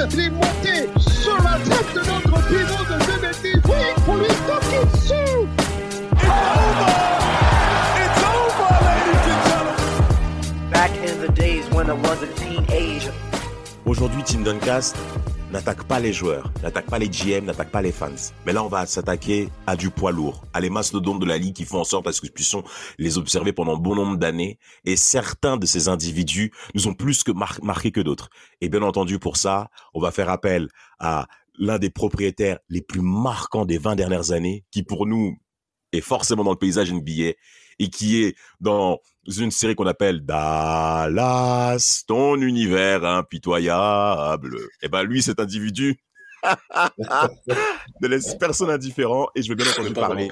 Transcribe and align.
Sur 0.00 1.36
la 1.42 1.58
tête 1.58 1.92
de 1.94 2.00
notre 2.00 2.48
pivot 2.48 2.84
de 2.84 2.96
2 3.04 3.20
mètres. 3.20 3.38
Oui, 3.68 4.02
pour 4.06 4.16
lui 4.16 4.26
toquer 4.46 4.82
dessus. 4.92 5.46
It's 6.12 6.24
over! 6.24 6.88
It's 8.00 8.22
over, 8.24 8.70
ladies 8.86 9.26
and 9.28 9.40
gentlemen! 9.50 10.70
Back 10.70 10.90
in 11.04 11.20
the 11.20 11.30
days 11.34 11.68
when 11.70 11.90
I 11.90 11.92
was 11.92 12.22
a 12.22 12.28
teenager. 12.34 13.12
Aujourd'hui, 13.84 14.22
Team 14.22 14.42
Duncast 14.42 14.96
n'attaque 15.50 15.84
pas 15.84 15.98
les 15.98 16.12
joueurs, 16.12 16.52
n'attaque 16.62 16.86
pas 16.86 16.98
les 16.98 17.08
GM, 17.08 17.44
n'attaque 17.44 17.70
pas 17.70 17.82
les 17.82 17.92
fans. 17.92 18.10
Mais 18.46 18.52
là, 18.52 18.62
on 18.64 18.68
va 18.68 18.86
s'attaquer 18.86 19.48
à 19.66 19.76
du 19.76 19.90
poids 19.90 20.12
lourd, 20.12 20.44
à 20.52 20.60
les 20.60 20.70
mastodontes 20.70 21.20
de 21.20 21.26
la 21.26 21.38
ligue 21.38 21.54
qui 21.54 21.64
font 21.64 21.80
en 21.80 21.84
sorte 21.84 22.06
à 22.06 22.12
ce 22.12 22.20
que 22.20 22.26
nous 22.26 22.32
puissions 22.32 22.62
les 22.98 23.18
observer 23.18 23.52
pendant 23.52 23.76
bon 23.76 23.94
nombre 23.94 24.16
d'années. 24.16 24.58
Et 24.84 24.96
certains 24.96 25.56
de 25.56 25.66
ces 25.66 25.88
individus 25.88 26.52
nous 26.74 26.86
ont 26.88 26.94
plus 26.94 27.24
que 27.24 27.32
mar- 27.32 27.58
marqué 27.62 27.90
que 27.90 28.00
d'autres. 28.00 28.30
Et 28.60 28.68
bien 28.68 28.82
entendu, 28.82 29.18
pour 29.18 29.36
ça, 29.36 29.70
on 29.94 30.00
va 30.00 30.12
faire 30.12 30.28
appel 30.28 30.68
à 30.98 31.26
l'un 31.58 31.78
des 31.78 31.90
propriétaires 31.90 32.58
les 32.68 32.80
plus 32.80 33.02
marquants 33.02 33.64
des 33.66 33.78
20 33.78 33.96
dernières 33.96 34.30
années, 34.30 34.64
qui 34.70 34.82
pour 34.82 35.06
nous 35.06 35.36
est 35.92 36.00
forcément 36.00 36.44
dans 36.44 36.52
le 36.52 36.56
paysage 36.56 36.92
NBA 36.92 37.32
et 37.80 37.88
qui 37.88 38.22
est 38.22 38.36
dans 38.60 39.00
une 39.26 39.50
série 39.50 39.74
qu'on 39.74 39.86
appelle 39.86 40.24
Dallas, 40.24 42.04
ton 42.06 42.40
univers 42.40 43.04
impitoyable. 43.04 44.56
Et 44.82 44.88
ben 44.88 45.02
lui, 45.02 45.22
cet 45.22 45.40
individu 45.40 45.98
ne 48.00 48.06
laisse 48.06 48.34
personne 48.36 48.70
indifférent 48.70 49.28
et 49.34 49.42
je 49.42 49.48
vais 49.48 49.54
bien 49.54 49.70
entendu 49.70 49.92
parler 49.92 50.28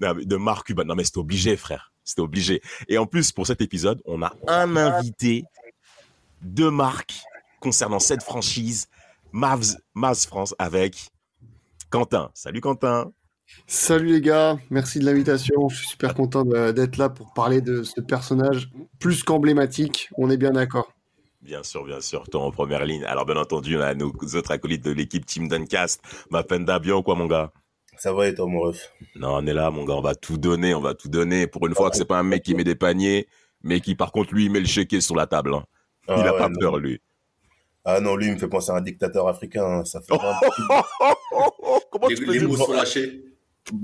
hein. 0.00 0.14
de 0.14 0.36
Marc 0.36 0.66
Cuban. 0.66 0.84
Non 0.84 0.94
mais 0.94 1.04
c'était 1.04 1.18
obligé, 1.18 1.56
frère. 1.56 1.92
C'était 2.04 2.22
obligé. 2.22 2.60
Et 2.88 2.98
en 2.98 3.06
plus, 3.06 3.32
pour 3.32 3.46
cet 3.46 3.60
épisode, 3.62 4.02
on 4.04 4.22
a 4.22 4.34
un 4.46 4.76
invité 4.76 5.44
de 6.42 6.68
marque 6.68 7.14
concernant 7.60 8.00
cette 8.00 8.22
franchise, 8.22 8.88
Mavs, 9.32 9.76
Mavs 9.94 10.26
France, 10.26 10.54
avec 10.58 10.96
Quentin. 11.90 12.30
Salut 12.34 12.60
Quentin. 12.60 13.12
Salut 13.66 14.12
les 14.12 14.20
gars, 14.20 14.58
merci 14.70 14.98
de 14.98 15.04
l'invitation. 15.04 15.68
Je 15.68 15.76
suis 15.76 15.86
super 15.88 16.14
content 16.14 16.44
d'être 16.44 16.96
là 16.96 17.08
pour 17.08 17.32
parler 17.32 17.60
de 17.60 17.82
ce 17.82 18.00
personnage 18.00 18.70
plus 18.98 19.22
qu'emblématique. 19.22 20.10
On 20.16 20.30
est 20.30 20.36
bien 20.36 20.50
d'accord. 20.52 20.92
Bien 21.42 21.62
sûr, 21.62 21.84
bien 21.84 22.00
sûr, 22.00 22.28
toi 22.28 22.42
en 22.42 22.50
première 22.52 22.84
ligne. 22.84 23.04
Alors 23.04 23.26
bien 23.26 23.36
entendu, 23.36 23.76
on 23.76 23.80
a 23.80 23.94
nos 23.94 24.12
autres 24.34 24.52
acolytes 24.52 24.84
de 24.84 24.92
l'équipe 24.92 25.26
Team 25.26 25.48
Duncast. 25.48 26.00
Mapenda, 26.30 26.78
bien 26.78 26.94
ou 26.96 27.02
quoi 27.02 27.14
mon 27.14 27.26
gars? 27.26 27.52
Ça 27.98 28.12
va 28.12 28.28
et 28.28 28.34
toi, 28.34 28.46
mon 28.46 28.60
ref? 28.60 28.92
Non, 29.16 29.34
on 29.36 29.46
est 29.46 29.52
là, 29.52 29.70
mon 29.70 29.84
gars, 29.84 29.94
on 29.94 30.00
va 30.02 30.14
tout 30.14 30.38
donner, 30.38 30.74
on 30.74 30.80
va 30.80 30.94
tout 30.94 31.08
donner. 31.08 31.46
Pour 31.46 31.66
une 31.66 31.74
fois 31.74 31.90
que 31.90 31.96
c'est 31.96 32.04
pas 32.04 32.18
un 32.18 32.22
mec 32.22 32.42
qui 32.42 32.54
met 32.54 32.64
des 32.64 32.74
paniers, 32.74 33.26
mais 33.62 33.80
qui 33.80 33.94
par 33.94 34.12
contre 34.12 34.34
lui 34.34 34.44
il 34.46 34.50
met 34.52 34.60
le 34.60 34.66
chéquier 34.66 35.00
sur 35.00 35.14
la 35.16 35.26
table. 35.26 35.54
hein. 35.54 35.64
Ah 36.08 36.16
il 36.18 36.26
a 36.26 36.32
ouais, 36.32 36.38
pas 36.38 36.48
non. 36.48 36.58
peur 36.58 36.78
lui. 36.78 37.00
Ah 37.84 38.00
non, 38.00 38.14
lui, 38.14 38.26
il 38.26 38.34
me 38.34 38.38
fait 38.38 38.46
penser 38.48 38.70
à 38.70 38.76
un 38.76 38.80
dictateur 38.80 39.26
africain. 39.26 39.64
hein. 39.64 39.84
Ça 39.84 40.00
fait 40.00 40.14
vraiment 40.16 40.84
Comment 41.90 42.06
Les, 42.08 42.14
tu 42.14 42.24
peux 42.24 42.32
les 42.32 42.38
dire 42.38 42.48
mots 42.48 42.56
sont 42.56 42.72
lâchés. 42.72 43.24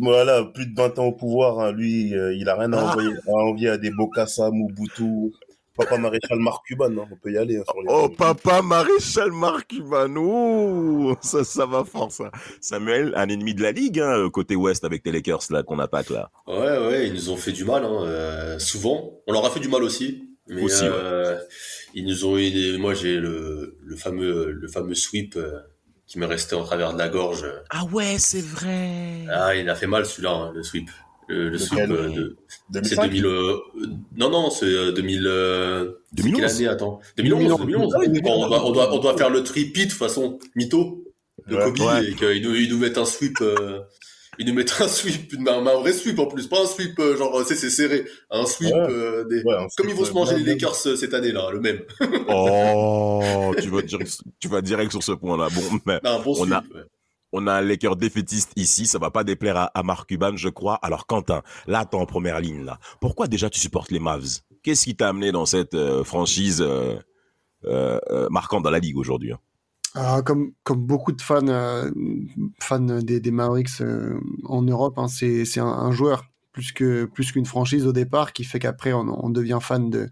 Voilà, 0.00 0.44
plus 0.44 0.66
de 0.66 0.74
20 0.76 0.98
ans 0.98 1.06
au 1.06 1.12
pouvoir. 1.12 1.60
hein. 1.60 1.72
Lui, 1.72 2.14
euh, 2.16 2.34
il 2.34 2.48
a 2.48 2.56
rien 2.56 2.72
à 2.72 2.78
Ah. 2.80 2.90
envoyer, 2.90 3.10
à 3.26 3.30
envier 3.32 3.68
à 3.70 3.78
des 3.78 3.90
Bokassa, 3.90 4.50
Mobutu, 4.50 5.32
Papa 5.76 5.96
Maréchal 5.96 6.38
Marc 6.40 6.66
Cuban. 6.66 6.90
hein. 6.98 7.06
On 7.12 7.16
peut 7.16 7.30
y 7.32 7.38
aller. 7.38 7.58
hein, 7.58 7.62
sur 7.70 7.80
les 7.80 7.86
Oh, 7.88 8.08
papa 8.08 8.62
maréchal 8.62 9.30
Marc 9.30 9.68
Cuban, 9.68 11.14
ça, 11.20 11.44
ça 11.44 11.66
va 11.66 11.84
fort, 11.84 12.10
ça. 12.10 12.30
Samuel, 12.60 13.12
un 13.16 13.28
ennemi 13.28 13.54
de 13.54 13.62
la 13.62 13.70
ligue, 13.72 14.00
hein, 14.00 14.28
côté 14.32 14.56
ouest 14.56 14.84
avec 14.84 15.02
tes 15.04 15.12
Lakers, 15.12 15.42
là, 15.50 15.62
qu'on 15.62 15.78
attaque, 15.78 16.10
là. 16.10 16.30
Ouais, 16.48 16.56
ouais, 16.86 17.06
ils 17.06 17.14
nous 17.14 17.30
ont 17.30 17.36
fait 17.36 17.52
du 17.52 17.64
mal, 17.64 17.84
hein, 17.84 18.02
euh, 18.04 18.58
souvent. 18.58 19.20
On 19.28 19.32
leur 19.32 19.44
a 19.46 19.50
fait 19.50 19.60
du 19.60 19.68
mal 19.68 19.82
aussi. 19.84 20.24
Mais 20.50 20.62
Aussi, 20.62 20.82
ouais. 20.84 20.90
euh, 20.90 21.38
ils 21.94 22.06
nous 22.06 22.24
ont. 22.24 22.36
Moi, 22.80 22.94
j'ai 22.94 23.16
le, 23.20 23.76
le 23.84 23.96
fameux, 23.96 24.50
le 24.50 24.66
fameux 24.68 24.94
sweep 24.94 25.36
euh, 25.36 25.60
qui 26.08 26.18
m'est 26.18 26.26
resté 26.26 26.56
en 26.56 26.64
travers 26.64 26.92
de 26.94 26.98
la 26.98 27.08
gorge. 27.08 27.44
Ah 27.70 27.84
ouais, 27.92 28.16
c'est 28.18 28.40
vrai. 28.44 29.26
Ah, 29.30 29.54
il 29.54 29.68
a 29.68 29.74
fait 29.76 29.86
mal 29.86 30.04
celui-là, 30.06 30.30
hein, 30.32 30.52
le 30.54 30.62
sweep. 30.64 30.90
Le, 31.28 31.50
le 31.50 31.58
sweep 31.58 31.80
euh, 31.90 32.08
de. 32.08 32.36
C'est 32.48 32.60
2005 32.96 33.02
2000. 33.10 33.26
euh, 33.26 33.30
euh, 33.30 33.86
non, 34.16 34.30
non, 34.30 34.48
c'est 34.50 34.64
euh, 34.64 34.92
2000. 34.92 35.26
euh, 35.26 35.92
c'est 36.16 36.22
2011. 36.22 36.40
Quelle 36.40 36.50
année, 36.50 36.68
attends 36.68 37.00
2011, 37.18 37.58
2011. 37.66 37.94
Ah 37.94 37.98
Bon, 38.22 38.44
on, 38.44 38.48
doit, 38.48 38.64
on, 38.64 38.72
doit, 38.72 38.94
on 38.94 38.98
doit 38.98 39.16
faire 39.18 39.28
le 39.28 39.42
tripit 39.42 39.84
de 39.84 39.90
toute 39.90 39.98
façon, 39.98 40.38
mytho, 40.56 41.04
de 41.46 41.54
Ouais. 41.56 41.64
Kobe, 41.64 41.80
Ouais. 41.80 42.08
et 42.10 42.14
qu'ils 42.14 42.42
nous, 42.42 42.54
ils 42.54 42.70
nous 42.70 42.78
mettent 42.78 42.96
un 42.98 43.04
sweep. 43.04 43.36
Euh, 44.38 44.40
ils 44.40 44.46
nous 44.46 44.54
mettent 44.54 44.74
un 44.80 44.88
sweep, 44.88 45.34
un, 45.46 45.66
un 45.66 45.74
vrai 45.80 45.92
sweep 45.92 46.18
en 46.18 46.26
plus, 46.26 46.46
pas 46.46 46.62
un 46.62 46.66
sweep 46.66 46.98
euh, 46.98 47.16
genre, 47.16 47.42
c'est 47.46 47.56
serré, 47.70 48.04
un 48.30 48.46
sweep 48.46 48.72
Ouais. 48.72 48.80
euh, 48.90 49.24
des. 49.24 49.42
Ouais, 49.42 49.54
Comme 49.76 49.88
ils 49.88 49.94
vont 49.94 50.04
fait 50.04 50.10
se 50.10 50.14
manger 50.14 50.36
les. 50.38 50.44
Lakers 50.54 50.74
euh, 50.86 50.96
cette 50.96 51.14
année-là, 51.14 51.50
le 51.52 51.60
même. 51.60 51.80
Oh, 52.28 53.54
tu 53.60 53.68
vas 53.70 53.82
direct, 53.82 54.18
tu 54.40 54.48
vas 54.48 54.60
direct 54.62 54.90
sur 54.92 55.02
ce 55.02 55.12
point-là. 55.12 55.48
Bon, 55.54 55.62
mais 55.86 56.00
Non, 56.04 56.18
un 56.18 56.22
bon 56.22 56.32
On 56.32 56.44
sweep. 56.44 56.52
a- 56.52 56.62
ouais. 56.74 56.84
on 57.32 57.46
a 57.46 57.54
un 57.54 57.60
Laker 57.62 57.96
défaitiste 57.96 58.52
ici, 58.56 58.86
ça 58.86 58.98
va 58.98 59.10
pas 59.10 59.24
déplaire 59.24 59.56
à, 59.56 59.64
à 59.78 59.82
Marc 59.82 60.08
Cuban, 60.08 60.36
je 60.36 60.48
crois. 60.48 60.74
Alors, 60.76 61.06
Quentin, 61.06 61.42
là, 61.66 61.84
t'es 61.84 61.96
en 61.96 62.06
première 62.06 62.40
ligne, 62.40 62.64
là. 62.64 62.78
Pourquoi 63.00 63.26
déjà 63.26 63.50
tu 63.50 63.58
supportes 63.60 63.90
les 63.90 63.98
Mavs? 64.00 64.40
Qu'est-ce 64.62 64.84
qui 64.84 64.96
t'a 64.96 65.08
amené 65.08 65.32
dans 65.32 65.46
cette 65.46 65.74
euh, 65.74 66.04
franchise, 66.04 66.60
euh, 66.60 66.96
euh, 67.64 67.98
euh, 68.10 68.28
marquante 68.30 68.62
dans 68.62 68.70
la 68.70 68.78
ligue 68.78 68.96
aujourd'hui? 68.98 69.32
hein? 69.32 69.38
Ah, 69.94 70.20
comme, 70.24 70.52
comme 70.64 70.84
beaucoup 70.84 71.12
de 71.12 71.22
fans, 71.22 71.46
euh, 71.48 71.90
fans 72.60 72.78
des, 72.80 73.20
des 73.20 73.30
Mavericks 73.30 73.80
euh, 73.80 74.18
en 74.44 74.62
Europe, 74.62 74.98
hein, 74.98 75.08
c'est 75.08 75.44
c'est 75.44 75.60
un, 75.60 75.66
un 75.66 75.90
joueur 75.92 76.24
plus 76.52 76.72
que 76.72 77.04
plus 77.04 77.30
qu'une 77.32 77.46
franchise 77.46 77.86
au 77.86 77.92
départ 77.92 78.32
qui 78.32 78.42
fait 78.44 78.58
qu'après 78.58 78.92
on, 78.92 79.06
on 79.24 79.30
devient 79.30 79.58
fan 79.62 79.90
de, 79.90 80.08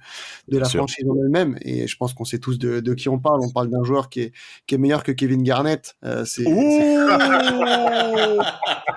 de 0.48 0.58
la 0.58 0.66
franchise 0.78 1.04
en 1.08 1.16
elle-même. 1.24 1.58
Et 1.60 1.86
je 1.88 1.96
pense 1.96 2.14
qu'on 2.14 2.24
sait 2.24 2.38
tous 2.38 2.58
de, 2.58 2.80
de 2.80 2.94
qui 2.94 3.08
on 3.08 3.18
parle. 3.18 3.40
On 3.42 3.50
parle 3.50 3.68
d'un 3.68 3.82
joueur 3.84 4.08
qui 4.08 4.20
est, 4.22 4.32
qui 4.66 4.76
est 4.76 4.78
meilleur 4.78 5.02
que 5.02 5.12
Kevin 5.12 5.42
Garnett. 5.42 5.94
Euh, 6.04 6.24
c'est 6.24 6.44
c'est- 6.44 6.96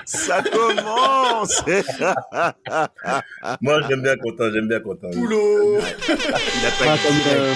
Ça 0.06 0.42
commence 0.44 1.64
Moi, 3.62 3.82
j'aime 3.90 4.02
bien 4.02 4.16
Quentin, 4.18 4.52
j'aime 4.54 4.68
bien 4.68 4.80
Quentin. 4.80 5.10
Poulot 5.12 5.78
Il 5.80 6.16
Ah, 6.82 6.98
comme, 7.06 7.16
direct. 7.16 7.28
euh, 7.28 7.54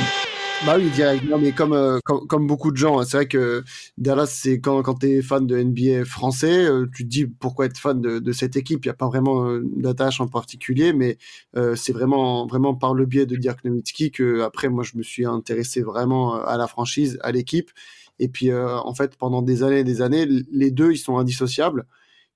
bah 0.66 0.76
oui, 0.78 0.90
direct. 0.92 1.26
Non, 1.26 1.38
mais 1.38 1.52
comme, 1.52 1.74
euh, 1.74 2.00
comme, 2.06 2.48
beaucoup 2.48 2.72
de 2.72 2.78
gens, 2.78 3.00
hein, 3.00 3.04
c'est 3.06 3.18
vrai 3.18 3.28
que 3.28 3.64
Dallas, 3.98 4.28
c'est 4.28 4.62
quand, 4.62 4.82
quand 4.82 4.96
tu 4.96 5.08
es 5.08 5.22
fan 5.22 5.46
de 5.46 5.62
NBA 5.62 6.06
français, 6.06 6.66
euh, 6.66 6.86
tu 6.96 7.04
te 7.04 7.10
dis 7.10 7.26
pourquoi 7.26 7.66
être 7.66 7.78
fan 7.78 8.00
de, 8.00 8.20
de 8.20 8.32
cette 8.32 8.56
équipe. 8.56 8.86
Il 8.86 8.88
n'y 8.88 8.92
a 8.92 8.96
pas 8.96 9.08
vraiment 9.08 9.46
euh, 9.50 9.62
d'attache 9.76 10.22
en 10.22 10.28
particulier, 10.28 10.94
mais 10.94 11.18
euh, 11.58 11.76
c'est 11.76 11.92
vraiment, 11.92 12.48
vraiment 12.48 12.76
par 12.76 12.94
le 12.94 13.06
biais 13.06 13.26
de 13.26 13.36
Dirk 13.36 13.66
Nowitzki 13.66 14.12
que, 14.12 14.42
après, 14.42 14.70
moi, 14.70 14.86
je 14.86 14.98
me 14.98 15.04
suis 15.04 15.26
intéressé 15.26 15.82
vraiment 15.82 16.38
euh, 16.38 16.46
à 16.46 16.58
la 16.58 16.68
franchise, 16.68 17.20
à 17.24 17.34
l'équipe. 17.34 17.70
Et 18.20 18.30
puis, 18.30 18.50
euh, 18.50 18.78
en 18.78 18.94
fait, 18.96 19.18
pendant 19.18 19.42
des 19.42 19.64
années 19.64 19.80
et 19.80 19.84
des 19.84 20.02
années, 20.02 20.26
les 20.26 20.72
deux, 20.72 20.94
ils 20.94 20.98
sont 20.98 21.18
indissociables. 21.18 21.86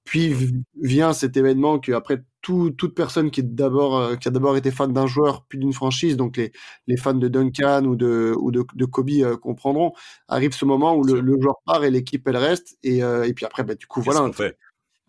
Puis 0.03 0.33
vient 0.81 1.13
cet 1.13 1.35
événement 1.37 1.79
que 1.79 1.91
après 1.91 2.23
tout, 2.47 2.71
toute 2.71 2.95
personne 2.95 3.29
qui 3.29 3.41
est 3.41 3.43
d'abord 3.43 3.97
euh, 3.97 4.15
qui 4.15 4.29
a 4.29 4.31
d'abord 4.31 4.55
été 4.55 4.71
fan 4.71 4.93
d'un 4.93 5.05
joueur 5.05 5.43
puis 5.49 5.59
d'une 5.59 5.73
franchise, 5.73 6.15
donc 6.15 6.37
les, 6.37 6.53
les 6.87 6.95
fans 6.95 7.13
de 7.13 7.27
Duncan 7.27 7.83
ou 7.83 7.97
de 7.97 8.33
ou 8.39 8.51
de, 8.51 8.63
de 8.73 8.85
Kobe 8.85 9.09
euh, 9.09 9.35
comprendront, 9.35 9.91
arrive 10.29 10.53
ce 10.53 10.63
moment 10.63 10.95
où 10.95 11.03
le, 11.03 11.41
joueur 11.41 11.57
part 11.65 11.83
et 11.83 11.91
l'équipe 11.91 12.25
elle 12.25 12.37
reste 12.37 12.77
et, 12.83 13.03
euh, 13.03 13.25
et 13.27 13.33
puis 13.33 13.45
après 13.45 13.63
bah, 13.65 13.75
du 13.75 13.85
coup 13.85 14.01
Qu'est-ce 14.01 14.15
voilà 14.17 14.31
fait? 14.31 14.57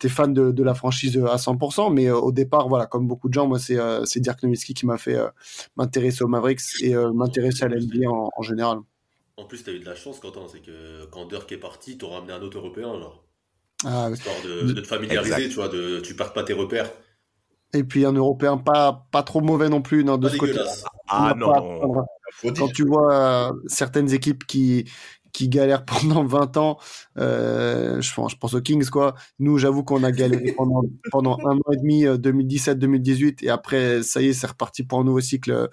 t'es 0.00 0.08
fan 0.08 0.34
de, 0.34 0.50
de 0.50 0.62
la 0.64 0.74
franchise 0.74 1.16
à 1.16 1.36
100%, 1.36 1.92
mais 1.92 2.06
euh, 2.06 2.16
au 2.16 2.32
départ 2.32 2.68
voilà 2.68 2.86
comme 2.86 3.06
beaucoup 3.06 3.28
de 3.28 3.34
gens 3.34 3.46
moi 3.46 3.60
c'est 3.60 3.78
euh, 3.78 4.04
c'est 4.04 4.18
Dirk 4.18 4.42
Nowitzki 4.42 4.74
qui 4.74 4.84
m'a 4.86 4.98
fait 4.98 5.14
euh, 5.14 5.28
m'intéresser 5.76 6.24
aux 6.24 6.28
Mavericks 6.28 6.82
et 6.82 6.96
m'intéresser 7.14 7.62
à 7.64 7.68
l'NBA 7.68 8.08
en, 8.10 8.30
en 8.36 8.42
général. 8.42 8.78
En 9.36 9.44
plus, 9.44 9.62
t'as 9.62 9.70
eu 9.70 9.78
de 9.78 9.84
la 9.84 9.94
chance, 9.94 10.18
Quentin, 10.18 10.40
c'est 10.52 10.58
que 10.60 11.04
quand 11.12 11.26
Dirk 11.26 11.52
est 11.52 11.58
parti, 11.58 11.96
t'auras 11.96 12.16
ramené 12.16 12.32
un 12.32 12.42
autre 12.42 12.58
Européen, 12.58 12.98
genre. 12.98 13.24
Ah, 13.84 14.10
Histoire 14.12 14.34
de, 14.44 14.72
de 14.72 14.80
te 14.80 14.86
familiariser, 14.88 15.30
Exact. 15.34 15.48
tu 15.50 15.54
vois, 15.54 15.68
de, 15.68 16.00
tu 16.00 16.16
perds 16.16 16.32
pas 16.32 16.42
tes 16.42 16.54
repères. 16.54 16.90
Et 17.74 17.84
puis 17.84 18.04
un 18.06 18.12
Européen 18.12 18.56
pas 18.56 19.06
pas 19.10 19.22
trop 19.22 19.40
mauvais 19.40 19.68
non 19.68 19.82
plus 19.82 20.04
non, 20.04 20.16
de 20.16 20.28
Pas 20.28 20.34
ce 20.34 20.38
côté. 20.38 20.58
Ah 21.08 21.34
non 21.36 22.04
dire. 22.42 22.52
quand 22.56 22.68
tu 22.68 22.84
vois 22.84 23.12
euh, 23.12 23.52
certaines 23.66 24.12
équipes 24.12 24.46
qui, 24.46 24.84
qui 25.32 25.48
galèrent 25.48 25.84
pendant 25.84 26.24
20 26.26 26.56
ans. 26.56 26.78
Euh, 27.18 28.00
je, 28.00 28.14
pense, 28.14 28.32
je 28.32 28.36
pense 28.36 28.54
aux 28.54 28.60
Kings, 28.60 28.88
quoi. 28.88 29.14
Nous, 29.38 29.58
j'avoue 29.58 29.84
qu'on 29.84 30.02
a 30.02 30.12
galéré 30.12 30.52
pendant, 30.52 30.82
pendant 31.10 31.38
un 31.46 31.56
an 31.56 31.72
et 31.72 31.76
demi, 31.76 32.04
2017-2018, 32.04 33.44
et 33.44 33.50
après, 33.50 34.02
ça 34.02 34.20
y 34.20 34.28
est, 34.28 34.32
c'est 34.32 34.46
reparti 34.46 34.82
pour 34.82 35.00
un 35.00 35.04
nouveau 35.04 35.20
cycle. 35.20 35.68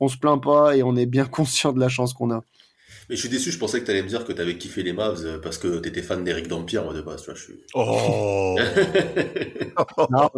On 0.00 0.08
se 0.08 0.16
plaint 0.16 0.42
pas 0.42 0.76
et 0.76 0.82
on 0.82 0.96
est 0.96 1.06
bien 1.06 1.24
conscient 1.26 1.72
de 1.72 1.80
la 1.80 1.88
chance 1.88 2.14
qu'on 2.14 2.30
a. 2.30 2.42
Mais 3.08 3.16
je 3.16 3.20
suis 3.20 3.28
déçu, 3.30 3.50
je 3.50 3.58
pensais 3.58 3.80
que 3.80 3.84
tu 3.86 3.90
allais 3.90 4.02
me 4.02 4.08
dire 4.08 4.24
que 4.24 4.32
tu 4.32 4.40
avais 4.40 4.58
kiffé 4.58 4.82
les 4.82 4.92
Mavs 4.92 5.24
euh, 5.24 5.38
parce 5.38 5.56
que 5.58 5.78
tu 5.80 5.88
étais 5.88 6.02
fan 6.02 6.24
d'Eric 6.24 6.46
Dampierre, 6.48 6.84
moi, 6.84 6.92
de 6.94 7.00
base. 7.00 7.22
Tu 7.22 7.26
vois, 7.30 7.34
je 7.34 7.42
suis... 7.42 7.54
Oh 7.74 8.56
Non, 10.10 10.30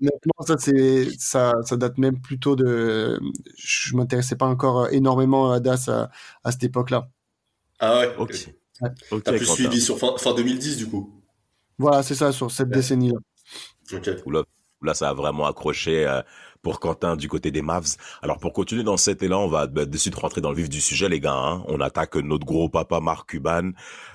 honnêtement, 0.00 0.44
ça, 0.46 0.56
c'est, 0.58 1.08
ça, 1.18 1.54
ça 1.64 1.76
date 1.76 1.98
même 1.98 2.20
plutôt 2.20 2.56
de. 2.56 3.20
Je 3.56 3.94
m'intéressais 3.96 4.36
pas 4.36 4.46
encore 4.46 4.88
énormément 4.92 5.52
à 5.52 5.60
Das 5.60 5.88
à, 5.88 6.10
à 6.44 6.52
cette 6.52 6.64
époque-là. 6.64 7.10
Ah 7.78 8.00
ouais, 8.00 8.14
Ok. 8.18 8.32
ok. 8.32 8.48
Ouais. 8.82 8.90
Ok, 9.10 9.22
T'as 9.24 9.32
plus 9.32 9.46
suivi 9.46 9.80
sur 9.80 9.98
fin, 9.98 10.14
fin 10.18 10.34
2010, 10.34 10.76
du 10.76 10.86
coup. 10.88 11.22
Voilà, 11.78 12.02
c'est 12.02 12.14
ça, 12.14 12.32
sur 12.32 12.50
cette 12.50 12.68
Ouais. 12.68 12.74
décennie-là. 12.76 13.18
Ok. 13.92 14.10
Là, 14.82 14.94
ça 14.94 15.08
a 15.10 15.14
vraiment 15.14 15.46
accroché 15.46 16.06
euh, 16.06 16.22
pour 16.66 16.80
Quentin 16.80 17.14
du 17.14 17.28
côté 17.28 17.52
des 17.52 17.62
Mavs. 17.62 17.94
Alors, 18.22 18.38
pour 18.38 18.52
continuer 18.52 18.82
dans 18.82 18.96
cet 18.96 19.22
élan, 19.22 19.44
on 19.44 19.46
va 19.46 19.68
bah, 19.68 19.84
de 19.86 19.96
suite 19.98 20.16
rentrer 20.16 20.40
dans 20.40 20.50
le 20.50 20.56
vif 20.56 20.68
du 20.68 20.80
sujet, 20.80 21.08
les 21.08 21.20
gars. 21.20 21.32
hein. 21.32 21.62
On 21.68 21.80
attaque 21.80 22.16
notre 22.16 22.44
gros 22.44 22.68
papa 22.68 22.98
Marc 22.98 23.28
Cuban, 23.30 23.70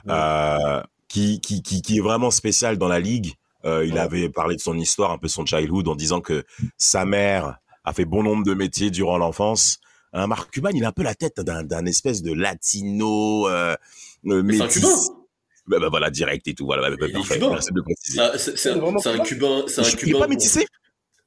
euh, 0.09 0.81
qui, 1.07 1.39
qui, 1.39 1.62
qui, 1.63 1.81
qui 1.81 1.98
est 2.00 2.01
vraiment 2.01 2.30
spécial 2.30 2.77
dans 2.77 2.89
la 2.89 3.00
ligue. 3.00 3.36
Euh, 3.63 3.86
il 3.86 3.94
Ouais. 3.94 4.00
avait 4.01 4.27
parlé 4.27 4.57
de 4.57 4.59
son 4.62 4.77
histoire, 4.77 5.12
un 5.12 5.18
peu 5.18 5.30
son 5.30 5.45
childhood, 5.45 5.88
en 5.88 5.95
disant 5.95 6.19
que 6.19 6.44
sa 6.77 7.06
mère 7.06 7.56
a 7.86 7.94
fait 7.94 8.03
bon 8.03 8.21
nombre 8.21 8.44
de 8.44 8.53
métiers 8.53 8.92
durant 8.92 9.18
l'enfance. 9.18 9.80
Un 10.12 10.27
Marc 10.27 10.51
Cuban, 10.51 10.71
il 10.74 10.83
a 10.83 10.89
un 10.89 10.92
peu 10.92 11.03
la 11.03 11.15
tête 11.15 11.39
d'un 11.39 11.86
espèce 11.86 12.21
de 12.21 12.33
latino 12.33 13.48
euh, 13.48 13.77
euh, 14.27 14.39
un 14.39 14.44
métis. 14.44 14.74
Cubain. 14.74 14.89
Bah, 15.68 15.88
voilà, 15.89 16.09
direct 16.09 16.45
et 16.50 16.53
tout. 16.53 16.65
Voilà, 16.65 16.89
Il 16.89 16.95
est 17.01 17.13
parfait. 17.13 17.36
cubain. 17.39 17.56
Ah, 17.56 17.62
c'est 17.62 18.39
c'est 18.39 18.57
C'est 18.57 18.71
vraiment 18.74 18.98
un, 19.00 19.01
c'est 19.01 19.09
un 19.09 19.19
cubain 19.19 19.24
cubain. 19.24 19.63
C'est 19.68 19.80
un 19.80 19.83
Je- 19.86 19.89
il 19.92 19.94
est 19.94 19.98
cubain. 20.07 20.19
pas 20.19 20.27
métissé 20.27 20.65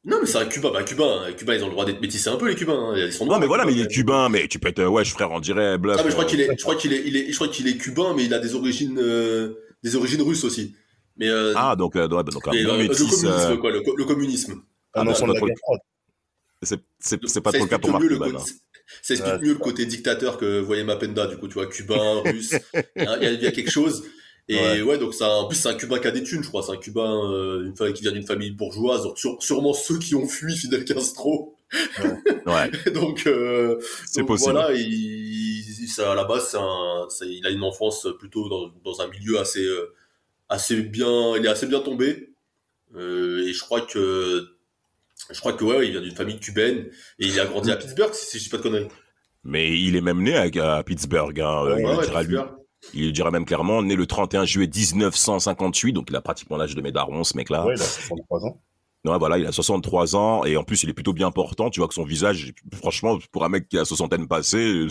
Non, 0.06 0.18
mais 0.20 0.26
c'est 0.26 0.36
un 0.38 0.44
cubain. 0.46 0.70
Bah, 0.70 0.80
un 0.80 0.84
cubain. 0.84 1.32
Cubain, 1.36 1.54
ils 1.54 1.62
ont 1.62 1.66
le 1.66 1.72
droit 1.72 1.84
d'être 1.86 2.00
métissés 2.00 2.28
un 2.28 2.36
peu, 2.36 2.48
les 2.48 2.54
cubains. 2.54 2.90
hein. 2.90 2.94
Ils 2.96 3.12
sont 3.12 3.24
Non, 3.26 3.38
mais 3.38 3.46
voilà, 3.46 3.64
mais 3.64 3.72
il 3.72 3.80
est 3.80 3.86
cubain, 3.90 4.28
mais 4.28 4.48
tu 4.48 4.58
peux 4.58 4.68
être, 4.68 4.84
ouais, 4.84 5.04
je 5.04 5.10
frère, 5.12 5.30
on 5.30 5.40
dirait 5.40 5.78
bluff. 5.78 5.96
Ah, 5.98 6.02
mais 6.04 6.10
je 6.10 6.14
crois 6.14 6.24
euh, 6.24 6.28
qu'il 6.28 6.40
est, 6.42 6.48
je 6.58 6.62
crois 6.62 6.76
qu'il 6.76 6.92
est, 6.92 7.02
il 7.06 7.16
est, 7.16 7.30
je 7.30 7.34
crois 7.34 7.48
qu'il 7.48 7.66
est 7.68 7.76
cubain, 7.78 8.12
mais 8.14 8.24
il 8.24 8.34
a 8.34 8.38
des 8.38 8.54
origines, 8.54 8.98
euh, 9.00 9.54
des 9.82 9.96
origines 9.96 10.20
russes 10.22 10.44
aussi. 10.44 10.74
Mais, 11.16 11.28
euh, 11.28 11.52
Ah, 11.56 11.74
donc, 11.76 11.96
euh, 11.96 12.06
ouais, 12.08 12.22
donc 12.24 12.46
un 12.48 12.50
mais, 12.52 12.64
bon 12.64 12.76
le 12.76 12.88
communisme, 12.88 13.26
euh, 13.28 13.56
quoi, 13.56 13.70
le, 13.70 13.80
co- 13.80 13.96
le 13.96 14.04
communisme. 14.04 14.54
Ah, 14.92 15.04
bah, 15.04 15.14
c'est 15.14 15.26
pas 15.26 15.32
trop 15.34 15.46
le- 15.46 15.50
guerre 15.52 15.58
froide. 15.62 15.80
c'est 16.62 16.80
c'est- 16.98 17.40
pas 17.40 17.52
trop 17.52 17.62
le 17.62 17.68
cas 17.70 17.78
pour 17.78 17.90
Marc 17.92 18.02
mieux 18.02 18.08
le 18.10 18.16
Cuban. 18.16 18.38
côté- 18.38 18.50
hein. 18.52 18.54
Ça 19.00 19.14
explique 19.14 19.34
Ouais. 19.34 19.40
mieux 19.40 19.52
le 19.54 19.58
côté 19.58 19.86
dictateur 19.86 20.36
que 20.36 20.60
voyait 20.60 20.84
Mapenda, 20.84 21.26
du 21.26 21.36
coup, 21.38 21.48
tu 21.48 21.54
vois, 21.54 21.66
cubain, 21.66 22.20
russe. 22.24 22.54
Il 22.96 23.02
y, 23.02 23.06
a- 23.06 23.32
il 23.32 23.42
y 23.42 23.46
a 23.46 23.52
quelque 23.52 23.70
chose. 23.70 24.04
Et 24.49 24.56
ouais, 24.56 24.82
Ouais. 24.82 24.99
donc 24.99 25.14
ça, 25.14 25.29
en 25.29 25.49
plus, 25.49 25.56
c'est 25.56 25.69
un 25.69 25.75
cubain 25.75 25.99
qui 25.99 26.06
a 26.06 26.11
des 26.11 26.23
thunes, 26.23 26.43
je 26.43 26.49
crois. 26.49 26.62
C'est 26.62 26.73
un 26.73 26.76
cubain 26.76 27.31
euh, 27.32 27.64
une 27.64 27.75
famille 27.76 27.94
qui 27.94 28.02
vient 28.02 28.12
d'une 28.12 28.26
famille 28.26 28.50
bourgeoise. 28.50 29.02
Donc, 29.05 29.19
sûre- 29.19 29.43
sûrement 29.43 29.73
ceux 29.73 29.99
qui 29.99 30.14
ont 30.14 30.26
fui 30.29 30.55
Fidel 30.56 30.85
Castro. 30.85 31.56
Ouais, 32.46 32.70
donc, 32.94 33.26
euh, 33.26 33.79
donc 34.17 34.26
possible. 34.29 34.52
Voilà, 34.52 34.73
il, 34.75 34.82
il- 34.93 35.88
ça, 35.88 36.12
à 36.12 36.14
la 36.14 36.25
base, 36.25 36.55
un, 36.55 37.06
il 37.23 37.46
a 37.46 37.50
une 37.50 37.62
enfance 37.62 38.06
plutôt 38.19 38.49
dans, 38.49 38.70
dans 38.85 39.00
un 39.00 39.08
milieu 39.08 39.38
assez, 39.38 39.64
euh, 39.64 39.94
assez 40.49 40.76
bien. 40.82 41.37
Il 41.37 41.44
est 41.47 41.49
assez 41.49 41.67
bien 41.67 41.81
tombé. 41.81 42.31
Euh, 42.97 43.47
et 43.47 43.52
je 43.52 43.61
crois 43.61 43.81
que, 43.81 44.47
je 45.32 45.40
crois 45.40 45.52
que 45.55 45.64
ouais, 45.64 45.87
il 45.87 45.93
vient 45.93 46.00
d'une 46.02 46.14
famille 46.14 46.38
cubaine 46.38 46.87
et 47.19 47.26
il 47.26 47.40
a 47.40 47.47
grandi 47.47 47.70
à 47.70 47.76
Pittsburgh, 47.76 48.12
si, 48.12 48.38
je 48.38 48.44
dis 48.44 48.50
pas 48.50 48.58
de 48.58 48.62
conneries. 48.62 48.88
Mais 49.43 49.79
il 49.79 49.97
est 49.97 50.00
même 50.00 50.23
né 50.23 50.35
à, 50.37 50.75
à 50.76 50.82
Pittsburgh. 50.85 51.38
Hein. 51.40 51.64
Ouais, 51.64 51.81
il, 51.81 51.87
ouais, 51.87 51.97
lui- 52.06 52.12
Pittsburgh. 52.12 52.50
Il 52.92 53.12
dira 53.12 53.31
même 53.31 53.44
clairement, 53.44 53.82
né 53.82 53.96
le 53.96 54.06
31 54.06 54.44
juillet 54.44 54.69
1958, 54.75 55.92
donc 55.92 56.06
il 56.10 56.16
a 56.16 56.20
pratiquement 56.20 56.56
l'âge 56.56 56.75
de 56.75 56.81
mes 56.82 56.92
darons, 56.92 57.25
ce 57.25 57.36
mec-là. 57.36 57.66
Ouais, 57.66 57.75
il 57.76 57.81
a 57.81 57.84
63 57.84 58.44
ans. 58.46 58.60
Ouais, 59.06 59.19
voilà, 59.19 59.36
il 59.36 59.44
a 59.46 59.52
63 59.52 60.16
ans 60.16 60.44
et 60.44 60.56
en 60.56 60.64
plus 60.64 60.82
il 60.82 60.88
est 60.88 60.94
plutôt 60.94 61.12
bien 61.12 61.31
portant. 61.31 61.69
Tu 61.69 61.81
vois 61.81 61.88
que 61.88 61.94
son 61.94 62.04
visage, 62.04 62.54
franchement, 62.75 63.19
pour 63.32 63.44
un 63.44 63.50
mec 63.50 63.69
qui 63.69 63.76
a 63.78 63.84
soixantaine 63.84 64.26
passée, 64.26 64.86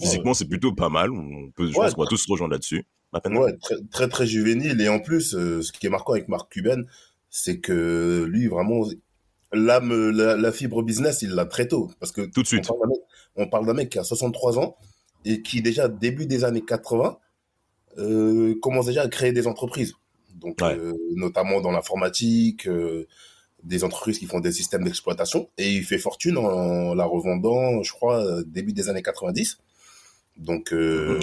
physiquement 0.00 0.34
c'est 0.34 0.48
plutôt 0.48 0.72
pas 0.72 0.88
mal. 0.88 1.10
On 1.10 1.50
peut, 1.50 1.66
je 1.66 1.76
Ouais. 1.76 1.86
pense 1.86 1.94
qu'on 1.94 2.02
va 2.02 2.08
tous 2.08 2.16
se 2.18 2.30
rejoindre 2.30 2.52
là-dessus. 2.52 2.86
Ouais, 3.12 3.56
très, 3.60 3.74
très, 3.90 4.08
très 4.08 4.26
juvénile. 4.26 4.80
Et 4.80 4.88
en 4.88 5.00
plus, 5.00 5.34
euh, 5.34 5.62
ce 5.62 5.72
qui 5.72 5.86
est 5.86 5.90
marquant 5.90 6.12
avec 6.12 6.28
Marc 6.28 6.52
Cuban, 6.52 6.82
c'est 7.30 7.58
que 7.60 8.24
lui, 8.28 8.46
vraiment, 8.46 8.84
l'âme, 9.52 10.10
la, 10.10 10.36
la 10.36 10.52
fibre 10.52 10.82
business, 10.82 11.22
il 11.22 11.30
l'a 11.30 11.46
très 11.46 11.66
tôt. 11.66 11.90
Parce 11.98 12.12
que 12.12 12.20
Tout 12.30 12.42
de 12.42 12.46
suite. 12.46 12.70
On 12.70 12.74
parle 12.74 12.80
d'un 12.82 12.88
mec, 12.88 13.00
on 13.36 13.48
parle 13.48 13.66
d'un 13.66 13.74
mec 13.74 13.88
qui 13.90 13.98
a 13.98 14.04
63 14.04 14.58
ans 14.58 14.76
et 15.24 15.42
qui, 15.42 15.60
déjà, 15.62 15.88
début 15.88 16.26
des 16.26 16.44
années 16.44 16.62
80, 16.64 17.18
euh, 17.98 18.54
commence 18.60 18.86
déjà 18.86 19.02
à 19.02 19.08
créer 19.08 19.32
des 19.32 19.46
entreprises. 19.46 19.94
Donc, 20.34 20.58
Ouais. 20.60 20.76
euh, 20.76 20.92
notamment 21.14 21.60
dans 21.60 21.72
l'informatique, 21.72 22.66
euh, 22.68 23.06
des 23.62 23.84
entreprises 23.84 24.18
qui 24.18 24.26
font 24.26 24.38
des 24.40 24.52
systèmes 24.52 24.84
d'exploitation. 24.84 25.48
Et 25.58 25.72
il 25.72 25.82
fait 25.84 25.98
fortune 25.98 26.36
en 26.36 26.94
la 26.94 27.04
revendant, 27.04 27.82
je 27.82 27.92
crois, 27.92 28.24
euh, 28.24 28.44
début 28.46 28.72
des 28.72 28.88
années 28.88 29.02
90. 29.02 29.58
Donc, 30.36 30.72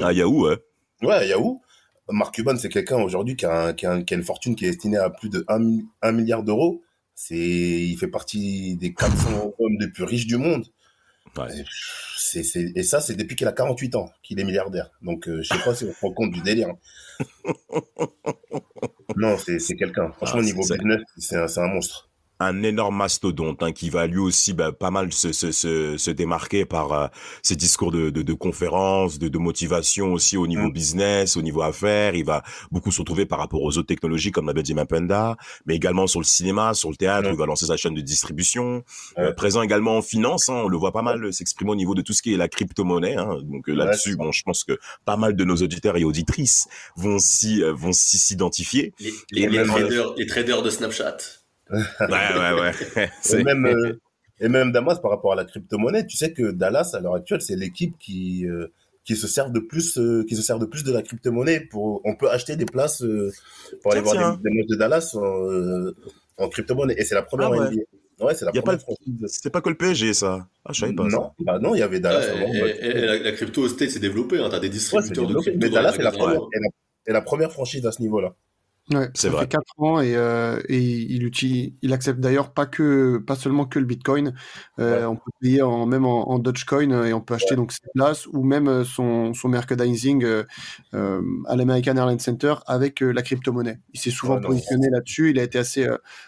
À 0.02 0.12
Yahoo, 0.14 0.48
ouais. 0.50 0.58
Ouais, 1.04 1.28
Yahoo. 1.28 1.62
Mark 2.10 2.36
Cuban, 2.36 2.58
c'est 2.58 2.70
quelqu'un 2.70 3.02
aujourd'hui 3.02 3.36
qui 3.38 3.46
a, 3.46 3.68
un- 3.68 3.74
qui, 3.74 3.86
a 3.86 3.92
un- 3.94 4.04
qui 4.04 4.14
a 4.14 4.18
une 4.18 4.24
fortune 4.24 4.56
qui 4.56 4.66
est 4.66 4.70
estimée 4.70 4.98
à 4.98 5.10
plus 5.10 5.30
de 5.30 5.46
1, 5.48 6.12
milliard 6.12 6.44
d'euros. 6.44 6.82
C'est, 7.16 7.38
il 7.38 7.96
fait 7.98 8.08
partie 8.08 8.76
des 8.76 8.94
400 8.94 9.54
hommes 9.60 9.78
les 9.80 9.88
plus 9.88 10.04
riches 10.04 10.26
du 10.28 10.38
monde. 10.38 10.66
Ouais. 11.38 11.64
Et, 12.36 12.80
et 12.80 12.84
ça, 12.84 13.02
c'est 13.02 13.16
depuis 13.16 13.36
qu'il 13.36 13.48
a 13.48 13.52
48 13.52 13.96
ans 13.96 14.12
qu'il 14.24 14.40
est 14.40 14.44
milliardaire. 14.44 14.90
Donc, 15.02 15.28
euh, 15.28 15.42
je 15.42 15.50
sais 15.50 15.64
pas 15.64 15.76
si 15.76 15.86
on 15.86 15.94
se 15.94 16.00
rend 16.02 16.14
compte 16.14 16.32
du 16.32 16.42
délire. 16.42 16.74
non, 19.16 19.38
c'est, 19.38 19.60
c'est 19.60 19.76
quelqu'un. 19.76 20.12
Franchement, 20.14 20.40
Ah, 20.42 20.46
niveau 20.46 20.62
business, 20.62 21.02
c'est 21.18 21.36
un, 21.38 21.48
c'est 21.48 21.60
un 21.60 21.68
monstre. 21.68 22.10
Un 22.44 22.64
énorme 22.64 22.98
mastodonte 22.98 23.64
hein, 23.64 23.72
qui 23.72 23.90
va 23.90 24.08
lui 24.08 24.20
aussi 24.20 24.54
bah, 24.54 24.72
pas 24.72 24.92
mal 24.92 25.12
se, 25.14 25.32
se, 25.32 25.52
se, 25.52 25.98
se 25.98 26.12
démarquer 26.12 26.66
par 26.66 26.92
euh, 26.94 27.08
ses 27.42 27.56
discours 27.56 27.92
de, 27.92 28.10
de, 28.10 28.22
de 28.22 28.34
conférences, 28.34 29.20
de, 29.20 29.28
de 29.28 29.38
motivation 29.38 30.14
aussi 30.14 30.38
au 30.38 30.48
niveau 30.48 30.68
Mm. 30.68 30.74
business, 30.74 31.38
au 31.38 31.42
niveau 31.42 31.62
affaires. 31.62 32.16
Il 32.16 32.26
va 32.26 32.44
beaucoup 32.72 32.92
se 32.92 33.00
retrouver 33.00 33.26
par 33.26 33.40
rapport 33.40 33.62
aux 33.62 33.78
autres 33.78 33.88
technologies 33.88 34.32
comme 34.32 34.48
l'avait 34.48 34.64
dit 34.64 34.74
Mapenda, 34.74 35.36
mais 35.66 35.76
également 35.76 36.08
sur 36.08 36.20
le 36.20 36.26
cinéma, 36.26 36.74
sur 36.74 36.90
le 36.90 36.96
théâtre. 36.96 37.30
Mm. 37.30 37.34
Il 37.34 37.38
va 37.38 37.46
lancer 37.46 37.66
sa 37.66 37.78
chaîne 37.78 37.94
de 37.94 38.02
distribution. 38.02 38.84
Ouais. 39.18 39.24
Euh, 39.26 39.34
présent 39.34 39.62
également 39.62 39.98
en 39.98 40.02
finance, 40.02 40.50
hein, 40.50 40.62
on 40.66 40.68
le 40.68 40.78
voit 40.78 40.92
pas 40.92 41.02
mal 41.02 41.34
s'exprimer 41.34 41.72
au 41.72 41.76
niveau 41.76 41.96
de 41.96 42.02
tout 42.02 42.14
ce 42.14 42.22
qui 42.22 42.34
est 42.34 42.38
la 42.38 42.48
crypto-monnaie. 42.48 43.16
Hein, 43.16 43.40
donc 43.44 43.70
euh, 43.70 43.74
là-dessus, 43.74 44.16
bon, 44.16 44.32
je 44.32 44.44
pense 44.44 44.64
que 44.64 44.78
pas 45.06 45.18
mal 45.18 45.36
de 45.36 45.44
nos 45.44 45.56
auditeurs 45.58 45.98
et 45.98 46.04
auditrices 46.04 46.68
vont 46.96 47.20
s'y 47.20 47.62
euh, 47.64 47.74
vont 47.74 47.92
s'y 47.94 48.18
s'identifier. 48.18 48.94
Les, 49.00 49.12
les, 49.32 49.42
Et 49.44 49.50
les 49.50 49.64
traders, 49.66 50.14
les 50.16 50.26
traders 50.26 50.62
de 50.62 50.70
Snapchat. 50.70 51.18
Ouais, 52.00 52.08
ouais, 52.10 52.72
ouais. 52.96 53.10
Et 53.40 53.44
même, 53.44 53.66
euh, 53.66 54.00
et 54.40 54.50
même 54.50 54.72
Damas, 54.72 55.00
par 55.02 55.12
rapport 55.12 55.34
à 55.34 55.36
la 55.36 55.46
crypto-monnaie, 55.46 56.06
tu 56.06 56.18
sais 56.18 56.34
que 56.34 56.52
Dallas, 56.52 56.92
à 56.94 57.00
l'heure 57.00 57.16
actuelle, 57.16 57.42
c'est 57.42 57.56
l'équipe 57.56 57.98
qui, 58.00 58.46
euh, 58.48 58.68
qui 59.06 59.16
se 59.16 59.28
sert 59.28 59.52
de 59.52 59.60
plus, 59.60 59.98
euh, 59.98 60.24
qui 60.28 60.36
se 60.36 60.42
sert 60.42 60.60
de 60.60 60.66
plus 60.66 60.84
de 60.84 60.92
la 60.92 61.02
crypto-monnaie 61.02 61.62
pour, 61.62 62.02
on 62.04 62.16
peut 62.16 62.30
acheter 62.30 62.56
des 62.56 62.66
places, 62.66 63.04
euh, 63.04 63.32
pour 63.82 63.92
aller 63.94 64.02
voir 64.02 64.38
des, 64.38 64.50
des 64.50 64.56
matchs 64.58 64.68
de 64.68 64.76
Dallas 64.76 65.12
en, 65.16 65.50
euh, 65.50 65.96
en 66.38 66.50
crypto-monnaie. 66.50 66.96
Et 66.98 67.06
c'est 67.06 67.16
la 67.16 67.22
première 67.24 67.48
Ah 67.48 67.52
ouais. 67.52 67.70
NBA. 67.72 67.82
Ouais, 68.20 68.36
c'est 68.36 68.46
la 68.46 68.52
Y 68.54 68.60
a 68.60 68.62
première 68.62 68.78
pas 68.80 68.84
franchise. 68.84 69.26
C'est 69.28 69.50
pas 69.50 69.62
que 69.62 69.70
le 69.70 69.76
PSG, 69.76 70.14
ça. 70.14 70.48
Ah, 70.66 70.72
je 70.74 70.80
savais 70.82 70.94
pas. 70.94 71.04
Non, 71.08 71.32
bah 71.40 71.60
non, 71.60 71.76
il 71.76 71.80
y 71.80 71.82
avait 71.82 72.00
Dallas 72.00 72.20
Ouais, 72.22 72.30
avant. 72.44 72.54
et, 72.54 72.60
bah, 72.62 72.68
et- 72.70 72.86
et 72.86 73.02
la, 73.06 73.20
la 73.20 73.32
crypto 73.34 73.62
au 73.64 73.68
States 73.68 73.90
s'est 73.90 74.00
développée. 74.00 74.40
Hein. 74.40 74.50
T'as 74.50 74.60
des 74.60 74.68
ouais, 74.68 74.74
c'est 74.74 74.80
distributeurs 74.80 75.24
de 75.24 75.28
développé. 75.30 75.52
crypto. 75.52 75.66
Mais 75.68 75.74
Dallas 75.74 75.94
est 75.94 75.98
la, 75.98 76.12
magasins. 76.12 76.18
première, 76.26 76.42
est, 76.54 76.60
la, 76.60 76.68
est 77.08 77.14
la 77.14 77.22
première 77.22 77.52
franchise 77.52 77.86
à 77.86 77.92
ce 77.92 78.02
niveau-là. 78.02 78.36
Ouais, 78.92 79.10
C'est 79.14 79.30
vrai. 79.30 79.44
fait 79.44 79.48
4 79.48 79.64
ans 79.80 80.02
et, 80.02 80.14
euh, 80.16 80.60
et 80.68 80.78
il 80.82 81.24
utilise, 81.26 81.72
il 81.82 81.94
accepte 81.94 82.20
d'ailleurs 82.20 82.54
pas 82.54 82.66
que, 82.66 83.18
pas 83.18 83.36
seulement 83.36 83.66
que 83.66 83.80
le 83.80 83.86
Bitcoin. 83.86 84.34
Euh, 84.80 85.00
Ouais. 85.00 85.06
On 85.06 85.16
peut 85.16 85.32
payer 85.42 85.62
en, 85.62 85.86
même 85.86 86.06
en, 86.06 86.30
en 86.30 86.38
Dogecoin 86.38 86.92
euh, 86.92 87.06
et 87.06 87.14
on 87.14 87.22
peut 87.22 87.34
acheter 87.34 87.56
donc 87.56 87.72
ses 87.72 87.80
places 87.96 88.28
ou 88.28 88.44
même 88.44 88.84
son, 88.84 89.34
son 89.34 89.48
merchandising 89.48 90.26
euh, 90.26 91.22
à 91.48 91.56
l'American 91.56 91.96
Airlines 91.96 92.20
Center 92.20 92.56
avec 92.68 93.00
la 93.02 93.22
crypto-monnaie. 93.22 93.80
Il 93.94 94.00
s'est 94.02 94.12
souvent 94.12 94.36
Ouais, 94.36 94.42
positionné 94.42 94.90
là-dessus. 94.92 95.30
Il 95.30 95.40
a 95.40 95.44
été 95.44 95.58
assez, 95.60 95.88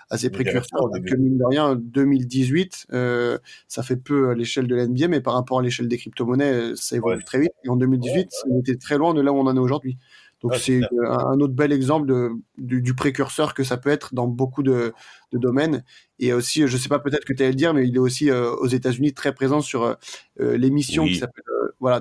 assez 0.10 0.30
précurseur. 0.30 0.80
que 1.06 1.16
mine 1.16 1.38
de 1.38 1.44
rien, 1.46 1.76
2018, 1.76 2.88
euh, 2.94 3.38
ça 3.68 3.84
fait 3.84 3.98
peu 3.98 4.30
à 4.30 4.34
l'échelle 4.36 4.68
de 4.68 4.76
l'NBA, 4.76 5.08
mais 5.10 5.22
par 5.22 5.34
rapport 5.34 5.60
à 5.60 5.62
l'échelle 5.62 5.88
des 5.90 5.98
crypto-monnaies, 5.98 6.72
ça 6.76 6.96
évolue 6.96 7.18
Ouais. 7.18 7.24
très 7.26 7.40
vite. 7.40 7.52
Et 7.66 7.70
en 7.70 7.76
2018, 7.76 8.30
on 8.50 8.60
était 8.62 8.78
très 8.78 8.98
loin 8.98 9.14
de 9.14 9.22
là 9.22 9.32
où 9.34 9.38
on 9.38 9.48
en 9.48 9.56
est 9.56 9.60
aujourd'hui. 9.60 9.98
Donc 10.46 10.52
Ouais, 10.54 10.60
c'est 10.60 10.80
un 11.04 11.40
autre 11.40 11.56
bel 11.56 11.72
exemple 11.72 12.06
de, 12.08 12.30
du, 12.60 12.80
du 12.84 12.94
précurseur 12.94 13.56
que 13.56 13.64
ça 13.64 13.78
peut 13.78 13.90
être 13.90 14.14
dans 14.14 14.28
beaucoup 14.28 14.62
de, 14.62 14.94
de 15.34 15.38
domaines. 15.40 15.84
Et 16.20 16.34
aussi, 16.34 16.68
je 16.68 16.78
sais 16.78 16.88
pas 16.88 17.00
peut-être 17.00 17.26
que 17.26 17.34
tu 17.34 17.42
allais 17.42 17.50
le 17.52 17.56
dire, 17.58 17.74
mais 17.74 17.88
il 17.88 17.96
est 17.96 18.00
aussi 18.00 18.30
euh, 18.30 18.52
aux 18.52 18.68
États-Unis 18.68 19.14
très 19.14 19.34
présent 19.34 19.60
sur 19.62 19.84
euh, 19.84 19.94
euh, 20.40 20.56
l'émission 20.56 21.02
Oui. 21.04 21.14
qui 21.14 21.16
s'appelle. 21.18 21.44
euh, 21.50 21.70
voilà, 21.80 22.00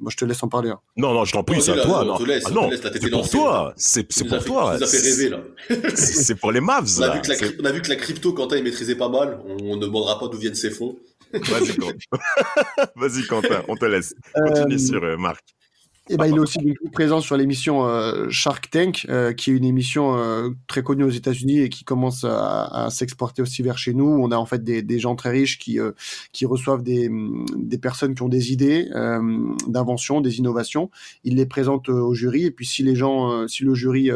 moi 0.00 0.10
je 0.10 0.16
te 0.16 0.24
laisse 0.24 0.42
en 0.42 0.48
parler. 0.48 0.70
hein. 0.70 0.80
Non, 0.96 1.12
non, 1.12 1.26
je 1.26 1.32
t'en 1.32 1.44
prie, 1.44 1.60
c'est 1.60 1.72
à 1.78 1.82
toi. 1.82 2.02
Non, 2.02 2.18
laisse, 2.24 2.44
Ah 2.46 2.50
on 2.52 2.54
non, 2.54 2.70
c'est 2.72 3.10
pour 3.10 3.28
toi. 3.30 3.74
C'est 3.76 4.04
pour 4.26 4.42
toi. 4.44 4.78
C'est 5.94 6.34
pour 6.36 6.50
les 6.50 6.60
Mavs. 6.62 6.88
On 6.98 7.02
a, 7.02 7.08
là. 7.08 7.14
vu 7.16 7.20
que 7.20 7.28
la, 7.28 7.34
C'est- 7.34 7.44
cryp- 7.44 7.60
on 7.60 7.64
a 7.66 7.72
vu 7.72 7.82
que 7.82 7.88
la 7.90 7.96
crypto, 7.96 8.32
Quentin, 8.32 8.56
il 8.56 8.64
maîtrisait 8.64 8.96
pas 8.96 9.10
mal. 9.10 9.38
On 9.60 9.76
ne 9.76 9.80
demandera 9.82 10.18
pas 10.18 10.28
d'où 10.28 10.38
viennent 10.38 10.54
ses 10.54 10.70
fonds. 10.70 10.96
Vas-y, 11.32 11.76
Quentin. 11.76 11.96
Vas-y, 12.96 13.26
Quentin, 13.26 13.62
on 13.68 13.76
te 13.76 13.84
laisse. 13.84 14.14
Continue 14.34 14.74
Euh, 14.76 14.78
sur 14.78 15.04
euh, 15.04 15.16
Marc. 15.18 15.44
Et 16.08 16.16
ben, 16.16 16.26
il 16.26 16.34
est 16.34 16.40
aussi 16.40 16.58
présent 16.92 17.20
sur 17.20 17.36
l'émission 17.36 17.86
euh, 17.86 18.28
Shark 18.28 18.68
Tank, 18.70 19.06
euh, 19.08 19.32
qui 19.32 19.50
est 19.50 19.54
une 19.54 19.64
émission 19.64 20.18
euh, 20.18 20.50
très 20.66 20.82
connue 20.82 21.04
aux 21.04 21.10
États-Unis 21.10 21.60
et 21.60 21.68
qui 21.68 21.84
commence 21.84 22.24
à, 22.24 22.86
à 22.86 22.90
s'exporter 22.90 23.40
aussi 23.40 23.62
vers 23.62 23.78
chez 23.78 23.94
nous. 23.94 24.06
On 24.06 24.32
a 24.32 24.36
en 24.36 24.44
fait 24.44 24.64
des, 24.64 24.82
des 24.82 24.98
gens 24.98 25.14
très 25.14 25.30
riches 25.30 25.60
qui 25.60 25.78
euh, 25.78 25.92
qui 26.32 26.44
reçoivent 26.44 26.82
des 26.82 27.08
des 27.56 27.78
personnes 27.78 28.16
qui 28.16 28.22
ont 28.22 28.28
des 28.28 28.52
idées 28.52 28.88
euh, 28.96 29.20
d'invention, 29.68 30.20
des 30.20 30.38
innovations. 30.38 30.90
Il 31.22 31.36
les 31.36 31.46
présente 31.46 31.88
euh, 31.88 31.92
au 31.92 32.14
jury 32.14 32.46
et 32.46 32.50
puis 32.50 32.66
si 32.66 32.82
les 32.82 32.96
gens, 32.96 33.46
si 33.46 33.62
le 33.62 33.72
jury 33.74 34.10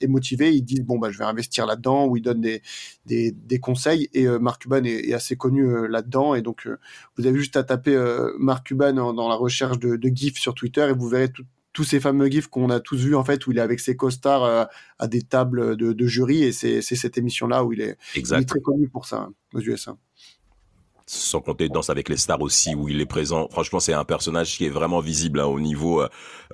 est 0.00 0.06
motivé, 0.06 0.54
ils 0.54 0.62
disent 0.62 0.84
bon 0.84 0.98
bah 0.98 1.10
je 1.10 1.18
vais 1.18 1.24
investir 1.24 1.66
là-dedans 1.66 2.06
ou 2.06 2.16
ils 2.16 2.22
donnent 2.22 2.40
des 2.40 2.62
des, 3.04 3.32
des 3.32 3.58
conseils. 3.58 4.08
Et 4.14 4.28
Mark 4.28 4.62
Cuban 4.62 4.84
est, 4.84 5.08
est 5.08 5.12
assez 5.12 5.34
connu 5.34 5.88
là-dedans 5.88 6.36
et 6.36 6.42
donc 6.42 6.68
vous 7.16 7.26
avez 7.26 7.36
juste 7.36 7.56
à 7.56 7.64
taper 7.64 8.00
Mark 8.38 8.68
Cuban 8.68 8.92
dans, 9.12 9.28
la 9.28 9.34
recherche 9.34 9.80
de, 9.80 9.96
de 9.96 10.08
GIF 10.08 10.38
sur 10.38 10.54
Twitter 10.54 10.86
et 10.88 10.92
vous 10.92 11.08
verrez 11.08 11.31
tous 11.72 11.84
ces 11.84 12.00
fameux 12.00 12.28
gifs 12.28 12.48
qu'on 12.48 12.70
a 12.70 12.80
tous 12.80 12.98
vus 12.98 13.14
en 13.14 13.24
fait 13.24 13.46
où 13.46 13.52
il 13.52 13.58
est 13.58 13.62
avec 13.62 13.80
ses 13.80 13.96
costards 13.96 14.44
euh, 14.44 14.64
à 14.98 15.06
des 15.08 15.22
tables 15.22 15.76
de, 15.76 15.92
de 15.92 16.06
jury 16.06 16.42
et 16.44 16.52
c'est 16.52 16.82
cette 16.82 17.16
émission 17.18 17.46
là 17.46 17.64
où 17.64 17.72
il 17.72 17.80
est, 17.80 17.96
il 18.14 18.18
est 18.18 18.20
Exact. 18.20 18.48
très 18.48 18.60
connu 18.60 18.88
pour 18.88 19.06
ça 19.06 19.16
hein, 19.28 19.32
aux 19.54 19.60
USA. 19.60 19.96
Sans 21.04 21.40
compter 21.40 21.68
Danse 21.68 21.90
avec 21.90 22.08
les 22.08 22.16
stars 22.16 22.40
aussi, 22.40 22.74
où 22.76 22.88
il 22.88 23.00
est 23.00 23.06
présent. 23.06 23.48
Franchement, 23.50 23.80
c'est 23.80 23.92
un 23.92 24.04
personnage 24.04 24.56
qui 24.56 24.66
est 24.66 24.70
vraiment 24.70 25.00
visible 25.00 25.40
hein, 25.40 25.46
au 25.46 25.58
niveau 25.58 26.00
euh, 26.00 26.08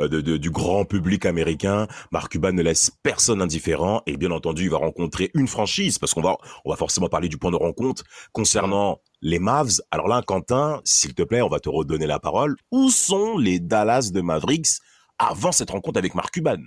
de, 0.09 0.23
de- 0.23 0.39
du 0.39 0.51
grand 0.51 0.85
public 0.87 1.27
américain. 1.27 1.87
Mark 2.13 2.33
Cuban 2.33 2.53
ne 2.53 2.63
laisse 2.63 2.91
personne 3.03 3.43
indifférent. 3.43 4.03
Et 4.07 4.17
bien 4.17 4.31
entendu, 4.31 4.65
il 4.65 4.71
va 4.71 4.79
rencontrer 4.79 5.31
une 5.35 5.47
franchise, 5.49 5.99
parce 5.99 6.15
qu'on 6.15 6.23
va, 6.23 6.39
on 6.65 6.71
va 6.71 6.77
forcément 6.77 7.09
parler 7.11 7.29
du 7.29 7.37
point 7.37 7.51
de 7.51 7.57
rencontre 7.57 8.03
concernant 8.33 9.01
les 9.21 9.39
Mavs. 9.39 9.81
Alors 9.91 10.09
là, 10.09 10.23
Quentin, 10.27 10.81
s'il 10.83 11.15
te 11.15 11.23
plaît, 11.23 11.43
on 11.43 11.49
va 11.51 11.61
te 11.61 11.69
redonner 11.69 12.07
la 12.07 12.19
parole. 12.19 12.57
Où 12.73 12.89
sont 12.89 13.37
les 13.37 13.61
Dallas 13.61 14.11
de 14.13 14.23
Mavericks 14.23 14.79
avant 15.19 15.53
cette 15.53 15.71
rencontre 15.71 15.99
avec 15.99 16.15
Mark 16.15 16.33
Cuban 16.33 16.59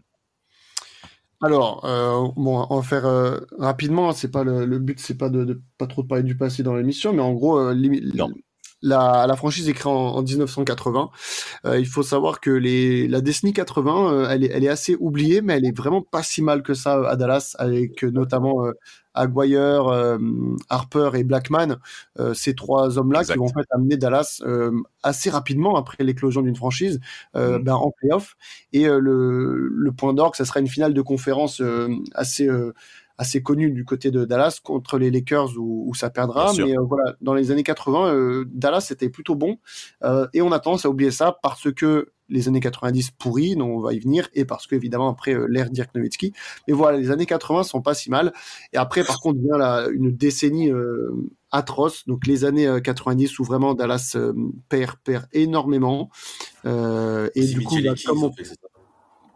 Alors, 1.42 1.86
euh, 1.86 2.28
bon, 2.36 2.66
on 2.70 2.78
va 2.80 2.84
faire 2.84 3.06
euh, 3.06 3.40
rapidement. 3.58 4.12
C'est 4.14 4.32
pas 4.32 4.44
le, 4.44 4.66
le 4.66 4.80
but, 4.80 5.00
c'est 5.00 5.18
pas 5.18 5.30
de, 5.30 5.44
de 5.46 5.62
pas 5.78 5.88
trop 5.88 6.04
de 6.04 6.08
parler 6.08 6.24
du 6.24 6.38
passé 6.38 6.64
dans 6.64 6.76
l'émission, 6.76 7.14
mais 7.14 7.22
en 7.22 7.34
gros, 7.34 7.58
euh. 7.60 7.74
La, 8.82 9.26
la 9.28 9.36
franchise 9.36 9.70
est 9.70 9.74
créée 9.74 9.92
en, 9.92 9.96
en 9.96 10.22
1980. 10.24 11.10
Euh, 11.66 11.80
il 11.80 11.86
faut 11.88 12.04
savoir 12.04 12.40
que 12.40 12.50
les, 12.52 13.08
la 13.08 13.22
décennie 13.22 13.54
80, 13.54 14.14
euh, 14.14 14.28
elle, 14.30 14.44
est, 14.44 14.52
elle 14.54 14.64
est 14.64 14.70
assez 14.70 14.96
oubliée, 15.00 15.42
mais 15.42 15.54
elle 15.58 15.66
est 15.66 15.76
vraiment 15.78 16.02
pas 16.02 16.24
si 16.24 16.42
mal 16.42 16.64
que 16.64 16.74
ça 16.74 17.08
à 17.10 17.16
Dallas, 17.16 17.56
avec 17.60 18.04
euh, 18.04 18.12
notamment 18.12 18.66
euh, 18.66 18.74
Aguirre, 19.14 19.88
euh, 19.90 20.18
Harper 20.70 21.12
et 21.16 21.24
Blackman, 21.24 21.78
euh, 22.20 22.34
ces 22.34 22.56
trois 22.56 22.98
hommes-là 22.98 23.24
qui 23.26 23.34
vont 23.38 23.46
en 23.46 23.48
fait 23.50 23.66
amener 23.72 23.98
Dallas 23.98 24.42
euh, 24.46 24.72
assez 25.04 25.30
rapidement 25.30 25.76
après 25.76 26.04
l'éclosion 26.04 26.42
d'une 26.42 26.56
franchise 26.56 27.00
euh, 27.36 27.58
Mhm. 27.58 27.64
ben, 27.64 27.74
en 27.76 27.92
playoff. 27.92 28.36
Et 28.74 28.88
euh, 28.88 29.00
le, 29.00 29.68
le 29.70 29.92
point 29.92 30.14
d'orgue, 30.14 30.36
ça 30.36 30.46
sera 30.46 30.60
une 30.60 30.68
finale 30.68 30.94
de 30.94 31.02
conférence 31.02 31.60
euh, 31.62 31.90
assez 32.14 32.48
euh, 32.48 32.74
assez 33.22 33.44
connue 33.44 33.70
du 33.70 33.86
côté 33.86 34.10
de 34.10 34.26
Dallas 34.26 34.60
contre 34.64 34.98
les 34.98 35.12
Lakers 35.12 35.56
où, 35.56 35.88
où 35.88 35.94
ça 35.94 36.10
perdra. 36.10 36.52
Bien. 36.54 36.66
Mais 36.66 36.76
euh, 36.76 36.82
voilà, 36.82 37.16
dans 37.22 37.36
les 37.36 37.52
années 37.52 37.62
80, 37.62 38.14
euh, 38.16 38.46
Dallas 38.52 38.88
était 38.90 39.10
plutôt 39.10 39.36
bon. 39.36 39.58
Euh, 40.04 40.28
et 40.34 40.42
on 40.42 40.52
a 40.52 40.60
tendance 40.60 40.86
à 40.86 40.90
oublier 40.90 41.12
ça 41.12 41.38
parce 41.44 41.72
que 41.72 42.10
les 42.30 42.48
années 42.48 42.62
90 42.62 43.12
pourris, 43.12 43.56
dont 43.56 43.68
on 43.68 43.80
va 43.80 43.94
y 43.94 44.00
venir, 44.00 44.28
et 44.34 44.44
parce 44.44 44.66
que 44.66 44.74
évidemment 44.74 45.08
après 45.08 45.36
euh, 45.36 45.46
l'ère 45.48 45.70
Dirk 45.70 45.94
Nowitzki. 45.94 46.34
Mais 46.68 46.74
voilà, 46.74 46.98
les 46.98 47.12
années 47.12 47.28
80 47.28 47.62
sont 47.62 47.82
pas 47.84 47.94
si 47.94 48.10
mal. 48.10 48.34
Et 48.74 48.78
après, 48.78 49.04
par 49.04 49.20
contre, 49.20 49.40
vient 49.40 49.58
la, 49.58 49.88
une 49.94 50.10
décennie 50.16 50.72
euh, 50.72 51.12
atroce. 51.52 52.08
Donc 52.08 52.26
les 52.26 52.44
années 52.44 52.68
euh, 52.68 52.80
90 52.80 53.38
où 53.38 53.44
vraiment 53.44 53.76
Dallas 53.76 54.18
perd, 54.68 54.96
perd 55.04 55.28
énormément. 55.32 56.10
Et 56.66 57.46
du 57.46 57.62
coup, 57.62 57.76
Mitchell 57.76 57.94
bah, 57.94 58.02
comme 58.08 58.24
on- 58.24 58.28
ont 58.30 58.34
fait, 58.34 58.46
c'est 58.46 58.56
ça. 58.56 58.68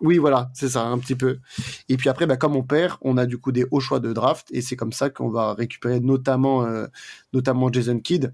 Oui, 0.05 0.17
voilà, 0.17 0.50
c'est 0.53 0.69
ça, 0.69 0.83
un 0.83 0.97
petit 0.97 1.15
peu. 1.15 1.39
Et 1.89 1.97
puis 1.97 2.09
après, 2.09 2.25
bah, 2.25 2.38
comme 2.38 2.55
on 2.55 2.63
perd, 2.63 2.97
on 3.01 3.17
a 3.17 3.25
du 3.25 3.38
coup 3.38 3.51
des 3.51 3.65
hauts 3.71 3.79
choix 3.79 4.00
de 4.00 4.13
draft, 4.13 4.47
et 4.51 4.62
c'est 4.62 4.75
comme 4.75 4.93
ça 4.93 5.09
qu'on 5.09 5.29
va 5.29 5.53
récupérer 5.53 6.00
notamment, 6.00 6.63
euh, 6.65 6.88
notamment 7.33 7.71
Jason 7.71 8.00
Kidd, 8.00 8.33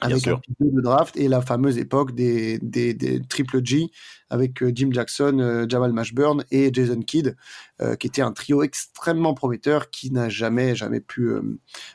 avec 0.00 0.26
un 0.28 0.40
de 0.60 0.80
draft 0.80 1.16
et 1.16 1.28
la 1.28 1.40
fameuse 1.40 1.78
époque 1.78 2.14
des, 2.14 2.58
des, 2.58 2.94
des 2.94 3.20
triple 3.22 3.64
G 3.64 3.90
avec 4.28 4.62
euh, 4.62 4.72
Jim 4.74 4.90
Jackson, 4.92 5.38
euh, 5.38 5.66
Jamal 5.68 5.92
Mashburn 5.92 6.44
et 6.50 6.70
Jason 6.72 7.00
Kidd, 7.00 7.36
euh, 7.80 7.94
qui 7.96 8.06
était 8.06 8.22
un 8.22 8.32
trio 8.32 8.62
extrêmement 8.62 9.34
prometteur 9.34 9.90
qui 9.90 10.10
n'a 10.10 10.28
jamais 10.28 10.74
jamais 10.74 11.00
pu 11.00 11.28
euh, 11.28 11.42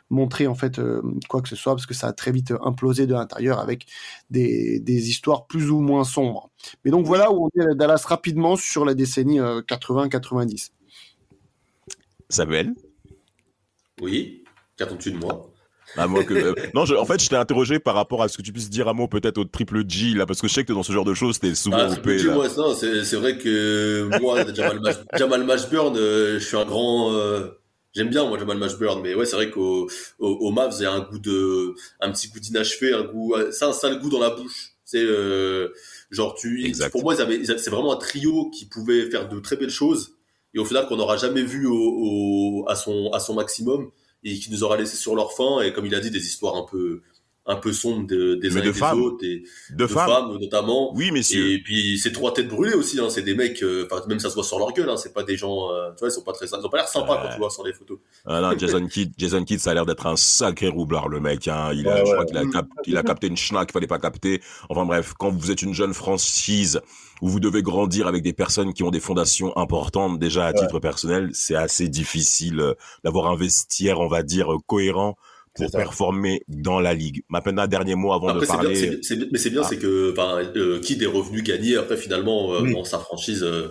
montrer 0.10 0.48
en 0.48 0.56
fait 0.56 0.80
euh, 0.80 1.02
quoi 1.28 1.42
que 1.42 1.50
ce 1.50 1.56
soit 1.56 1.74
parce 1.74 1.86
que 1.86 1.94
ça 1.94 2.08
a 2.08 2.14
très 2.14 2.32
vite 2.32 2.54
implosé 2.62 3.06
de 3.06 3.14
l'intérieur 3.14 3.60
avec 3.60 3.86
des, 4.30 4.80
des 4.80 5.10
histoires 5.10 5.46
plus 5.46 5.70
ou 5.70 5.80
moins 5.80 6.04
sombres. 6.04 6.50
Mais 6.86 6.92
donc 6.92 7.06
voilà 7.06 7.32
où 7.32 7.46
on 7.46 7.62
est 7.62 7.72
à 7.72 7.74
Dallas 7.76 8.04
rapidement 8.06 8.56
sur 8.56 8.86
la 8.86 8.94
décennie 8.94 9.40
euh, 9.40 9.62
80-90. 9.62 10.72
Samuel? 12.30 12.74
Oui, 14.02 14.44
qu'attends-tu 14.78 15.12
de 15.12 15.18
moi 15.18 15.51
Ah, 15.98 16.08
moi 16.08 16.24
que, 16.24 16.34
euh, 16.34 16.54
non, 16.74 16.86
je- 16.86 16.96
en 16.96 17.06
fait, 17.06 17.22
je 17.22 17.28
t'ai 17.30 17.36
interrogé 17.36 17.80
par 17.80 17.96
rapport 17.96 18.24
à 18.24 18.28
ce 18.30 18.38
que 18.38 18.42
tu 18.42 18.54
puisses 18.54 18.70
dire 18.70 18.88
un 18.88 18.94
mot 18.94 19.08
peut-être 19.08 19.38
au 19.38 19.44
triple 19.46 19.84
G, 19.88 20.14
là, 20.16 20.26
parce 20.26 20.40
que 20.42 20.48
je 20.48 20.54
sais 20.54 20.64
que 20.64 20.74
dans 20.74 20.84
ce 20.84 20.94
genre 20.94 21.06
de 21.06 21.14
choses, 21.14 21.40
t'es 21.40 21.54
souvent 21.56 21.78
Ah, 21.80 21.92
OP, 21.92 22.08
non, 22.58 22.74
c'est 22.76 23.04
c'est 23.04 23.16
vrai 23.18 23.38
que 23.38 24.08
moi, 24.22 24.46
Jamal, 24.56 24.80
Mash, 24.80 24.96
Jamal 25.18 25.44
Mashburn, 25.44 25.96
euh, 25.98 26.40
je 26.40 26.46
suis 26.46 26.58
un 26.58 26.66
grand. 26.66 27.14
euh, 27.14 27.48
J'aime 27.94 28.08
bien 28.10 28.24
moi 28.26 28.40
Jamal 28.40 28.58
Mashburn, 28.58 29.02
mais 29.02 29.16
ouais, 29.16 29.26
c'est 29.26 29.36
vrai 29.36 29.50
qu'au 29.52 29.90
au, 30.18 30.28
au 30.30 30.52
Mavs, 30.52 30.74
il 30.80 30.84
y 30.84 30.86
a 30.86 30.94
un 30.94 31.02
goût 31.02 31.20
de, 31.20 31.76
un 32.00 32.10
petit 32.14 32.30
goût 32.30 32.40
d'inachevé, 32.40 32.94
un 32.94 33.04
goût, 33.04 33.36
c'est 33.52 33.66
un 33.66 33.74
sale 33.74 34.00
goût 34.00 34.10
dans 34.10 34.20
la 34.22 34.30
bouche. 34.30 34.70
C'est 34.86 35.04
euh, 35.04 35.68
genre 36.10 36.34
tu, 36.36 36.66
Exact. 36.66 36.90
pour 36.92 37.04
moi, 37.04 37.16
ils 37.16 37.22
avaient, 37.22 37.36
ils 37.38 37.52
avaient- 37.52 37.60
c'est 37.60 37.70
vraiment 37.70 37.92
un 37.94 37.98
trio 37.98 38.50
qui 38.50 38.66
pouvait 38.66 39.10
faire 39.10 39.28
de 39.28 39.38
très 39.42 39.58
belles 39.58 39.70
choses, 39.70 40.14
et 40.54 40.60
au 40.60 40.64
final 40.66 40.86
qu'on 40.88 40.96
n'aura 40.96 41.18
jamais 41.18 41.44
vu 41.44 41.66
au, 41.68 41.74
au- 41.76 42.66
à 42.70 42.76
son, 42.76 43.10
à 43.12 43.20
son 43.20 43.34
maximum, 43.34 43.90
et 44.24 44.40
qui 44.40 44.52
nous 44.52 44.64
aura 44.64 44.78
laissé 44.78 44.96
sur 44.96 45.16
leur 45.16 45.34
fin, 45.34 45.62
et 45.62 45.74
comme 45.74 45.86
il 45.86 45.96
a 45.96 46.00
dit, 46.00 46.12
des 46.12 46.26
histoires 46.26 46.56
un 46.56 46.66
peu, 46.70 47.02
un 47.48 47.56
peu 47.56 47.74
sombres 47.74 48.06
de- 48.08 48.36
des 48.36 48.50
Mais 48.50 48.58
uns 48.58 48.60
de 48.60 48.70
et 48.70 48.72
des 48.72 48.74
femmes. 48.78 49.02
autres, 49.02 49.26
et 49.26 49.44
De 49.72 49.78
de 49.78 49.88
femmes. 49.88 50.08
femmes 50.08 50.38
notamment. 50.40 50.94
Oui, 50.96 51.10
messieurs. 51.12 51.52
Et 51.54 51.60
puis 51.64 51.98
c'est 51.98 52.12
trois 52.12 52.34
têtes 52.34 52.48
brûlées 52.48 52.76
aussi, 52.76 53.00
hein. 53.00 53.10
c'est 53.10 53.24
des 53.24 53.34
mecs, 53.34 53.64
euh, 53.64 53.88
enfin 53.92 54.04
même 54.08 54.20
ça 54.20 54.30
se 54.30 54.36
voit 54.36 54.44
sur 54.44 54.60
leur 54.60 54.72
gueule, 54.74 54.90
hein. 54.90 54.96
c'est 54.98 55.12
pas 55.14 55.24
des 55.24 55.38
gens, 55.38 55.72
euh, 55.72 55.90
tu 55.94 56.00
vois, 56.02 56.10
ils 56.10 56.12
sont 56.12 56.22
pas 56.22 56.34
très, 56.34 56.46
ils 56.46 56.54
ont 56.66 56.70
pas 56.70 56.78
l'air 56.78 56.88
sympas 56.88 57.18
quand 57.22 57.32
tu 57.34 57.40
vois 57.40 57.50
sur 57.50 57.66
les 57.66 57.74
photos. 57.74 57.98
Ah 58.28 58.42
non, 58.42 58.58
Jason 58.58 58.86
Kidd, 58.88 59.14
Jason 59.18 59.44
Kidd, 59.44 59.60
ça 59.60 59.72
a 59.72 59.74
l'air 59.74 59.88
d'être 59.88 60.06
un 60.06 60.16
sacré 60.16 60.68
roublard, 60.68 61.08
le 61.10 61.20
mec. 61.20 61.48
Hein. 61.48 61.72
Il 61.74 61.88
a, 61.88 61.96
Ouais, 61.96 62.00
je 62.02 62.04
ouais. 62.06 62.12
crois 62.14 62.26
qu'il 62.26 62.38
a, 62.38 62.46
cap- 62.46 62.68
il 62.86 62.96
a 62.98 63.04
capté 63.04 63.26
une 63.28 63.38
schnack 63.38 63.68
qu'il 63.68 63.74
fallait 63.74 63.88
pas 63.88 64.00
capter. 64.00 64.40
Enfin 64.70 64.86
bref, 64.86 65.14
quand 65.18 65.32
vous 65.32 65.50
êtes 65.50 65.64
une 65.64 65.74
jeune 65.74 65.96
franchise 65.96 66.80
où 67.24 67.28
vous 67.30 67.40
devez 67.40 67.64
grandir 67.64 68.06
avec 68.08 68.22
des 68.24 68.34
personnes 68.34 68.74
qui 68.74 68.84
ont 68.84 68.92
des 68.92 69.00
fondations 69.00 69.56
importantes 69.58 70.20
déjà 70.20 70.46
à 70.46 70.54
titre 70.54 70.80
personnel, 70.80 71.30
c'est 71.34 71.56
assez 71.56 71.88
difficile 71.90 72.60
euh, 72.60 72.74
d'avoir 73.04 73.32
un 73.32 73.36
vestiaire, 73.36 74.00
on 74.00 74.08
va 74.08 74.22
dire, 74.24 74.54
euh, 74.54 74.58
cohérent 74.68 75.18
pour 75.56 75.72
performer 75.72 76.44
dans 76.48 76.80
la 76.80 76.94
ligue. 76.94 77.24
Maintenant, 77.30 77.68
dernier 77.68 77.96
mot 77.96 78.14
avant 78.14 78.30
Après 78.30 78.42
de 78.42 78.46
bien, 78.46 78.56
parler. 78.56 79.00
mais 79.32 79.38
c'est 79.38 79.50
bien, 79.50 79.62
Ah. 79.64 79.68
c'est 79.68 79.78
que, 79.78 80.12
enfin, 80.14 80.42
euh, 80.56 80.80
Kid 80.80 81.02
est 81.02 81.08
revenu 81.08 81.42
gagner 81.42 81.76
après 81.78 81.98
finalement 81.98 82.54
euh, 82.54 82.62
Oui. 82.64 82.74
dans 82.74 82.84
sa 82.84 83.00
franchise 83.00 83.44
euh, 83.44 83.68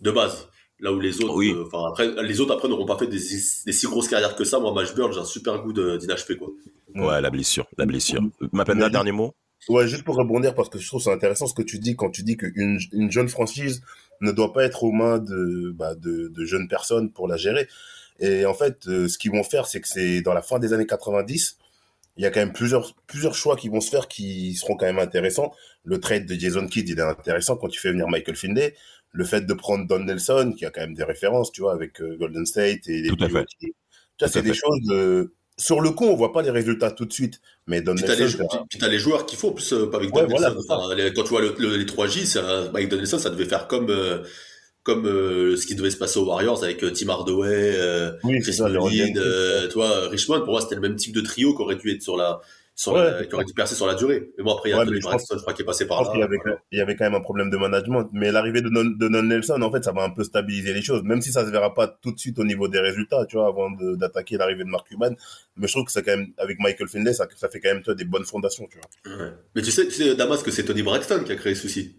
de 0.00 0.10
base. 0.10 0.48
Là 0.80 0.92
où 0.92 1.00
les 1.00 1.20
autres, 1.22 1.34
Oui. 1.36 1.52
euh, 1.52 1.64
enfin 1.66 1.88
après, 1.88 2.22
les 2.22 2.40
autres 2.40 2.54
après 2.54 2.68
n'auront 2.68 2.86
pas 2.86 2.96
fait 2.96 3.08
des, 3.08 3.18
des 3.18 3.72
si 3.72 3.86
grosses 3.86 4.06
carrières 4.08 4.36
que 4.36 4.44
ça. 4.44 4.60
Moi, 4.60 4.72
Mashburn, 4.72 5.12
j'ai 5.12 5.18
un 5.18 5.24
super 5.24 5.60
goût 5.62 5.72
de- 5.72 5.96
d'inachevé 5.96 6.36
quoi. 6.36 6.48
Ouais, 6.94 7.20
la 7.20 7.30
blessure, 7.30 7.66
la 7.76 7.84
blessure. 7.84 8.22
Mapenda, 8.52 8.86
Mais- 8.86 8.90
dernier 8.92 9.12
mot 9.12 9.34
Ouais, 9.68 9.88
juste 9.88 10.04
pour 10.04 10.14
rebondir, 10.14 10.54
parce 10.54 10.68
que 10.68 10.78
je 10.78 10.86
trouve 10.86 11.02
c'est 11.02 11.12
intéressant 11.12 11.46
ce 11.48 11.52
que 11.52 11.62
tu 11.62 11.80
dis 11.80 11.96
quand 11.96 12.10
tu 12.10 12.22
dis 12.22 12.36
qu'une 12.36 12.78
une 12.92 13.10
jeune 13.10 13.28
franchise 13.28 13.82
ne 14.20 14.30
doit 14.30 14.52
pas 14.52 14.62
être 14.64 14.84
aux 14.84 14.92
mains 14.92 15.18
de, 15.18 15.72
bah, 15.76 15.94
de, 15.96 16.28
de 16.28 16.44
jeunes 16.44 16.68
personnes 16.68 17.10
pour 17.12 17.26
la 17.26 17.36
gérer. 17.36 17.66
Et 18.18 18.46
en 18.46 18.54
fait, 18.54 18.86
euh, 18.88 19.08
ce 19.08 19.16
qu'ils 19.18 19.30
vont 19.30 19.44
faire, 19.44 19.66
c'est 19.66 19.80
que 19.80 19.88
c'est 19.88 20.20
dans 20.22 20.34
la 20.34 20.42
fin 20.42 20.58
des 20.58 20.72
années 20.72 20.86
90, 20.86 21.56
il 22.16 22.24
y 22.24 22.26
a 22.26 22.30
quand 22.30 22.40
même 22.40 22.52
plusieurs, 22.52 22.94
plusieurs 23.06 23.34
choix 23.34 23.54
qui 23.56 23.68
vont 23.68 23.80
se 23.80 23.90
faire 23.90 24.08
qui 24.08 24.54
seront 24.54 24.76
quand 24.76 24.86
même 24.86 24.98
intéressants. 24.98 25.52
Le 25.84 26.00
trade 26.00 26.26
de 26.26 26.34
Jason 26.34 26.66
Kidd, 26.66 26.88
il 26.88 26.98
est 26.98 27.02
intéressant 27.02 27.56
quand 27.56 27.68
tu 27.68 27.78
fais 27.80 27.90
venir 27.90 28.08
Michael 28.08 28.34
Finley. 28.36 28.74
Le 29.12 29.24
fait 29.24 29.42
de 29.42 29.54
prendre 29.54 29.86
Don 29.86 30.00
Nelson, 30.00 30.52
qui 30.56 30.66
a 30.66 30.70
quand 30.70 30.80
même 30.80 30.94
des 30.94 31.04
références, 31.04 31.52
tu 31.52 31.60
vois, 31.62 31.72
avec 31.72 32.00
euh, 32.02 32.16
Golden 32.18 32.44
State 32.44 32.88
et 32.88 33.02
les 33.02 33.08
Tout 33.08 33.14
à 33.14 33.18
fait. 33.20 33.26
Milwaukee. 33.28 33.56
Tu 33.60 33.72
vois, 34.20 34.28
c'est 34.28 34.42
des 34.42 34.52
choses, 34.54 34.80
euh, 34.90 35.32
sur 35.56 35.80
le 35.80 35.90
coup, 35.92 36.04
on 36.06 36.14
voit 36.16 36.32
pas 36.32 36.42
les 36.42 36.50
résultats 36.50 36.90
tout 36.90 37.04
de 37.04 37.12
suite. 37.12 37.40
Mais 37.68 37.80
Don 37.80 37.94
Puis 37.94 38.04
les, 38.04 38.16
Nelson, 38.16 38.42
un- 38.42 38.46
puis- 38.48 38.58
puis 38.70 38.78
t'as 38.80 38.88
les 38.88 38.98
joueurs 38.98 39.24
qu'il 39.26 39.38
faut, 39.38 39.48
en 39.50 39.52
plus, 39.52 39.72
euh, 39.72 39.88
avec 39.94 40.10
Don 40.12 40.26
Nelson. 40.26 40.56
Enfin, 40.68 40.94
les- 40.96 41.12
quand 41.14 41.22
tu 41.22 41.28
vois 41.30 41.40
le- 41.40 41.54
le- 41.58 41.76
les 41.76 41.86
3J, 41.86 42.26
ça, 42.26 42.68
Mike 42.72 42.88
Donaldson, 42.88 43.18
ça 43.18 43.30
devait 43.30 43.44
faire 43.46 43.66
comme, 43.68 43.90
euh, 43.90 44.24
comme 44.88 45.06
euh, 45.06 45.54
ce 45.56 45.66
qui 45.66 45.74
devait 45.74 45.90
se 45.90 45.98
passer 45.98 46.18
aux 46.18 46.24
Warriors 46.26 46.64
avec 46.64 46.82
euh, 46.82 46.90
Tim 46.90 47.10
Hardaway, 47.10 47.74
euh, 47.76 48.12
Oui, 48.24 48.40
Chris 48.40 48.54
ça, 48.54 48.68
Rodgers. 48.68 49.12
euh, 49.16 49.68
tu 49.68 49.74
vois, 49.74 50.08
Richmond, 50.08 50.40
pour 50.40 50.52
moi, 50.52 50.60
c'était 50.62 50.76
le 50.76 50.80
même 50.80 50.96
type 50.96 51.14
de 51.14 51.20
trio 51.20 51.54
qui 51.54 51.60
aurait 51.62 51.76
dû 51.76 51.90
être 51.92 52.02
sur 52.02 52.16
la, 52.16 52.40
sur 52.74 52.92
Ouais, 52.94 53.04
la- 53.04 53.24
qui 53.26 53.34
aurait 53.34 53.44
dû 53.44 53.52
percer 53.52 53.74
sur 53.74 53.86
la 53.86 53.94
durée. 53.94 54.30
Mais 54.38 54.44
bon, 54.44 54.54
après, 54.54 54.70
il 54.70 54.72
y 54.72 54.74
a 54.74 54.78
Ouais, 54.78 54.84
pense- 54.86 55.02
Braxton, 55.02 55.34
je 55.36 55.42
crois, 55.42 55.52
qui 55.52 55.62
est 55.62 55.64
passé 55.64 55.86
par 55.86 56.02
là. 56.04 56.10
qu'il 56.10 56.20
y 56.20 56.22
avait, 56.22 56.38
il 56.72 56.78
y 56.78 56.80
avait 56.80 56.96
quand 56.96 57.04
même 57.04 57.14
un 57.16 57.20
problème 57.20 57.50
de 57.50 57.56
management. 57.56 58.08
Mais 58.12 58.32
l'arrivée 58.32 58.62
de, 58.62 58.68
Non- 58.70 58.84
de 58.84 59.08
Nelson, 59.08 59.60
en 59.60 59.70
fait, 59.70 59.84
ça 59.84 59.92
va 59.92 60.04
un 60.04 60.10
peu 60.10 60.24
stabiliser 60.24 60.72
les 60.72 60.80
choses. 60.82 61.02
Même 61.02 61.20
si 61.20 61.32
ça 61.32 61.44
se 61.44 61.50
verra 61.50 61.74
pas 61.74 61.86
tout 61.88 62.12
de 62.12 62.18
suite 62.18 62.38
au 62.38 62.44
niveau 62.44 62.66
des 62.68 62.78
résultats, 62.80 63.26
tu 63.26 63.36
vois, 63.36 63.48
avant 63.48 63.68
d'attaquer 63.72 64.36
l'arrivée 64.38 64.64
de 64.64 64.70
Mark 64.70 64.88
Cuban. 64.88 65.10
Mais 65.56 65.66
je 65.66 65.72
trouve 65.72 65.84
que 65.84 65.92
c'est 65.92 66.02
quand 66.02 66.16
même, 66.16 66.28
avec 66.38 66.58
Michael 66.60 66.88
Finlay, 66.88 67.12
ça, 67.12 67.26
ça 67.36 67.48
fait 67.48 67.60
quand 67.60 67.68
même, 67.70 67.80
tu 67.82 67.86
vois, 67.86 67.94
des 67.94 68.04
bonnes 68.04 68.24
fondations, 68.24 68.66
tu 68.70 68.78
vois. 68.78 69.16
Ouais. 69.26 69.32
Mais 69.54 69.62
tu 69.62 69.70
sais, 69.72 69.84
tu 69.86 69.90
sais, 69.92 70.14
Damas, 70.14 70.42
que 70.42 70.50
c'est 70.50 70.64
Tony 70.64 70.82
Braxton 70.82 71.24
qui 71.26 71.32
a 71.32 71.36
créé 71.36 71.54
ce 71.54 71.62
souci. 71.62 71.96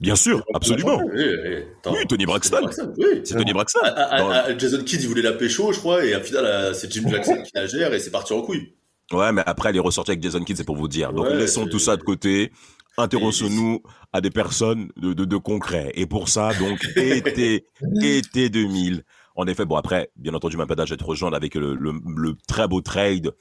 Bien 0.00 0.16
sûr, 0.16 0.44
absolument. 0.54 1.00
Oui, 1.14 2.06
Tony 2.08 2.26
Braxton. 2.26 2.68
oui. 2.98 3.20
C'est 3.24 3.36
Tony 3.36 3.52
Braxton. 3.52 3.78
Ah, 3.84 3.94
ah, 3.96 4.44
ah, 4.48 4.58
Jason 4.58 4.82
Kidd, 4.82 5.02
il 5.02 5.08
voulait 5.08 5.22
la 5.22 5.32
pécho, 5.32 5.72
je 5.72 5.78
crois, 5.78 6.04
et 6.04 6.14
au 6.16 6.20
final, 6.20 6.44
euh, 6.44 6.74
c'est 6.74 6.90
Jim 6.92 7.04
Jackson 7.10 7.42
qui 7.44 7.52
la 7.54 7.66
gère 7.66 7.92
et 7.94 8.00
c'est 8.00 8.10
parti 8.10 8.32
en 8.32 8.42
couille. 8.42 8.74
Ouais, 9.12 9.32
mais 9.32 9.42
après, 9.46 9.70
elle 9.70 9.76
est 9.76 9.80
ressortie 9.80 10.10
avec 10.12 10.22
Jason 10.22 10.42
Kidd, 10.42 10.56
c'est 10.56 10.64
pour 10.64 10.76
vous 10.76 10.88
dire. 10.88 11.12
Donc, 11.12 11.26
Ouais, 11.26 11.36
laissons 11.36 11.66
tout 11.66 11.78
ça 11.78 11.96
de 11.96 12.02
côté. 12.02 12.50
Intéressons-nous 12.96 13.82
à 14.12 14.20
des 14.20 14.30
personnes 14.30 14.88
de, 14.96 15.12
de, 15.12 15.24
de 15.24 15.36
concret. 15.36 15.90
Et 15.94 16.06
pour 16.06 16.28
ça, 16.28 16.52
donc, 16.54 16.84
été, 16.96 17.64
été 18.02 18.48
2000. 18.48 19.02
En 19.36 19.46
effet, 19.48 19.64
bon, 19.64 19.74
après, 19.76 20.10
bien 20.16 20.32
entendu, 20.32 20.56
ma 20.56 20.64
pédage 20.66 20.92
être 20.92 21.04
rejoindre 21.04 21.36
avec 21.36 21.56
le, 21.56 21.74
le, 21.74 21.92
le 22.16 22.34
très 22.46 22.68
beau 22.68 22.80
trade 22.80 23.32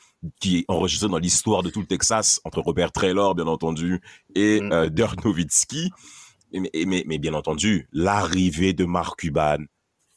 qui 0.41 0.57
est 0.59 0.65
enregistré 0.67 1.07
dans 1.07 1.19
l'histoire 1.19 1.61
de 1.61 1.69
tout 1.69 1.81
le 1.81 1.85
Texas 1.85 2.41
entre 2.45 2.61
Robert 2.61 2.91
Traylor, 2.91 3.35
bien 3.35 3.45
entendu, 3.47 4.01
et 4.35 4.59
Mm. 4.59 4.71
euh, 4.71 4.89
Dirk 4.89 5.23
Nowitzki. 5.23 5.91
Mais, 6.53 6.69
mais, 6.85 7.03
mais 7.07 7.17
bien 7.17 7.33
entendu, 7.33 7.87
l'arrivée 7.91 8.73
de 8.73 8.85
Mark 8.85 9.19
Cuban 9.19 9.57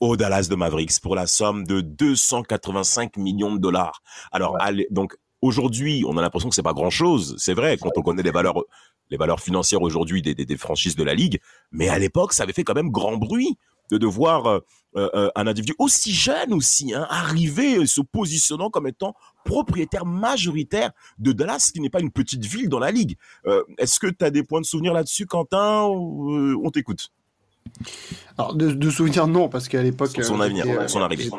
au 0.00 0.16
Dallas 0.16 0.48
de 0.50 0.54
Mavericks 0.54 1.00
pour 1.00 1.14
la 1.16 1.26
somme 1.26 1.64
de 1.66 1.80
285 1.80 3.16
millions 3.16 3.54
de 3.54 3.58
dollars. 3.60 4.02
Alors, 4.32 4.52
Ouais. 4.52 4.58
allez, 4.60 4.86
donc, 4.90 5.16
aujourd'hui, 5.40 6.04
on 6.06 6.16
a 6.18 6.22
l'impression 6.22 6.48
que 6.48 6.54
c'est 6.54 6.62
pas 6.62 6.74
grand 6.74 6.90
chose. 6.90 7.34
C'est 7.38 7.54
vrai, 7.54 7.78
quand 7.78 7.90
on 7.96 8.02
connaît 8.02 8.22
les 8.22 8.30
valeurs, 8.30 8.62
les 9.10 9.16
valeurs 9.16 9.40
financières 9.40 9.82
aujourd'hui 9.82 10.20
des, 10.22 10.34
des, 10.34 10.44
des 10.44 10.56
franchises 10.56 10.96
de 10.96 11.04
la 11.04 11.14
ligue. 11.14 11.40
Mais 11.72 11.88
à 11.88 11.98
l'époque, 11.98 12.32
ça 12.32 12.42
avait 12.42 12.52
fait 12.52 12.64
quand 12.64 12.74
même 12.74 12.90
grand 12.90 13.16
bruit 13.16 13.56
de 13.90 14.06
voir 14.06 14.46
euh, 14.46 14.60
euh, 14.96 15.30
un 15.34 15.46
individu 15.46 15.74
aussi 15.78 16.12
jeune 16.12 16.54
aussi, 16.54 16.94
hein, 16.94 17.06
arriver, 17.10 17.76
euh, 17.76 17.86
se 17.86 18.00
positionnant 18.00 18.70
comme 18.70 18.86
étant 18.86 19.14
propriétaire 19.44 20.06
majoritaire 20.06 20.90
de 21.18 21.32
Dallas, 21.32 21.70
qui 21.72 21.80
n'est 21.80 21.90
pas 21.90 22.00
une 22.00 22.10
petite 22.10 22.44
ville 22.44 22.68
dans 22.68 22.78
la 22.78 22.90
ligue. 22.90 23.16
Euh, 23.46 23.62
Est-ce 23.78 24.00
que 24.00 24.06
tu 24.06 24.24
as 24.24 24.30
des 24.30 24.42
points 24.42 24.60
de 24.60 24.66
souvenir 24.66 24.94
là-dessus, 24.94 25.26
Quentin 25.26 25.88
euh, 25.88 26.56
On 26.64 26.70
t'écoute? 26.70 27.10
Alors, 28.38 28.54
de, 28.54 28.70
de 28.70 28.90
souvenir, 28.90 29.26
non, 29.26 29.48
parce 29.48 29.68
qu'à 29.68 29.82
l'époque. 29.82 30.10
Son- 30.14 30.22
son 30.22 30.40
euh, 30.40 30.44
avenir, 30.44 30.66
son 30.88 31.00
arrivée. 31.00 31.30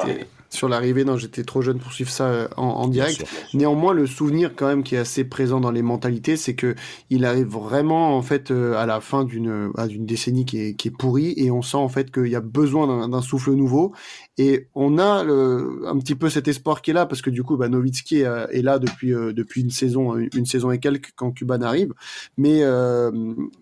Sur 0.50 0.70
l'arrivée, 0.70 1.04
non, 1.04 1.18
j'étais 1.18 1.44
trop 1.44 1.62
jeune 1.62 1.78
pour 1.78 1.92
suivre 1.92 2.10
ça 2.10 2.28
euh, 2.28 2.48
en, 2.56 2.64
en 2.64 2.88
direct. 2.88 3.26
Néanmoins, 3.54 3.92
le 3.94 4.08
souvenir 4.08 4.54
quand 4.56 4.66
même 4.68 4.82
qui 4.82 4.96
est 4.96 4.98
assez 5.00 5.26
présent 5.26 5.60
dans 5.60 5.72
les 5.72 5.82
mentalités, 5.82 6.38
c'est 6.38 6.56
que 6.56 6.74
il 7.10 7.26
arrive 7.26 7.48
vraiment 7.48 8.16
en 8.18 8.22
fait 8.22 8.50
euh, 8.50 8.74
à 8.78 8.86
la 8.86 9.02
fin 9.02 9.26
d'une 9.26 9.70
d'une 9.90 10.06
décennie 10.06 10.46
qui 10.46 10.60
est, 10.62 10.74
qui 10.76 10.88
est 10.88 10.92
pourrie 10.92 11.34
et 11.36 11.52
on 11.52 11.62
sent 11.62 11.76
en 11.76 11.90
fait 11.90 12.12
qu'il 12.12 12.28
y 12.28 12.36
a 12.36 12.40
besoin 12.40 13.10
d'un 13.10 13.22
souffle 13.22 13.52
nouveau 13.52 13.94
et 14.38 14.68
on 14.74 14.98
a 15.00 15.26
le, 15.26 15.82
un 15.86 15.98
petit 16.00 16.16
peu 16.16 16.30
cet 16.30 16.48
espoir 16.48 16.82
qui 16.82 16.92
est 16.92 16.94
là 16.94 17.06
parce 17.06 17.22
que 17.22 17.30
du 17.30 17.44
coup, 17.44 17.58
bah, 17.58 17.68
Nowitzki 17.68 18.22
est, 18.22 18.62
là 18.62 18.80
depuis 18.80 19.14
euh, 19.14 19.34
depuis 19.34 19.62
une 19.64 19.70
saison 19.70 20.16
une 20.16 20.46
saison 20.46 20.72
et 20.72 20.80
quelques 20.80 21.12
quand 21.18 21.32
Cuban 21.32 21.62
arrive, 21.62 21.94
mais 22.38 22.60
euh, 22.64 23.12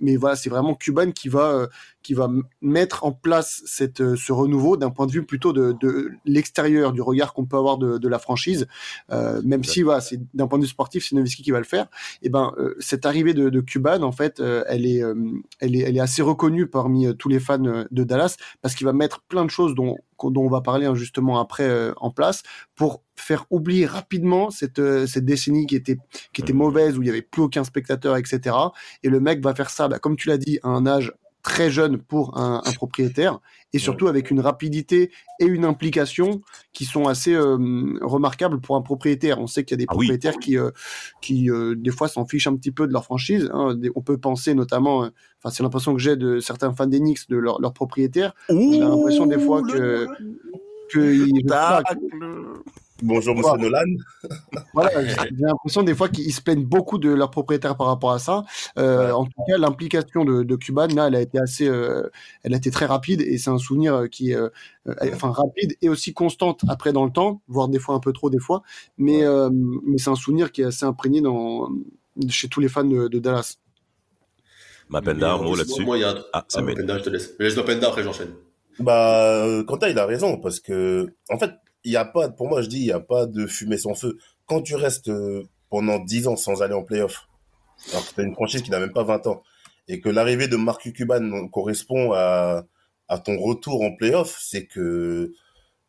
mais 0.02 0.18
voilà, 0.18 0.36
c'est 0.36 0.52
vraiment 0.52 0.76
Cuban 0.76 1.10
qui 1.12 1.30
va 1.30 1.52
euh, 1.52 1.68
qui 2.04 2.14
va 2.14 2.30
mettre 2.62 3.04
en 3.06 3.12
place 3.26 3.64
cette, 3.66 4.02
euh, 4.02 4.16
ce 4.16 4.32
renouveau 4.32 4.78
d'un 4.78 4.92
point 4.92 5.08
de 5.08 5.12
vue 5.12 5.26
plutôt 5.26 5.52
de, 5.52 5.76
de 5.82 6.12
l'extérieur, 6.26 6.94
du 6.94 7.02
regard 7.02 7.34
qu'on 7.34 7.46
peut 7.46 7.58
avoir 7.58 7.80
de, 7.80 7.98
de 7.98 8.08
la 8.08 8.20
franchise, 8.20 8.68
euh, 9.12 9.42
même 9.44 9.64
si 9.64 9.82
voilà, 9.82 10.00
c'est 10.00 10.20
d'un 10.36 10.46
point 10.46 10.60
de 10.60 10.64
vue 10.64 10.70
sportif, 10.70 11.08
c'est 11.08 11.16
Nowitzki 11.16 11.42
qui 11.42 11.50
va 11.50 11.58
le 11.58 11.66
faire. 11.66 11.88
Et 12.22 12.30
ben 12.30 12.54
euh, 12.60 12.76
cette 12.80 13.08
arrivée 13.08 13.34
de, 13.34 13.50
de 13.50 13.62
Cuban, 13.62 14.04
en 14.04 14.12
fait, 14.12 14.40
euh, 14.40 14.64
elle 14.68 14.86
est, 14.86 15.02
elle 15.60 15.76
est, 15.76 15.80
elle 15.80 15.98
est 15.98 16.00
assez 16.00 16.22
reconnue 16.22 16.68
parmi 16.68 17.08
tous 17.18 17.30
les 17.30 17.40
fans 17.40 17.58
de 17.58 18.04
Dallas 18.04 18.36
parce 18.62 18.76
qu'il 18.76 18.86
va 18.86 18.94
mettre 18.94 19.22
plein 19.28 19.44
de 19.44 19.50
choses 19.50 19.74
dont 19.74 19.98
dont 20.24 20.44
on 20.44 20.50
va 20.50 20.62
parler 20.62 20.86
hein, 20.86 20.96
justement 20.96 21.40
après 21.40 21.68
euh, 21.68 21.94
en 21.98 22.10
place 22.12 22.44
pour 22.76 23.04
faire 23.16 23.46
oublier 23.50 23.86
rapidement 23.86 24.50
cette 24.50 24.80
euh, 24.80 25.08
cette 25.08 25.26
décennie 25.26 25.66
qui 25.66 25.76
était 25.76 25.98
qui 26.34 26.42
était 26.42 26.54
mauvaise 26.54 26.98
où 26.98 27.02
il 27.02 27.08
y 27.08 27.10
avait 27.10 27.22
plus 27.22 27.42
aucun 27.42 27.64
spectateur 27.64 28.18
etc 28.18 28.56
et 29.04 29.10
le 29.10 29.20
mec 29.20 29.44
va 29.44 29.54
faire 29.56 29.70
ça 29.70 29.88
bah, 29.88 30.00
comme 30.00 30.16
tu 30.16 30.30
l'as 30.30 30.38
dit 30.38 30.60
à 30.64 30.70
un 30.70 30.86
âge 30.86 31.14
très 31.46 31.70
jeune 31.70 32.00
pour 32.00 32.40
un, 32.40 32.62
un 32.66 32.72
propriétaire 32.72 33.40
et 33.72 33.78
surtout 33.78 34.08
avec 34.08 34.32
une 34.32 34.40
rapidité 34.40 35.12
et 35.40 35.46
une 35.46 35.64
implication 35.64 36.42
qui 36.74 36.86
sont 36.86 37.06
assez 37.06 37.34
euh, 37.36 37.56
remarquables 38.02 38.60
pour 38.60 38.76
un 38.76 38.82
propriétaire. 38.82 39.40
On 39.40 39.46
sait 39.46 39.64
qu'il 39.64 39.76
y 39.76 39.80
a 39.80 39.86
des 39.86 39.86
Ah 39.88 39.94
oui. 39.96 40.08
propriétaires 40.08 40.40
qui, 40.40 40.58
euh, 40.58 40.72
qui 41.22 41.52
euh, 41.52 41.76
des 41.78 41.92
fois 41.92 42.08
s'en 42.08 42.26
fichent 42.26 42.48
un 42.48 42.56
petit 42.56 42.72
peu 42.72 42.88
de 42.88 42.94
leur 42.94 43.04
franchise. 43.04 43.48
hein. 43.54 43.78
On 43.94 44.02
peut 44.02 44.18
penser 44.18 44.56
notamment, 44.56 45.02
enfin 45.02 45.52
c'est 45.52 45.62
l'impression 45.62 45.94
que 45.94 46.02
j'ai 46.02 46.16
de 46.16 46.40
certains 46.40 46.74
fans 46.74 46.88
des 46.88 47.00
Knicks 47.00 47.30
de 47.30 47.38
leur, 47.38 47.62
leur 47.62 47.74
propriétaire. 47.74 48.34
J'ai 48.50 48.80
l'impression 48.80 49.28
des 49.28 49.38
fois 49.38 49.62
que 49.62 50.08
que 50.90 51.00
ils- 51.14 51.46
Bonjour, 53.06 53.36
monsieur. 53.36 53.58
Nolan. 53.58 53.86
voilà, 54.74 55.06
j'ai 55.06 55.30
l'impression 55.38 55.84
des 55.84 55.94
fois 55.94 56.10
qu'ils 56.10 56.34
se 56.34 56.42
plaignent 56.42 56.66
beaucoup 56.66 56.98
de 56.98 57.10
leur 57.10 57.30
propriétaire 57.30 57.78
par 57.78 57.88
rapport 57.88 58.12
à 58.12 58.20
ça. 58.20 58.44
Euh, 58.80 59.12
En 59.12 59.26
tout 59.26 59.32
cas, 59.48 59.58
l'implication 59.58 60.26
de, 60.26 60.42
de 60.44 60.56
Cuban, 60.56 60.88
là, 60.88 61.08
elle 61.08 61.16
a 61.16 61.22
été 61.22 61.38
assez, 61.40 61.68
euh, 61.68 62.10
elle 62.44 62.54
a 62.54 62.58
été 62.58 62.72
très 62.72 62.86
rapide 62.88 63.22
et 63.22 63.38
c'est 63.38 63.52
un 63.52 63.60
souvenir 63.60 63.94
euh, 63.96 64.08
qui 64.08 64.32
est, 64.32 64.36
euh, 64.36 64.50
enfin, 65.14 65.32
rapide 65.32 65.76
et 65.82 65.90
aussi 65.90 66.14
constante 66.14 66.62
après 66.68 66.94
dans 66.94 67.06
le 67.06 67.12
temps, 67.12 67.42
voire 67.48 67.68
des 67.68 67.80
fois 67.80 67.94
un 67.96 68.00
peu 68.00 68.12
trop 68.12 68.30
des 68.30 68.40
fois. 68.40 68.64
Mais, 68.98 69.24
euh, 69.24 69.50
mais 69.52 69.98
c'est 70.00 70.10
un 70.10 70.16
souvenir 70.16 70.52
qui 70.52 70.62
est 70.64 70.66
assez 70.66 70.86
imprégné 70.86 71.22
dans, 71.22 71.70
chez 72.30 72.48
tous 72.48 72.60
les 72.60 72.70
fans 72.70 72.84
de, 72.86 73.08
de 73.08 73.20
Dallas. 73.20 73.58
Mapenda, 74.90 75.34
un 75.34 75.38
mot 75.42 75.56
là-dessus. 75.56 75.84
Moi, 75.86 75.98
il 75.98 76.02
y 76.02 76.04
a 76.04 76.12
un... 76.12 76.24
Ah, 76.34 76.46
Ah. 76.54 76.62
Mapenda, 76.62 76.98
je 76.98 77.04
te 77.04 77.10
laisse. 77.10 77.34
Mais 77.40 77.46
laisse 77.46 77.56
Mapenda, 77.56 77.88
après 77.88 78.04
j'enchaîne. 78.04 78.34
Bah, 78.80 79.46
Quentin, 79.68 79.88
il 79.90 79.98
a 79.98 80.06
raison, 80.06 80.38
parce 80.38 80.60
que, 80.60 81.14
en 81.30 81.40
fait, 81.40 81.52
il 81.86 81.92
y 81.92 81.98
a 81.98 82.04
pas, 82.04 82.30
pour 82.30 82.50
moi, 82.50 82.62
je 82.62 82.68
dis, 82.68 82.80
il 82.80 82.86
n'y 82.86 82.92
a 82.92 83.00
pas 83.00 83.28
de 83.28 83.46
fumée 83.46 83.78
sans 83.78 83.94
feu. 83.94 84.18
Quand 84.48 84.62
tu 84.62 84.76
restes 84.76 85.08
euh, 85.08 85.44
pendant 85.70 86.00
10 86.00 86.28
ans 86.28 86.36
sans 86.36 86.62
aller 86.62 86.74
en 86.74 86.84
playoff, 86.84 87.28
alors 87.92 88.08
que 88.08 88.14
tu 88.16 88.22
as 88.22 88.24
une 88.24 88.34
franchise 88.34 88.64
qui 88.64 88.72
n'a 88.72 88.80
même 88.80 88.92
pas 88.92 89.04
20 89.04 89.28
ans, 89.28 89.44
et 89.88 90.02
que 90.02 90.10
l'arrivée 90.10 90.48
de 90.48 90.56
Marc 90.56 90.92
Cuban 90.92 91.48
correspond 91.50 92.12
à, 92.14 92.66
ton 93.24 93.38
retour 93.38 93.84
en 93.84 93.96
playoff, 93.96 94.36
c'est 94.42 94.66
que, 94.66 95.32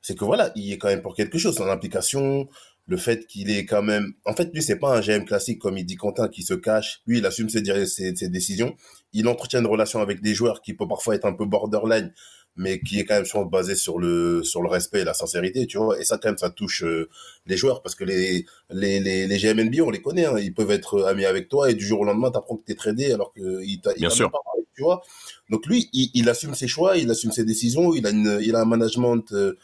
c'est 0.03 0.17
que 0.17 0.25
voilà, 0.25 0.53
il 0.55 0.71
est 0.71 0.79
quand 0.79 0.89
même 0.89 1.01
pour 1.01 1.15
quelque 1.15 1.39
chose. 1.39 1.57
Son 1.57 1.69
implication, 1.69 2.47
le 2.87 2.97
fait 2.99 3.27
qu'il 3.27 3.51
est 3.51 3.65
quand 3.65 3.83
même, 3.83 4.13
en 4.27 4.35
fait, 4.35 4.53
lui, 4.53 4.63
c'est 4.63 4.77
pas 4.79 4.95
un 4.95 5.01
GM 5.01 5.25
classique, 5.25 5.59
comme 5.59 5.79
il 5.79 5.87
dit 5.87 5.97
Quentin, 5.97 6.29
qui 6.29 6.43
se 6.43 6.53
cache. 6.53 7.01
Lui, 7.07 7.19
il 7.19 7.27
assume 7.27 7.49
ses 7.49 8.29
décisions. 8.29 8.77
Il 9.15 9.29
entretient 9.29 9.61
une 9.61 9.67
relation 9.67 10.01
avec 10.01 10.21
des 10.21 10.35
joueurs 10.35 10.61
qui 10.61 10.75
peut 10.75 10.87
parfois 10.87 11.15
être 11.15 11.25
un 11.25 11.33
peu 11.33 11.47
borderline, 11.47 12.13
mais 12.57 12.81
qui 12.81 12.99
est 13.01 13.05
quand 13.05 13.15
même 13.15 13.27
souvent 13.27 13.45
basé 13.45 13.75
sur 13.75 13.99
le 13.99 14.43
sur 14.43 14.63
le 14.63 14.69
respect 14.69 15.01
et 15.01 15.05
la 15.05 15.15
sincérité, 15.15 15.67
tu 15.67 15.79
vois. 15.79 15.99
Et 16.01 16.05
ça, 16.05 16.19
quand 16.19 16.29
même, 16.29 16.39
ça 16.39 16.51
touche 16.51 16.83
euh, 16.85 17.09
les 17.47 17.57
joueurs 17.57 17.83
parce 17.83 17.95
que 17.95 18.05
les 18.05 18.47
les 18.71 19.01
les, 19.01 19.27
les 19.27 19.39
GM 19.39 19.61
NBA, 19.63 19.83
on 19.83 19.91
les 19.91 20.03
connaît, 20.03 20.27
hein, 20.27 20.39
ils 20.39 20.55
peuvent 20.55 20.71
être 20.71 21.05
amis 21.05 21.25
avec 21.27 21.49
toi 21.49 21.71
et 21.71 21.75
du 21.75 21.85
jour 21.87 22.01
au 22.01 22.05
lendemain, 22.05 22.31
t'apprends 22.31 22.57
que 22.57 22.65
t'es 22.65 22.75
tradé 22.75 23.13
alors 23.13 23.33
que 23.33 23.63
il 23.65 23.81
t'a 23.81 23.93
Bien 23.95 24.11
sûr. 24.11 24.31
pas 24.31 24.39
parlé, 24.45 24.63
tu 24.75 24.83
vois. 24.83 25.03
Donc 25.51 25.67
lui, 25.67 25.89
il, 25.93 26.11
il 26.15 26.29
assume 26.29 26.55
ses 26.55 26.69
choix, 26.69 26.97
il 26.97 27.11
assume 27.11 27.33
ses 27.33 27.45
décisions, 27.45 27.95
il 27.95 28.07
a 28.07 28.11
une 28.11 28.39
il 28.43 28.55
a 28.57 28.61
un 28.61 28.65
management 28.65 29.33
euh, 29.33 29.57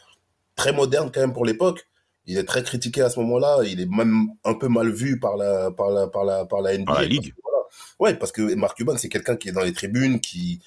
très 0.55 0.71
moderne 0.73 1.11
quand 1.13 1.21
même 1.21 1.33
pour 1.33 1.45
l'époque. 1.45 1.87
Il 2.25 2.37
est 2.37 2.45
très 2.45 2.63
critiqué 2.63 3.01
à 3.01 3.09
ce 3.09 3.19
moment-là, 3.19 3.59
il 3.65 3.81
est 3.81 3.85
même 3.89 4.27
un 4.45 4.53
peu 4.53 4.69
mal 4.69 4.89
vu 4.91 5.19
par 5.19 5.35
la 5.35 5.71
par 5.71 5.89
la 5.91 6.07
par 6.07 6.23
la 6.23 6.45
par 6.45 6.61
la 6.61 6.77
NBA. 6.77 6.85
Par 6.85 7.01
la 7.01 7.07
parce 7.09 7.09
ligue. 7.09 7.33
que, 7.33 7.41
voilà. 7.43 7.57
Ouais, 7.99 8.13
parce 8.17 8.31
que 8.31 8.55
Mark 8.55 8.77
Cuban, 8.77 8.97
c'est 8.97 9.09
quelqu'un 9.09 9.35
qui 9.35 9.49
est 9.49 9.51
dans 9.51 9.63
les 9.63 9.73
tribunes, 9.73 10.21
qui 10.21 10.61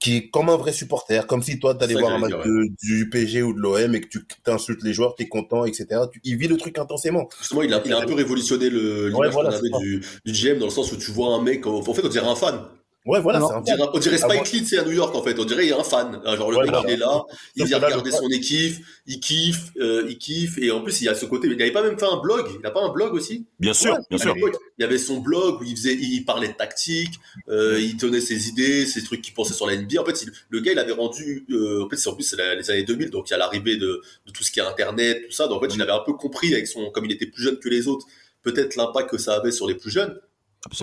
qui 0.00 0.16
est 0.16 0.30
comme 0.30 0.48
un 0.48 0.56
vrai 0.56 0.72
supporter, 0.72 1.26
comme 1.26 1.42
si 1.42 1.58
toi 1.60 1.74
t'allais 1.74 1.94
voir 1.94 2.12
un 2.14 2.18
match 2.18 2.32
de- 2.32 2.70
du 2.82 3.10
PSG 3.10 3.42
ou 3.42 3.52
de 3.52 3.60
l'OM 3.60 3.94
et 3.94 4.00
que 4.00 4.08
tu 4.08 4.24
t'insultes 4.42 4.82
les 4.82 4.94
joueurs, 4.94 5.14
t'es 5.14 5.28
content, 5.28 5.66
etc. 5.66 5.86
Tu- 6.10 6.20
il 6.24 6.36
vit 6.36 6.48
le 6.48 6.56
truc 6.56 6.78
intensément. 6.78 7.28
Justement, 7.38 7.62
il 7.62 7.72
a, 7.74 7.82
il 7.84 7.92
a 7.92 7.98
un 7.98 8.06
peu 8.06 8.14
révolutionné 8.14 8.70
le- 8.70 9.08
l'image 9.08 9.20
Ouais, 9.20 9.30
voilà, 9.30 9.50
qu'on 9.50 9.56
avait 9.56 9.84
du, 9.84 10.02
du 10.24 10.32
GM 10.32 10.58
dans 10.58 10.66
le 10.66 10.70
sens 10.72 10.90
où 10.92 10.96
tu 10.96 11.10
vois 11.10 11.34
un 11.34 11.42
mec, 11.42 11.66
en 11.66 11.82
fait, 11.82 12.02
on 12.04 12.08
dirait 12.08 12.26
un 12.26 12.34
fan. 12.34 12.64
Ouais, 13.06 13.18
voilà, 13.20 13.38
Alors, 13.38 13.48
c'est 13.50 13.54
un 13.54 13.58
On 13.58 13.62
dirait, 13.62 13.88
on 13.94 13.98
dirait 13.98 14.18
Ah, 14.22 14.26
moi- 14.26 14.44
Spike 14.44 14.52
Lee, 14.60 14.66
c'est 14.66 14.78
à 14.78 14.84
New 14.84 14.92
York, 14.92 15.14
en 15.16 15.22
fait. 15.22 15.38
On 15.38 15.44
dirait 15.46 15.64
il 15.64 15.70
y 15.70 15.72
a 15.72 15.78
un 15.78 15.82
fan. 15.84 16.20
Genre, 16.22 16.50
le 16.50 16.56
Ouais, 16.58 16.64
mec, 16.64 16.70
voilà. 16.74 16.82
il 16.86 16.92
est 16.92 16.96
là, 16.98 17.22
il 17.56 17.64
vient 17.64 17.78
regarder 17.78 18.10
son 18.10 18.28
équipe, 18.28 18.76
il 19.06 19.20
kiffe, 19.20 19.70
euh, 19.80 20.04
il 20.06 20.18
kiffe. 20.18 20.58
Et 20.58 20.70
en 20.70 20.82
plus, 20.82 21.00
il 21.00 21.04
y 21.04 21.08
a 21.08 21.14
ce 21.14 21.24
côté, 21.24 21.46
il 21.48 21.56
n'avait 21.56 21.70
pas 21.72 21.82
même 21.82 21.98
fait 21.98 22.04
un 22.04 22.18
blog. 22.18 22.46
Il 22.54 22.60
n'a 22.60 22.70
pas 22.70 22.82
un 22.82 22.90
blog 22.90 23.14
aussi? 23.14 23.46
Bien 23.58 23.72
sûr, 23.72 23.92
Ouais, 23.94 23.98
bien 24.10 24.18
sûr. 24.18 24.34
Il 24.36 24.82
y 24.82 24.84
avait 24.84 24.98
son 24.98 25.18
blog 25.20 25.62
où 25.62 25.64
il 25.64 25.74
faisait, 25.76 25.94
il 25.94 26.24
parlait 26.26 26.48
de 26.48 26.52
tactique, 26.52 27.14
euh, 27.48 27.80
il 27.80 27.96
tenait 27.96 28.20
ses 28.20 28.48
idées, 28.48 28.84
ses 28.84 29.02
trucs 29.02 29.22
qu'il 29.22 29.32
pensait 29.32 29.54
sur 29.54 29.66
la 29.66 29.76
NBA. 29.76 30.02
En 30.02 30.04
fait, 30.04 30.22
il- 30.22 30.32
le 30.50 30.60
gars, 30.60 30.72
il 30.72 30.78
avait 30.78 30.92
rendu, 30.92 31.46
euh, 31.50 31.82
en 31.84 31.88
fait, 31.88 31.96
c'est 31.96 32.10
en 32.10 32.14
plus, 32.14 32.24
c'est 32.24 32.36
la- 32.36 32.54
les 32.54 32.70
années 32.70 32.82
2000, 32.84 33.08
donc 33.08 33.28
il 33.28 33.32
y 33.32 33.34
a 33.34 33.38
l'arrivée 33.38 33.76
de, 33.78 34.02
de 34.26 34.30
tout 34.32 34.44
ce 34.44 34.50
qui 34.50 34.60
est 34.60 34.62
Internet, 34.62 35.22
tout 35.26 35.32
ça. 35.34 35.48
Donc, 35.48 35.62
en 35.62 35.66
fait, 35.66 35.74
il 35.74 35.80
avait 35.80 35.90
un 35.92 36.02
peu 36.04 36.12
compris 36.12 36.52
avec 36.52 36.66
son, 36.66 36.90
comme 36.90 37.06
il 37.06 37.12
était 37.12 37.26
plus 37.26 37.42
jeune 37.42 37.58
que 37.58 37.70
les 37.70 37.88
autres, 37.88 38.04
peut-être 38.42 38.76
l'impact 38.76 39.08
que 39.10 39.18
ça 39.18 39.36
avait 39.36 39.52
sur 39.52 39.66
les 39.66 39.74
plus 39.74 39.90
jeunes. 39.90 40.18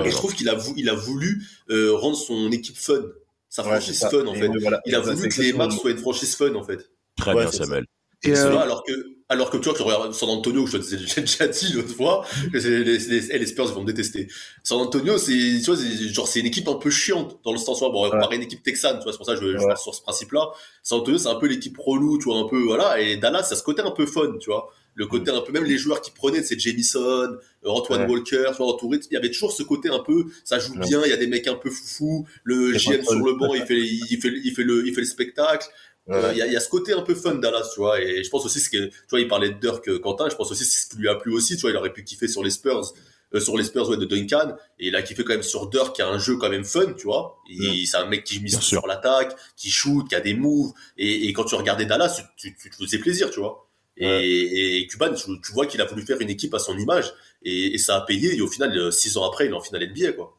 Et 0.03 0.09
je 0.09 0.15
trouve 0.15 0.33
qu'il 0.33 0.49
a, 0.49 0.55
vou- 0.55 0.73
il 0.75 0.89
a 0.89 0.95
voulu 0.95 1.43
euh, 1.69 1.93
rendre 1.93 2.17
son 2.17 2.51
équipe 2.51 2.77
fun, 2.77 3.01
sa 3.49 3.63
Ouais, 3.63 3.69
franchise 3.69 3.99
fun 3.99 4.25
en 4.25 4.33
Et 4.33 4.39
fait. 4.39 4.49
voilà, 4.61 4.81
Il 4.85 4.95
a 4.95 5.03
ça, 5.03 5.13
voulu 5.13 5.29
que 5.29 5.41
les 5.41 5.53
Mavs 5.53 5.71
soient 5.77 5.91
une 5.91 5.97
franchise 5.99 6.35
fun 6.35 6.55
en 6.55 6.63
fait. 6.63 6.89
Très 7.15 7.33
Ouais, 7.33 7.43
bien. 7.43 7.51
Samuel. 7.51 7.85
Et, 8.23 8.35
euh, 8.35 8.57
alors 8.57 8.83
que, 8.83 8.91
alors 9.29 9.51
que 9.51 9.57
tu 9.57 9.69
vois, 9.69 10.09
je 10.11 10.17
San 10.17 10.29
Antonio, 10.29 10.65
je 10.65 10.77
te 10.77 10.81
disais- 10.81 11.21
déjà 11.21 11.47
dit 11.47 11.73
l'autre 11.73 11.93
fois, 11.93 12.25
que 12.51 12.57
les, 12.57 12.83
les, 12.97 13.31
eh, 13.31 13.37
les 13.37 13.45
Spurs 13.45 13.67
vont 13.73 13.81
me 13.81 13.85
détester. 13.85 14.27
San 14.63 14.79
Antonio, 14.79 15.19
c'est, 15.19 15.33
tu 15.33 15.65
vois, 15.67 15.77
c'est, 15.77 16.09
genre, 16.11 16.27
c'est 16.27 16.39
une 16.39 16.47
équipe 16.47 16.67
un 16.67 16.75
peu 16.75 16.89
chiante 16.89 17.39
dans 17.43 17.51
le 17.51 17.59
sens 17.59 17.81
où, 17.81 17.91
bon, 17.91 18.07
on 18.07 18.09
comparer 18.09 18.37
une 18.37 18.41
équipe 18.41 18.63
texane, 18.63 18.97
tu 18.97 19.03
vois, 19.03 19.11
c'est 19.11 19.17
pour 19.17 19.27
ça 19.27 19.35
que 19.35 19.41
je, 19.41 19.51
je 19.53 19.57
Ouais. 19.59 19.67
pars 19.67 19.77
sur 19.77 19.93
ce 19.93 20.01
principe-là. 20.01 20.49
San 20.81 20.99
Antonio, 20.99 21.19
c'est 21.19 21.27
un 21.29 21.35
peu 21.35 21.45
l'équipe 21.45 21.77
relou, 21.77 22.17
tu 22.17 22.23
vois, 22.25 22.39
un 22.39 22.47
peu, 22.47 22.59
voilà, 22.63 22.99
et 22.99 23.17
Dallas, 23.17 23.43
ça 23.43 23.55
ce 23.55 23.61
côté 23.61 23.83
un 23.83 23.91
peu 23.91 24.07
fun, 24.07 24.37
tu 24.39 24.49
vois. 24.49 24.73
Le 24.97 25.05
côté 25.07 25.31
un 25.31 25.41
peu, 25.41 25.51
même 25.53 25.63
les 25.63 25.77
joueurs 25.77 26.01
qui 26.01 26.11
prenaient, 26.11 26.43
c'est 26.43 26.59
Jamison, 26.59 26.99
euh, 27.01 27.37
Antoine 27.65 28.01
Ouais. 28.01 28.07
Walker, 28.09 28.51
Florent 28.53 28.73
Touré, 28.77 28.99
il 29.09 29.13
y 29.13 29.17
avait 29.17 29.29
toujours 29.31 29.51
ce 29.53 29.63
côté 29.63 29.89
un 29.89 29.99
peu, 29.99 30.25
ça 30.43 30.57
joue 30.59 30.73
Ouais. 30.73 30.87
bien, 30.87 31.01
il 31.05 31.09
y 31.09 31.13
a 31.13 31.17
des 31.17 31.27
mecs 31.27 31.47
un 31.47 31.55
peu 31.55 31.69
foufou, 31.69 32.27
le 32.43 32.71
GM 32.73 33.03
sur 33.03 33.23
le 33.23 33.33
banc, 33.37 33.53
il 33.53 33.63
fait, 33.65 33.79
il 33.79 34.17
fait, 34.19 34.33
il 34.43 34.53
fait 34.53 34.63
le, 34.63 34.85
il 34.87 34.93
fait 34.93 35.01
le 35.01 35.07
spectacle. 35.07 35.67
Euh, 36.09 36.21
Ouais. 36.29 36.31
Il 36.35 36.37
y, 36.37 36.41
a, 36.41 36.47
y 36.47 36.55
a 36.55 36.59
ce 36.61 36.69
côté 36.69 36.93
un 36.93 37.01
peu 37.01 37.15
fun 37.15 37.35
Dallas, 37.35 37.69
tu 37.73 37.79
vois, 37.81 38.01
et 38.01 38.23
je 38.23 38.29
pense 38.29 38.45
aussi 38.45 38.59
ce 38.61 38.69
que, 38.69 38.85
tu 38.87 38.93
vois, 39.09 39.19
il 39.19 39.27
parlait 39.27 39.49
de 39.49 39.59
Dirk 39.59 39.87
euh, 39.89 39.99
Quentin, 39.99 40.29
je 40.29 40.35
pense 40.35 40.49
aussi 40.51 40.63
c'est 40.65 40.79
ce 40.85 40.87
qui 40.89 40.97
lui 40.97 41.09
a 41.09 41.15
plu 41.15 41.31
aussi, 41.33 41.55
tu 41.57 41.61
vois, 41.61 41.69
il 41.71 41.75
aurait 41.77 41.91
pu 41.93 42.03
kiffer 42.05 42.27
sur 42.29 42.43
les 42.43 42.49
Spurs, 42.49 42.93
euh, 43.35 43.39
sur 43.41 43.57
les 43.57 43.65
Spurs 43.65 43.89
ouais, 43.89 43.97
de 43.97 44.05
Duncan, 44.05 44.55
et 44.79 44.87
il 44.87 44.95
a 44.95 45.01
kiffé 45.01 45.25
quand 45.25 45.33
même 45.33 45.43
sur 45.43 45.67
Dirk, 45.69 45.93
qui 45.95 46.01
a 46.01 46.07
un 46.07 46.17
jeu 46.17 46.37
quand 46.37 46.49
même 46.49 46.63
fun, 46.63 46.93
tu 46.93 47.03
vois, 47.03 47.37
et 47.49 47.85
c'est 47.85 47.97
un 47.97 48.05
mec 48.07 48.23
qui 48.23 48.39
mise 48.39 48.53
Bien 48.53 48.61
sur 48.61 48.87
l'attaque, 48.87 49.35
qui 49.57 49.69
shoot, 49.69 50.07
qui 50.07 50.15
a 50.15 50.21
des 50.21 50.33
moves, 50.33 50.71
et, 50.97 51.27
et 51.27 51.33
quand 51.33 51.43
tu 51.43 51.55
regardais 51.55 51.85
Dallas, 51.85 52.21
tu, 52.37 52.55
tu, 52.55 52.57
tu 52.57 52.69
te 52.69 52.75
faisais 52.77 52.99
plaisir, 52.99 53.29
tu 53.29 53.41
vois. 53.41 53.66
Et, 53.97 54.05
Ouais. 54.05 54.23
et 54.25 54.87
Cuban, 54.87 55.13
tu, 55.13 55.25
tu 55.41 55.51
vois 55.53 55.65
qu'il 55.65 55.81
a 55.81 55.85
voulu 55.85 56.03
faire 56.03 56.21
une 56.21 56.29
équipe 56.29 56.53
à 56.53 56.59
son 56.59 56.77
image, 56.77 57.11
et, 57.43 57.73
et 57.73 57.77
ça 57.77 57.95
a 57.97 58.01
payé, 58.01 58.35
et 58.35 58.41
au 58.41 58.47
final, 58.47 58.77
euh, 58.77 58.91
six 58.91 59.17
ans 59.17 59.25
après, 59.27 59.45
il 59.45 59.51
est 59.51 59.55
en 59.55 59.61
finale 59.61 59.87
NBA, 59.89 60.13
quoi. 60.13 60.35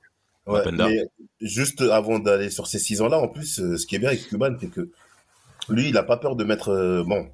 Ouais, 0.47 0.63
mais 0.73 1.07
juste 1.43 1.83
avant 1.83 2.19
d'aller 2.19 2.49
sur 2.51 2.67
ces 2.67 2.79
six 2.79 3.01
ans-là, 3.03 3.19
en 3.19 3.29
plus, 3.29 3.61
euh, 3.61 3.77
ce 3.77 3.87
qui 3.87 3.97
est 3.97 3.99
bien 3.99 4.09
avec 4.09 4.27
Cuban, 4.29 4.57
c'est 4.61 4.71
que 4.71 4.89
lui, 5.69 5.91
il 5.91 5.97
a 5.99 6.03
pas 6.03 6.17
peur 6.17 6.37
de 6.37 6.45
mettre. 6.45 6.71
euh, 6.71 7.05
bon, 7.05 7.29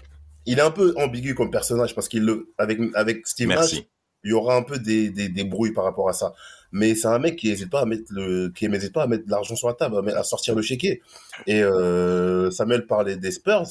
il 0.46 0.58
est 0.58 0.62
un 0.62 0.72
peu 0.72 0.94
ambigu 0.96 1.34
comme 1.36 1.50
personnage 1.50 1.94
parce 1.94 2.08
qu'il 2.08 2.24
le 2.24 2.52
avec 2.58 2.80
avec 2.94 3.26
Steve 3.26 3.48
Merci. 3.48 3.86
il 4.24 4.30
y 4.30 4.32
aura 4.32 4.56
un 4.56 4.62
peu 4.62 4.78
des, 4.80 5.10
des, 5.10 5.28
des 5.28 5.44
brouilles 5.44 5.72
par 5.72 5.84
rapport 5.84 6.08
à 6.08 6.12
ça. 6.12 6.34
Mais 6.72 6.96
c'est 6.96 7.06
un 7.06 7.20
mec 7.20 7.36
qui 7.36 7.48
n'hésite 7.50 7.70
pas 7.70 7.82
à 7.82 7.86
mettre 7.86 8.06
le 8.10 8.48
qui 8.48 8.68
n'hésite 8.68 8.92
pas 8.92 9.04
à 9.04 9.06
mettre 9.06 9.26
de 9.26 9.30
l'argent 9.30 9.54
sur 9.54 9.68
la 9.68 9.74
table, 9.74 10.10
à, 10.10 10.24
sortir 10.24 10.56
le 10.56 10.62
chéquier. 10.62 11.00
Et 11.46 11.62
euh, 11.62 12.50
Samuel 12.50 12.86
parlait 12.88 13.16
des 13.16 13.30
Spurs 13.30 13.66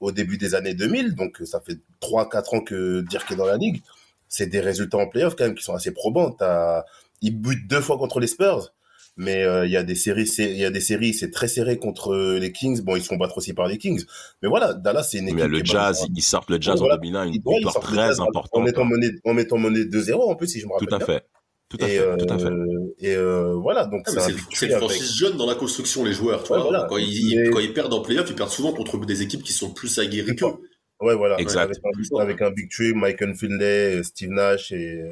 au 0.00 0.12
début 0.12 0.38
des 0.38 0.54
années 0.54 0.74
2000, 0.74 1.14
donc 1.14 1.38
ça 1.44 1.60
fait 1.60 1.78
3-4 2.00 2.56
ans 2.56 2.60
que 2.60 3.02
Dirk 3.02 3.30
est 3.30 3.36
dans 3.36 3.46
la 3.46 3.56
ligue. 3.58 3.82
C'est 4.28 4.46
des 4.46 4.60
résultats 4.60 4.98
en 4.98 5.06
playoff 5.06 5.34
quand 5.36 5.44
même 5.44 5.54
qui 5.54 5.62
sont 5.64 5.74
assez 5.74 5.92
probants. 5.92 6.30
T'as- 6.30 6.84
Il 7.22 7.36
bute 7.38 7.66
deux 7.68 7.80
fois 7.80 7.98
contre 7.98 8.18
les 8.20 8.26
Spurs. 8.26 8.72
Mais 9.16 9.42
euh, 9.44 9.66
il 9.66 9.72
y 9.72 9.76
a 9.76 9.82
des 9.82 9.96
séries, 9.96 10.24
il 10.38 10.56
y 10.56 10.64
a 10.64 10.70
des 10.70 10.80
séries, 10.80 11.12
c'est 11.12 11.30
très 11.30 11.48
serré 11.48 11.76
contre 11.76 12.14
euh, 12.14 12.38
les 12.38 12.52
Kings. 12.52 12.80
Bon, 12.80 12.96
ils 12.96 13.02
se 13.02 13.08
font 13.08 13.16
battre 13.18 13.36
aussi 13.36 13.52
par 13.52 13.66
les 13.66 13.76
Kings. 13.76 14.02
Mais 14.40 14.48
voilà, 14.48 14.72
Dallas, 14.72 15.02
c'est 15.02 15.18
une 15.18 15.26
équipe. 15.28 15.40
Mais 15.40 15.48
le 15.48 15.62
jazz, 15.62 16.06
ils 16.14 16.22
sortent 16.22 16.48
le 16.48 16.58
jazz 16.58 16.76
Ouais, 16.80 16.86
voilà. 16.86 16.94
en 16.94 16.98
2001, 16.98 17.24
une 17.26 17.32
victoire 17.32 17.80
très 17.80 18.20
en- 18.20 18.28
importante. 18.28 18.60
En 18.62 18.64
mettant 18.64 18.84
monnaie, 18.84 19.10
en 19.24 19.34
mettant 19.34 19.58
monnaie 19.58 19.84
2-0 19.84 20.30
en 20.30 20.36
plus, 20.36 20.46
si 20.46 20.60
je 20.60 20.66
me 20.66 20.72
rappelle 20.72 20.88
Tout 20.88 20.94
à 20.94 20.98
bien. 20.98 21.20
Tout 21.70 21.78
à 21.80 21.88
Et, 21.88 21.98
fait, 21.98 22.16
tout 22.16 22.34
à 22.34 22.38
fait. 22.38 22.44
euh, 22.46 22.94
et 22.98 23.14
euh, 23.14 23.54
voilà, 23.54 23.86
donc 23.86 24.02
Ah, 24.06 24.10
c'est 24.10 24.64
avec- 24.64 24.76
franchise 24.78 25.14
jeune 25.16 25.36
dans 25.36 25.46
la 25.46 25.54
construction, 25.54 26.04
les 26.04 26.12
joueurs. 26.12 26.42
Tu 26.42 26.52
Ouais, 26.52 26.58
vois. 26.58 26.68
voilà. 26.68 26.86
Quand, 26.88 26.96
ils, 26.98 27.36
Mais- 27.44 27.50
quand 27.50 27.60
ils 27.60 27.72
perdent 27.72 27.94
en 27.94 28.02
playoff, 28.02 28.28
ils 28.28 28.34
perdent 28.34 28.50
souvent 28.50 28.72
contre 28.72 28.98
des 29.06 29.22
équipes 29.22 29.44
qui 29.44 29.52
sont 29.52 29.72
plus 29.72 29.98
aguerries 30.00 30.34
qu'eux. 30.34 30.46
Ouais, 31.00 31.14
voilà. 31.14 31.38
Exact. 31.38 31.70
Avec, 31.70 31.78
un, 32.12 32.18
avec 32.18 32.42
un 32.42 32.50
Big 32.50 32.68
Tree, 32.70 32.92
Michael 32.92 33.34
Finlay, 33.36 34.02
Steve 34.02 34.30
Nash 34.30 34.72
et, 34.72 35.02
euh, 35.02 35.10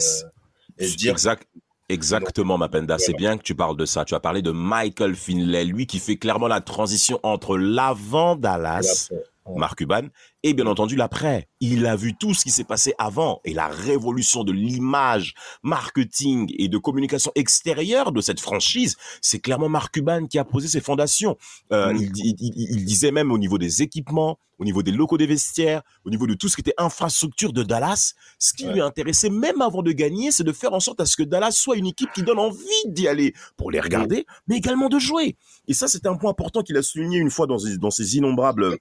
et 0.78 0.88
Dirk. 0.88 1.14
Exact. 1.14 1.46
Exactement, 1.90 2.58
Mapenda. 2.58 2.98
C'est 2.98 3.14
bien 3.14 3.38
que 3.38 3.42
tu 3.42 3.54
parles 3.54 3.76
de 3.76 3.86
ça. 3.86 4.04
Tu 4.04 4.14
as 4.14 4.20
parlé 4.20 4.42
de 4.42 4.50
Michael 4.50 5.14
Finlay, 5.14 5.64
lui 5.64 5.86
qui 5.86 6.00
fait 6.00 6.16
clairement 6.16 6.48
la 6.48 6.60
transition 6.60 7.18
entre 7.22 7.56
l'avant 7.56 8.36
Dallas, 8.36 9.08
Mark 9.56 9.78
Cuban, 9.78 10.08
et 10.42 10.52
bien 10.54 10.66
entendu 10.66 10.96
l'après. 10.96 11.48
Il 11.60 11.86
a 11.86 11.96
vu 11.96 12.14
tout 12.16 12.34
ce 12.34 12.42
qui 12.44 12.50
s'est 12.50 12.64
passé 12.64 12.94
avant 12.98 13.40
et 13.44 13.54
la 13.54 13.68
révolution 13.68 14.44
de 14.44 14.52
l'image, 14.52 15.34
marketing 15.62 16.52
et 16.58 16.68
de 16.68 16.78
communication 16.78 17.30
extérieure 17.34 18.12
de 18.12 18.20
cette 18.20 18.40
franchise. 18.40 18.96
C'est 19.22 19.38
clairement 19.38 19.68
Mark 19.68 19.92
Cuban 19.94 20.26
qui 20.26 20.38
a 20.38 20.44
posé 20.44 20.68
ses 20.68 20.80
fondations. 20.80 21.36
Euh, 21.72 21.92
Mm. 21.92 21.96
il, 21.96 22.10
il- 22.16 22.36
il- 22.40 22.70
il 22.78 22.84
disait 22.84 23.10
même 23.10 23.30
au 23.32 23.38
niveau 23.38 23.58
des 23.58 23.82
équipements, 23.82 24.38
au 24.58 24.64
niveau 24.64 24.82
des 24.82 24.90
locaux 24.90 25.18
des 25.18 25.26
vestiaires, 25.26 25.82
au 26.04 26.10
niveau 26.10 26.26
de 26.26 26.34
tout 26.34 26.48
ce 26.48 26.56
qui 26.56 26.62
était 26.62 26.74
infrastructure 26.78 27.52
de 27.52 27.62
Dallas, 27.62 28.14
ce 28.40 28.52
qui 28.54 28.66
Ouais. 28.66 28.72
lui 28.74 28.80
intéressait 28.80 29.30
même 29.30 29.60
avant 29.62 29.82
de 29.82 29.92
gagner, 29.92 30.32
c'est 30.32 30.42
de 30.42 30.52
faire 30.52 30.72
en 30.72 30.80
sorte 30.80 31.00
à 31.00 31.06
ce 31.06 31.16
que 31.16 31.22
Dallas 31.22 31.52
soit 31.52 31.76
une 31.76 31.86
équipe 31.86 32.10
qui 32.12 32.22
donne 32.24 32.40
envie 32.40 32.64
d'y 32.86 33.06
aller 33.06 33.34
pour 33.56 33.70
les 33.70 33.78
regarder, 33.80 34.26
mais 34.48 34.56
également 34.56 34.88
de 34.88 34.98
jouer. 34.98 35.36
Et 35.68 35.74
ça, 35.74 35.86
c'est 35.86 36.06
un 36.06 36.16
point 36.16 36.30
important 36.30 36.62
qu'il 36.62 36.76
a 36.76 36.82
souligné 36.82 37.18
une 37.18 37.30
fois 37.30 37.46
dans, 37.46 37.58
ses- 37.58 37.78
dans 37.78 37.90
ses 37.92 38.16
innombrables 38.16 38.76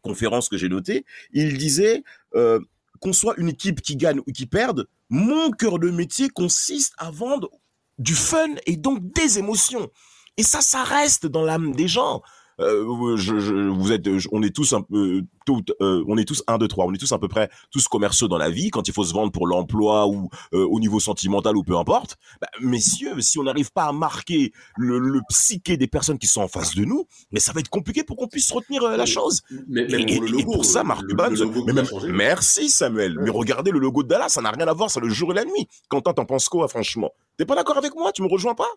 conférences 0.00 0.48
que 0.48 0.56
j'ai 0.56 0.68
notées. 0.68 1.04
Il 1.32 1.58
disait 1.58 2.02
euh, 2.34 2.60
qu'on 3.00 3.12
soit 3.12 3.34
une 3.38 3.48
équipe 3.48 3.80
qui 3.80 3.96
gagne 3.96 4.20
ou 4.26 4.32
qui 4.32 4.46
perde, 4.46 4.86
mon 5.08 5.50
cœur 5.50 5.78
de 5.78 5.90
métier 5.90 6.28
consiste 6.28 6.94
à 6.98 7.10
vendre 7.10 7.50
du 7.98 8.14
fun 8.14 8.48
et 8.66 8.76
donc 8.76 9.12
des 9.12 9.38
émotions. 9.38 9.90
Et 10.36 10.42
ça, 10.42 10.60
ça 10.60 10.84
reste 10.84 11.26
dans 11.26 11.44
l'âme 11.44 11.74
des 11.74 11.88
gens. 11.88 12.22
Euh, 12.60 13.16
je, 13.16 13.38
je- 13.38 13.68
vous 13.68 13.92
êtes, 13.92 14.18
je- 14.18 14.28
on 14.32 14.42
est 14.42 14.54
tous 14.54 14.72
un 14.74 14.82
peu, 14.82 15.22
tout, 15.46 15.62
euh, 15.80 16.04
on 16.08 16.16
est 16.18 16.24
tous 16.24 16.42
un, 16.46 16.58
deux, 16.58 16.68
trois, 16.68 16.84
on 16.86 16.92
est 16.92 16.98
tous 16.98 17.12
à 17.12 17.18
peu 17.18 17.28
près 17.28 17.48
tous 17.70 17.88
commerciaux 17.88 18.28
dans 18.28 18.38
la 18.38 18.50
vie. 18.50 18.70
Quand 18.70 18.86
il 18.86 18.92
faut 18.94 19.04
se 19.04 19.12
vendre 19.14 19.32
pour 19.32 19.46
l'emploi 19.46 20.06
ou 20.06 20.28
euh, 20.54 20.66
au 20.66 20.78
niveau 20.80 21.00
sentimental 21.00 21.56
ou 21.56 21.62
peu 21.64 21.76
importe, 21.76 22.16
bah, 22.40 22.48
messieurs, 22.60 23.20
si 23.20 23.38
on 23.38 23.44
n'arrive 23.44 23.72
pas 23.72 23.84
à 23.84 23.92
marquer 23.92 24.52
le, 24.76 24.98
le 24.98 25.20
psyché 25.28 25.76
des 25.76 25.86
personnes 25.86 26.18
qui 26.18 26.26
sont 26.26 26.42
en 26.42 26.48
face 26.48 26.74
de 26.74 26.84
nous, 26.84 27.06
mais 27.32 27.40
ça 27.40 27.52
va 27.52 27.60
être 27.60 27.70
compliqué 27.70 28.04
pour 28.04 28.16
qu'on 28.16 28.28
puisse 28.28 28.50
retenir 28.52 28.82
la 28.82 29.06
chose. 29.06 29.40
Mais 29.68 29.82
Et, 29.82 29.86
pour 29.86 30.22
le 30.22 30.28
et- 30.28 30.30
et 30.30 30.42
logo. 30.42 30.52
pour 30.52 30.64
ça, 30.64 30.84
Marc 30.84 31.06
Cuban, 31.06 31.28
mais 31.66 31.72
même- 31.72 31.86
merci 32.12 32.68
Samuel. 32.68 33.16
Mais 33.20 33.30
regardez 33.30 33.70
le 33.70 33.78
logo 33.78 34.02
de 34.02 34.08
Dallas, 34.08 34.28
ça 34.28 34.42
n'a 34.42 34.50
rien 34.50 34.66
à 34.68 34.72
voir, 34.72 34.90
c'est 34.90 35.00
le 35.00 35.08
jour 35.08 35.32
et 35.32 35.34
la 35.34 35.44
nuit. 35.44 35.66
Quentin, 35.88 36.12
t'en 36.12 36.24
penses 36.26 36.48
quoi, 36.48 36.68
franchement? 36.68 37.10
T'es 37.38 37.46
pas 37.46 37.54
d'accord 37.56 37.78
avec 37.78 37.94
moi? 37.94 38.12
Tu 38.12 38.22
me 38.22 38.28
rejoins 38.28 38.54
pas? 38.54 38.68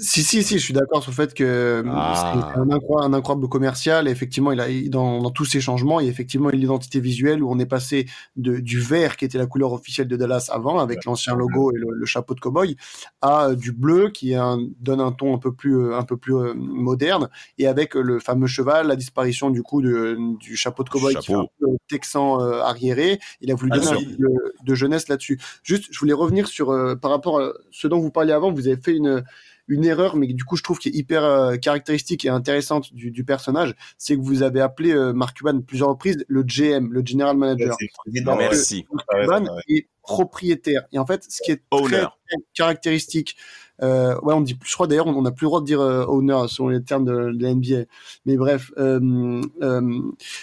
Si, 0.00 0.24
si, 0.24 0.42
si, 0.42 0.58
je 0.58 0.64
suis 0.64 0.74
d'accord 0.74 1.02
sur 1.02 1.12
le 1.12 1.14
fait 1.14 1.34
que 1.34 1.84
Ah. 1.86 2.32
c'est 2.54 2.58
un, 2.60 2.68
incroyable, 2.70 3.14
un 3.14 3.16
incroyable 3.16 3.48
commercial. 3.48 4.08
Et 4.08 4.10
effectivement, 4.10 4.50
il 4.50 4.60
a, 4.60 4.66
dans, 4.88 5.22
dans 5.22 5.30
tous 5.30 5.44
ces 5.44 5.60
changements, 5.60 6.00
il 6.00 6.06
y 6.06 6.08
a 6.08 6.10
effectivement 6.10 6.50
une 6.50 6.60
identité 6.60 6.98
visuelle 6.98 7.42
où 7.44 7.50
on 7.50 7.58
est 7.60 7.66
passé 7.66 8.06
de, 8.36 8.58
du 8.58 8.80
vert 8.80 9.16
qui 9.16 9.24
était 9.24 9.38
la 9.38 9.46
couleur 9.46 9.72
officielle 9.72 10.08
de 10.08 10.16
Dallas 10.16 10.48
avant, 10.52 10.80
avec 10.80 11.04
l'ancien 11.04 11.36
logo 11.36 11.70
et 11.72 11.78
le, 11.78 11.86
le 11.92 12.06
chapeau 12.06 12.34
de 12.34 12.40
cowboy, 12.40 12.76
à 13.22 13.46
euh, 13.50 13.54
du 13.54 13.70
bleu 13.72 14.10
qui 14.10 14.32
est 14.32 14.36
un- 14.36 14.58
donne 14.80 15.00
un 15.00 15.12
ton 15.12 15.32
un 15.34 15.38
peu 15.38 15.52
plus, 15.52 15.76
euh, 15.78 15.96
un 15.96 16.02
peu 16.02 16.16
plus 16.16 16.34
euh, 16.34 16.54
moderne, 16.56 17.28
et 17.58 17.68
avec 17.68 17.94
euh, 17.96 18.02
le 18.02 18.18
fameux 18.18 18.48
cheval, 18.48 18.88
la 18.88 18.96
disparition 18.96 19.50
du 19.50 19.62
coup 19.62 19.80
de, 19.80 20.18
du 20.40 20.56
chapeau 20.56 20.82
de 20.82 20.88
cowboy 20.88 21.14
qui 21.14 21.26
fait 21.26 21.34
un 21.34 21.46
peu 21.60 21.66
texan 21.88 22.40
euh, 22.42 22.60
arriéré. 22.62 23.20
Il 23.40 23.52
a 23.52 23.54
voulu 23.54 23.70
Ah, 23.74 23.78
donner 23.78 23.90
un 23.92 23.96
peu 23.96 24.16
de, 24.16 24.28
de 24.64 24.74
jeunesse 24.74 25.06
là-dessus. 25.08 25.38
Juste, 25.62 25.84
je 25.92 25.98
voulais 26.00 26.12
revenir 26.12 26.48
sur 26.48 26.70
euh, 26.70 26.96
par 26.96 27.12
rapport 27.12 27.38
à 27.40 27.52
ce 27.70 27.86
dont 27.86 28.00
vous 28.00 28.10
parliez 28.10 28.32
avant. 28.32 28.52
Vous 28.52 28.66
avez 28.66 28.76
fait 28.76 28.96
une 28.96 29.22
une 29.68 29.84
erreur, 29.84 30.16
mais 30.16 30.26
du 30.26 30.44
coup, 30.44 30.56
je 30.56 30.62
trouve 30.62 30.78
qui 30.78 30.88
est 30.88 30.94
hyper 30.94 31.24
euh, 31.24 31.56
caractéristique 31.56 32.24
et 32.24 32.28
intéressante 32.28 32.92
du, 32.92 33.10
du 33.10 33.24
personnage, 33.24 33.74
c'est 33.98 34.16
que 34.16 34.20
vous 34.20 34.42
avez 34.42 34.60
appelé 34.60 34.92
euh, 34.92 35.12
Mark 35.12 35.36
Cuban 35.36 35.60
plusieurs 35.60 35.88
reprises 35.88 36.24
le 36.28 36.42
GM, 36.42 36.92
le 36.92 37.02
General 37.04 37.36
Manager. 37.36 37.76
Non, 38.24 38.32
ouais. 38.32 38.38
Merci. 38.38 38.86
Mark 38.92 39.06
ouais, 39.12 39.20
Cuban 39.22 39.54
ouais. 39.54 39.62
est 39.68 39.88
propriétaire. 40.02 40.82
Et 40.92 40.98
en 40.98 41.06
fait, 41.06 41.24
ce 41.28 41.42
qui 41.42 41.52
est 41.52 41.62
Owner. 41.70 41.88
très, 41.88 42.00
très 42.00 42.44
caractéristique, 42.54 43.36
euh, 43.82 44.18
ouais, 44.20 44.34
on 44.34 44.40
dit, 44.40 44.56
je 44.64 44.74
crois 44.74 44.86
d'ailleurs, 44.86 45.06
on 45.06 45.22
n'a 45.22 45.32
plus 45.32 45.44
le 45.44 45.48
droit 45.48 45.60
de 45.60 45.66
dire 45.66 45.80
euh, 45.80 46.04
owner 46.06 46.44
selon 46.48 46.68
les 46.68 46.82
termes 46.82 47.04
de, 47.04 47.32
de 47.32 47.42
la 47.42 47.54
NBA. 47.54 47.84
Mais 48.26 48.36
bref, 48.36 48.72
euh, 48.78 49.42
euh, 49.62 50.00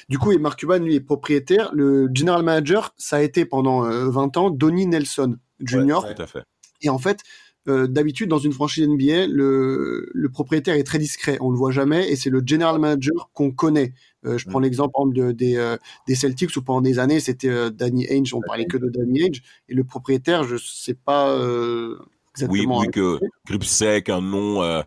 du 0.09 0.19
coup, 0.19 0.31
et 0.31 0.37
Mark 0.37 0.59
Cuban, 0.59 0.79
lui, 0.79 0.95
est 0.95 1.01
propriétaire. 1.01 1.71
Le 1.73 2.09
General 2.13 2.43
Manager, 2.43 2.93
ça 2.97 3.17
a 3.17 3.21
été 3.21 3.45
pendant 3.45 3.85
euh, 3.85 4.09
20 4.09 4.37
ans 4.37 4.49
Donnie 4.49 4.85
Nelson 4.85 5.37
Jr. 5.61 6.03
Ouais. 6.03 6.15
Tout 6.15 6.21
à 6.21 6.27
fait. 6.27 6.43
Et 6.81 6.89
en 6.89 6.97
fait, 6.97 7.19
euh, 7.67 7.87
d'habitude, 7.87 8.29
dans 8.29 8.39
une 8.39 8.53
franchise 8.53 8.87
NBA, 8.87 9.27
le, 9.27 10.09
le 10.13 10.29
propriétaire 10.29 10.75
est 10.75 10.83
très 10.83 10.97
discret. 10.97 11.37
On 11.41 11.51
le 11.51 11.57
voit 11.57 11.71
jamais 11.71 12.09
et 12.09 12.15
c'est 12.15 12.29
le 12.29 12.41
general 12.45 12.79
manager 12.79 13.29
qu'on 13.33 13.51
connaît. 13.51 13.93
Euh, 14.25 14.37
je 14.37 14.47
prends 14.47 14.59
l'exemple 14.59 15.13
de, 15.13 15.31
des, 15.31 15.57
euh, 15.57 15.77
des 16.07 16.15
Celtics 16.15 16.55
où 16.55 16.61
pendant 16.61 16.81
des 16.81 16.99
années, 16.99 17.19
c'était 17.19 17.71
Danny 17.71 18.07
Ainge. 18.09 18.33
On 18.33 18.41
parlait 18.41 18.65
que 18.65 18.77
de 18.77 18.89
Danny 18.89 19.23
Ainge. 19.23 19.41
Et 19.69 19.73
le 19.73 19.83
propriétaire, 19.83 20.43
je 20.43 20.57
sais 20.57 20.93
pas 20.93 21.29
euh, 21.29 21.97
Oui, 21.99 22.61
exactement. 22.61 22.79
oui 22.79 22.87
que 22.87 23.19
Gripsek, 23.47 24.09
un 24.09 24.21
nom 24.21 24.83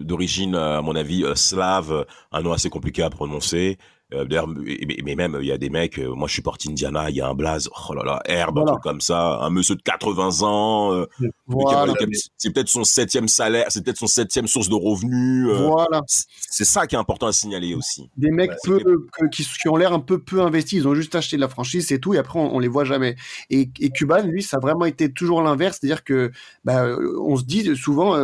d'origine, 0.00 0.54
à 0.54 0.82
mon 0.82 0.94
avis, 0.94 1.24
slave, 1.34 2.06
un 2.32 2.42
nom 2.42 2.52
assez 2.52 2.70
compliqué 2.70 3.02
à 3.02 3.10
prononcer. 3.10 3.78
Euh, 4.14 4.24
D'ailleurs, 4.24 4.48
mais, 4.48 5.14
même, 5.16 5.36
il 5.40 5.46
y 5.46 5.52
a 5.52 5.58
des 5.58 5.68
mecs, 5.68 5.98
euh, 5.98 6.14
moi 6.14 6.28
je 6.28 6.32
suis 6.32 6.42
parti 6.42 6.70
Indiana, 6.70 7.10
il 7.10 7.16
y 7.16 7.20
a 7.20 7.28
un 7.28 7.34
blaze, 7.34 7.68
oh 7.90 7.92
là 7.92 8.02
là, 8.04 8.22
herbe, 8.24 8.54
Voilà. 8.56 8.70
un 8.70 8.74
truc 8.74 8.82
comme 8.82 9.00
ça, 9.02 9.38
un 9.42 9.50
monsieur 9.50 9.74
de 9.74 9.82
80 9.82 10.42
ans, 10.42 10.94
euh, 10.94 11.04
Voilà. 11.46 11.92
c'est 12.38 12.50
peut-être 12.52 12.70
son 12.70 12.84
septième 12.84 13.28
salaire, 13.28 13.66
c'est 13.68 13.84
peut-être 13.84 13.98
son 13.98 14.06
septième 14.06 14.46
source 14.46 14.70
de 14.70 14.74
revenus. 14.74 15.48
Voilà. 15.54 16.00
c'est- 16.06 16.64
ça 16.64 16.86
qui 16.86 16.94
est 16.94 16.98
important 16.98 17.26
à 17.26 17.32
signaler 17.32 17.74
aussi. 17.74 18.08
Des 18.16 18.30
mecs 18.30 18.50
Ouais, 18.66 18.80
peu, 18.82 19.06
qui, 19.30 19.44
qui 19.44 19.68
ont 19.68 19.76
l'air 19.76 19.92
un 19.92 20.00
peu 20.00 20.18
peu 20.18 20.40
investis. 20.42 20.78
Ils 20.78 20.88
ont 20.88 20.94
juste 20.94 21.14
acheté 21.14 21.36
de 21.36 21.40
la 21.42 21.48
franchise, 21.48 21.86
c'est 21.86 21.98
tout, 21.98 22.14
et 22.14 22.18
après 22.18 22.38
on, 22.38 22.54
on 22.54 22.58
les 22.58 22.68
voit 22.68 22.84
jamais. 22.84 23.14
Et, 23.50 23.70
et 23.80 23.90
Cuban, 23.90 24.22
lui, 24.22 24.42
ça 24.42 24.56
a 24.56 24.60
vraiment 24.60 24.84
été 24.86 25.12
toujours 25.12 25.42
l'inverse, 25.42 25.78
c'est-à-dire 25.80 26.02
que 26.04 26.30
bah, 26.64 26.86
on 27.20 27.36
se 27.36 27.44
dit 27.44 27.76
souvent, 27.76 28.16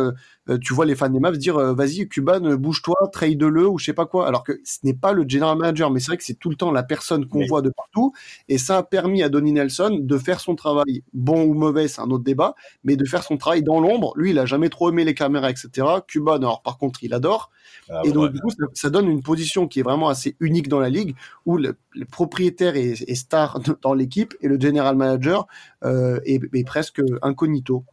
tu 0.61 0.73
vois 0.73 0.85
les 0.85 0.95
fans 0.95 1.09
des 1.09 1.19
Mavs 1.19 1.37
dire 1.37 1.57
euh, 1.57 1.73
vas-y 1.73 2.07
Cuban 2.07 2.43
euh, 2.45 2.57
bouge-toi 2.57 2.95
trade-le 3.11 3.67
ou 3.67 3.79
je 3.79 3.85
sais 3.85 3.93
pas 3.93 4.05
quoi. 4.05 4.27
Alors 4.27 4.43
que 4.43 4.59
ce 4.63 4.79
n'est 4.83 4.93
pas 4.93 5.11
le 5.11 5.25
general 5.27 5.57
manager 5.57 5.91
mais 5.91 5.99
c'est 5.99 6.07
vrai 6.07 6.17
que 6.17 6.23
c'est 6.23 6.39
tout 6.39 6.49
le 6.49 6.55
temps 6.55 6.71
la 6.71 6.83
personne 6.83 7.27
qu'on 7.27 7.45
voit 7.45 7.61
de 7.61 7.69
partout. 7.69 8.13
Et 8.47 8.57
ça 8.57 8.77
a 8.77 8.83
permis 8.83 9.23
à 9.23 9.29
Donnie 9.29 9.53
Nelson 9.53 9.97
de 9.99 10.17
faire 10.17 10.39
son 10.39 10.55
travail 10.55 11.03
bon 11.13 11.43
ou 11.43 11.53
mauvais 11.53 11.87
c'est 11.87 12.01
un 12.01 12.11
autre 12.11 12.23
débat 12.23 12.55
mais 12.83 12.95
de 12.95 13.05
faire 13.05 13.23
son 13.23 13.37
travail 13.37 13.63
dans 13.63 13.79
l'ombre. 13.79 14.13
Lui 14.15 14.31
il 14.31 14.39
a 14.39 14.45
jamais 14.45 14.69
trop 14.69 14.89
aimé 14.89 15.03
les 15.03 15.13
caméras 15.13 15.49
etc 15.49 15.87
Cuban 16.07 16.37
alors 16.37 16.61
par 16.61 16.77
contre 16.77 17.03
il 17.03 17.13
adore. 17.13 17.49
Ah, 17.89 18.01
et 18.03 18.11
donc, 18.11 18.25
ouais. 18.25 18.29
du 18.29 18.39
coup, 18.39 18.49
ça, 18.49 18.65
ça 18.73 18.89
donne 18.89 19.09
une 19.09 19.21
position 19.21 19.67
qui 19.67 19.79
est 19.79 19.83
vraiment 19.83 20.09
assez 20.09 20.35
unique 20.39 20.67
dans 20.67 20.79
la 20.79 20.89
ligue, 20.89 21.15
où 21.45 21.57
le, 21.57 21.75
le 21.93 22.05
propriétaire 22.05 22.75
est, 22.75 23.01
est 23.07 23.15
star 23.15 23.59
dans 23.81 23.93
l'équipe 23.93 24.33
et 24.41 24.47
le 24.47 24.59
general 24.59 24.95
manager 24.95 25.47
euh, 25.83 26.19
est, 26.25 26.41
est 26.53 26.63
presque 26.63 27.01
incognito. 27.21 27.85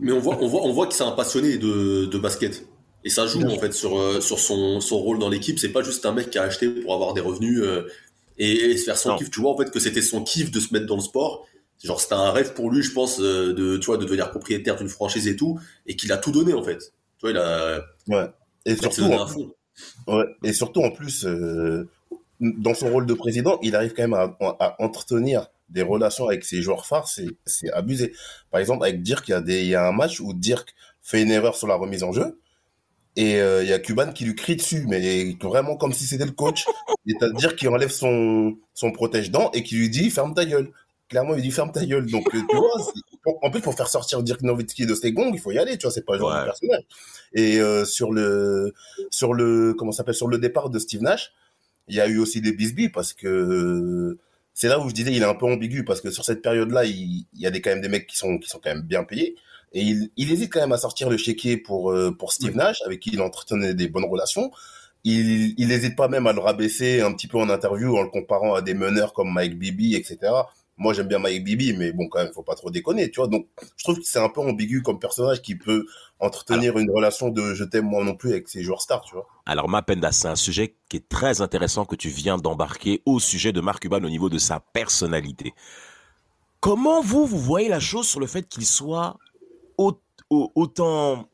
Mais 0.00 0.12
on 0.12 0.18
voit, 0.20 0.38
on 0.40 0.46
voit, 0.48 0.62
on 0.62 0.72
voit 0.72 0.86
que 0.86 0.94
c'est 0.94 1.04
un 1.04 1.12
passionné 1.12 1.58
de, 1.58 2.06
de 2.06 2.18
basket. 2.18 2.66
Et 3.04 3.08
ça 3.10 3.26
joue 3.26 3.42
en 3.42 3.58
fait 3.58 3.72
sur, 3.72 3.98
euh, 3.98 4.20
sur 4.20 4.38
son, 4.38 4.80
son 4.80 4.98
rôle 4.98 5.18
dans 5.18 5.28
l'équipe. 5.30 5.58
C'est 5.58 5.70
pas 5.70 5.82
juste 5.82 6.04
un 6.04 6.12
mec 6.12 6.30
qui 6.30 6.38
a 6.38 6.42
acheté 6.42 6.68
pour 6.68 6.92
avoir 6.92 7.14
des 7.14 7.20
revenus 7.22 7.60
euh, 7.62 7.88
et, 8.36 8.52
et 8.52 8.76
se 8.76 8.84
faire 8.84 8.98
son 8.98 9.10
Non. 9.10 9.16
kiff. 9.16 9.30
Tu 9.30 9.40
vois 9.40 9.52
en 9.52 9.56
fait 9.56 9.70
que 9.70 9.80
c'était 9.80 10.02
son 10.02 10.22
kiff 10.22 10.50
de 10.50 10.60
se 10.60 10.72
mettre 10.74 10.86
dans 10.86 10.96
le 10.96 11.00
sport. 11.02 11.46
Genre 11.82 11.98
c'était 11.98 12.14
un 12.14 12.30
rêve 12.30 12.52
pour 12.52 12.70
lui, 12.70 12.82
je 12.82 12.92
pense, 12.92 13.18
euh, 13.20 13.54
de 13.54 13.78
tu 13.78 13.86
vois 13.86 13.96
de 13.96 14.04
devenir 14.04 14.30
propriétaire 14.30 14.76
d'une 14.76 14.88
franchise 14.90 15.26
et 15.28 15.36
tout, 15.36 15.58
et 15.86 15.96
qu'il 15.96 16.12
a 16.12 16.18
tout 16.18 16.30
donné 16.30 16.52
en 16.52 16.62
fait. 16.62 16.78
Tu 17.18 17.22
vois, 17.22 17.30
il 17.30 17.36
a, 17.38 17.80
Ouais. 18.08 18.26
Et 18.66 18.76
surtout, 18.76 19.00
donné 19.02 19.16
en. 19.16 19.26
Ouais, 20.14 20.24
et 20.44 20.52
surtout 20.52 20.82
en 20.82 20.90
plus, 20.90 21.24
euh, 21.24 21.88
dans 22.40 22.74
son 22.74 22.90
rôle 22.90 23.06
de 23.06 23.14
président, 23.14 23.58
il 23.62 23.74
arrive 23.76 23.94
quand 23.94 24.02
même 24.02 24.12
à, 24.12 24.36
à 24.40 24.76
entretenir 24.82 25.46
des 25.70 25.82
relations 25.82 26.26
avec 26.28 26.44
ses 26.44 26.62
joueurs 26.62 26.84
phares, 26.86 27.08
c'est 27.08 27.28
c'est 27.46 27.70
abusé. 27.72 28.12
Par 28.50 28.60
exemple, 28.60 28.84
avec 28.84 29.02
Dirk, 29.02 29.26
il 29.28 29.32
y, 29.32 29.34
a 29.34 29.40
des, 29.40 29.62
il 29.62 29.68
y 29.68 29.74
a 29.74 29.86
un 29.86 29.92
match 29.92 30.20
où 30.20 30.34
Dirk 30.34 30.74
fait 31.02 31.22
une 31.22 31.30
erreur 31.30 31.56
sur 31.56 31.66
la 31.66 31.76
remise 31.76 32.02
en 32.02 32.12
jeu, 32.12 32.38
et 33.16 33.40
euh, 33.40 33.62
il 33.62 33.68
y 33.68 33.72
a 33.72 33.78
Cuban 33.78 34.12
qui 34.12 34.24
lui 34.24 34.34
crie 34.34 34.56
dessus, 34.56 34.84
mais 34.88 35.36
vraiment 35.42 35.76
comme 35.76 35.92
si 35.92 36.04
c'était 36.04 36.26
le 36.26 36.32
coach. 36.32 36.64
Et 37.06 37.14
t'as 37.18 37.30
Dirk 37.30 37.56
qui 37.56 37.66
enlève 37.66 37.90
son, 37.90 38.56
son 38.74 38.92
protège-dents 38.92 39.50
et 39.52 39.62
qui 39.62 39.74
lui 39.76 39.88
dit 39.90 40.10
«ferme 40.12 40.34
ta 40.34 40.44
gueule». 40.44 40.70
Clairement, 41.08 41.32
il 41.32 41.36
lui 41.36 41.42
dit 41.42 41.50
«ferme 41.50 41.72
ta 41.72 41.84
gueule». 41.84 42.06
Donc, 42.10 42.30
tu 42.30 42.56
vois, 42.56 42.76
en 43.42 43.50
plus, 43.50 43.60
pour 43.60 43.74
faire 43.74 43.88
sortir 43.88 44.22
Dirk 44.22 44.42
Nowitzki 44.42 44.86
de 44.86 44.94
ses 44.94 45.12
gongs, 45.12 45.32
il 45.32 45.40
faut 45.40 45.50
y 45.50 45.58
aller, 45.58 45.76
tu 45.76 45.86
vois, 45.86 45.90
c'est 45.92 46.04
pas 46.04 46.12
le 46.14 46.20
genre 46.20 46.28
Ouais. 46.30 46.40
de 46.40 46.44
personnage. 46.44 46.82
Et 47.32 47.58
euh, 47.58 47.84
sur 47.84 48.12
le 48.12 48.74
sur 49.10 49.32
le 49.34 49.74
comment 49.74 49.92
s'appelle 49.92 50.14
sur 50.14 50.28
le 50.28 50.38
départ 50.38 50.68
de 50.70 50.78
Steve 50.78 51.02
Nash, 51.02 51.32
il 51.88 51.96
y 51.96 52.00
a 52.00 52.06
eu 52.06 52.18
aussi 52.18 52.40
des 52.40 52.52
bisbis 52.52 52.90
parce 52.90 53.12
que 53.12 54.18
c'est 54.54 54.68
là 54.68 54.78
où 54.80 54.88
je 54.88 54.94
disais 54.94 55.12
il 55.12 55.22
est 55.22 55.26
un 55.26 55.34
peu 55.34 55.46
ambigu 55.46 55.84
parce 55.84 56.00
que 56.00 56.10
sur 56.10 56.24
cette 56.24 56.42
période-là, 56.42 56.84
il, 56.84 57.26
il 57.32 57.40
y 57.40 57.46
a 57.46 57.50
des 57.50 57.60
quand 57.60 57.70
même 57.70 57.80
des 57.80 57.88
mecs 57.88 58.06
qui 58.06 58.16
sont 58.16 58.38
qui 58.38 58.48
sont 58.48 58.60
quand 58.62 58.70
même 58.70 58.82
bien 58.82 59.04
payés 59.04 59.36
et 59.72 59.82
il, 59.82 60.10
il 60.16 60.32
hésite 60.32 60.52
quand 60.52 60.60
même 60.60 60.72
à 60.72 60.78
sortir 60.78 61.08
le 61.10 61.16
chéquier 61.16 61.56
pour 61.56 61.92
euh, 61.92 62.10
pour 62.16 62.32
Steve 62.32 62.56
Nash 62.56 62.82
avec 62.84 63.00
qui 63.00 63.10
il 63.12 63.20
entretenait 63.20 63.74
des 63.74 63.88
bonnes 63.88 64.04
relations. 64.04 64.50
Il 65.04 65.54
il 65.58 65.72
hésite 65.72 65.96
pas 65.96 66.08
même 66.08 66.26
à 66.26 66.32
le 66.32 66.40
rabaisser 66.40 67.00
un 67.00 67.12
petit 67.12 67.28
peu 67.28 67.38
en 67.38 67.48
interview 67.48 67.96
en 67.96 68.02
le 68.02 68.10
comparant 68.10 68.54
à 68.54 68.62
des 68.62 68.74
meneurs 68.74 69.12
comme 69.12 69.32
Mike 69.32 69.58
Bibby, 69.58 69.94
etc. 69.94 70.18
Moi, 70.80 70.94
j'aime 70.94 71.08
bien 71.08 71.18
Mike 71.18 71.44
Bibby, 71.44 71.74
mais 71.74 71.92
bon, 71.92 72.08
quand 72.08 72.20
même, 72.24 72.32
faut 72.32 72.42
pas 72.42 72.54
trop 72.54 72.70
déconner, 72.70 73.10
tu 73.10 73.20
vois. 73.20 73.28
Donc, 73.28 73.46
je 73.76 73.84
trouve 73.84 73.98
que 73.98 74.04
c'est 74.04 74.18
un 74.18 74.30
peu 74.30 74.40
ambigu 74.40 74.80
comme 74.82 74.98
personnage 74.98 75.42
qui 75.42 75.54
peut 75.54 75.86
entretenir 76.18 76.76
une 76.78 76.90
relation 76.90 77.28
de 77.28 77.52
je 77.54 77.64
t'aime 77.64 77.84
moi 77.84 78.02
non 78.02 78.14
plus 78.16 78.30
avec 78.30 78.48
ses 78.48 78.62
joueurs 78.62 78.80
stars, 78.80 79.02
tu 79.02 79.14
vois. 79.14 79.28
Alors, 79.44 79.68
Mapenda, 79.68 80.10
c'est 80.10 80.28
un 80.28 80.36
sujet 80.36 80.74
qui 80.88 80.96
est 80.96 81.08
très 81.08 81.42
intéressant 81.42 81.84
que 81.84 81.96
tu 81.96 82.08
viens 82.08 82.38
d'embarquer 82.38 83.02
au 83.04 83.20
sujet 83.20 83.52
de 83.52 83.60
Marc 83.60 83.82
Cuban 83.82 84.02
au 84.02 84.08
niveau 84.08 84.30
de 84.30 84.38
sa 84.38 84.58
personnalité. 84.58 85.52
Comment 86.60 87.00
vous, 87.02 87.26
vous 87.26 87.38
voyez 87.38 87.68
la 87.68 87.80
chose 87.80 88.08
sur 88.08 88.20
le 88.20 88.26
fait 88.26 88.48
qu'il 88.48 88.66
soit 88.66 89.18
au- 89.78 89.98
au- 90.30 90.50
autant, 90.54 91.28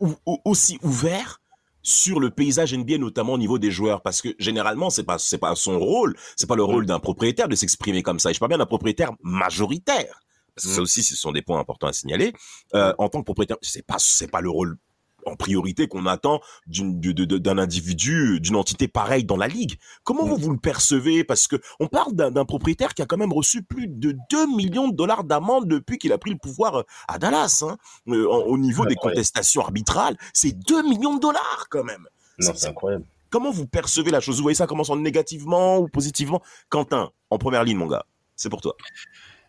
ou- 0.00 0.14
aussi 0.44 0.78
ouvert 0.82 1.40
sur 1.84 2.18
le 2.18 2.30
paysage 2.30 2.74
NBA, 2.74 2.98
notamment 2.98 3.34
au 3.34 3.38
niveau 3.38 3.58
des 3.58 3.70
joueurs, 3.70 4.02
parce 4.02 4.20
que 4.20 4.30
généralement, 4.38 4.90
c'est 4.90 5.04
pas, 5.04 5.18
c'est 5.18 5.38
pas 5.38 5.54
son 5.54 5.78
rôle, 5.78 6.16
c'est 6.34 6.48
pas 6.48 6.56
le 6.56 6.64
rôle 6.64 6.86
d'un 6.86 6.98
propriétaire 6.98 7.46
de 7.46 7.54
s'exprimer 7.54 8.02
comme 8.02 8.18
ça. 8.18 8.30
Et 8.30 8.34
je 8.34 8.40
parle 8.40 8.48
bien 8.48 8.58
d'un 8.58 8.66
propriétaire 8.66 9.12
majoritaire. 9.22 10.20
Parce 10.56 10.66
que 10.66 10.72
ça 10.72 10.80
aussi, 10.80 11.02
ce 11.02 11.14
sont 11.16 11.32
des 11.32 11.42
points 11.42 11.60
importants 11.60 11.88
à 11.88 11.92
signaler. 11.92 12.32
Euh, 12.74 12.94
en 12.98 13.08
tant 13.08 13.20
que 13.20 13.24
propriétaire, 13.24 13.58
c'est 13.60 13.86
pas, 13.86 13.96
c'est 13.98 14.30
pas 14.30 14.40
le 14.40 14.50
rôle 14.50 14.78
en 15.26 15.36
priorité 15.36 15.88
qu'on 15.88 16.06
attend 16.06 16.40
d'un 16.66 17.58
individu, 17.58 18.40
d'une 18.40 18.56
entité 18.56 18.88
pareille 18.88 19.24
dans 19.24 19.36
la 19.36 19.48
ligue. 19.48 19.78
Comment 20.04 20.24
vous, 20.24 20.36
vous 20.36 20.50
le 20.52 20.58
percevez? 20.58 21.24
Parce 21.24 21.46
que 21.46 21.56
on 21.80 21.86
parle 21.88 22.14
d'un 22.14 22.44
propriétaire 22.44 22.94
qui 22.94 23.02
a 23.02 23.06
quand 23.06 23.16
même 23.16 23.32
reçu 23.32 23.62
plus 23.62 23.86
de 23.88 24.16
2 24.30 24.46
millions 24.56 24.88
de 24.88 24.94
dollars 24.96 25.24
d'amende 25.24 25.66
depuis 25.68 25.98
qu'il 25.98 26.12
a 26.12 26.18
pris 26.18 26.30
le 26.30 26.38
pouvoir 26.38 26.76
euh, 26.76 26.82
à 27.08 27.18
Dallas. 27.18 27.62
Hein. 27.66 27.76
Euh, 28.08 28.26
en- 28.30 28.44
au 28.46 28.58
niveau 28.58 28.86
des 28.86 28.94
contestations 28.94 29.62
arbitrales, 29.62 30.16
c'est 30.32 30.52
2 30.52 30.82
millions 30.82 31.14
de 31.14 31.20
dollars 31.20 31.66
quand 31.70 31.84
même. 31.84 32.06
Non, 32.38 32.52
C'est- 32.54 32.68
incroyable. 32.68 33.04
Comment 33.30 33.50
vous 33.50 33.66
percevez 33.66 34.10
la 34.12 34.20
chose? 34.20 34.36
Vous 34.36 34.42
voyez 34.42 34.54
ça 34.54 34.66
commençant 34.68 34.94
négativement 34.94 35.78
ou 35.78 35.88
positivement? 35.88 36.40
Quentin, 36.68 37.10
en 37.30 37.38
première 37.38 37.64
ligne, 37.64 37.76
mon 37.78 37.88
gars, 37.88 38.04
c'est 38.36 38.48
pour 38.48 38.60
toi. 38.60 38.76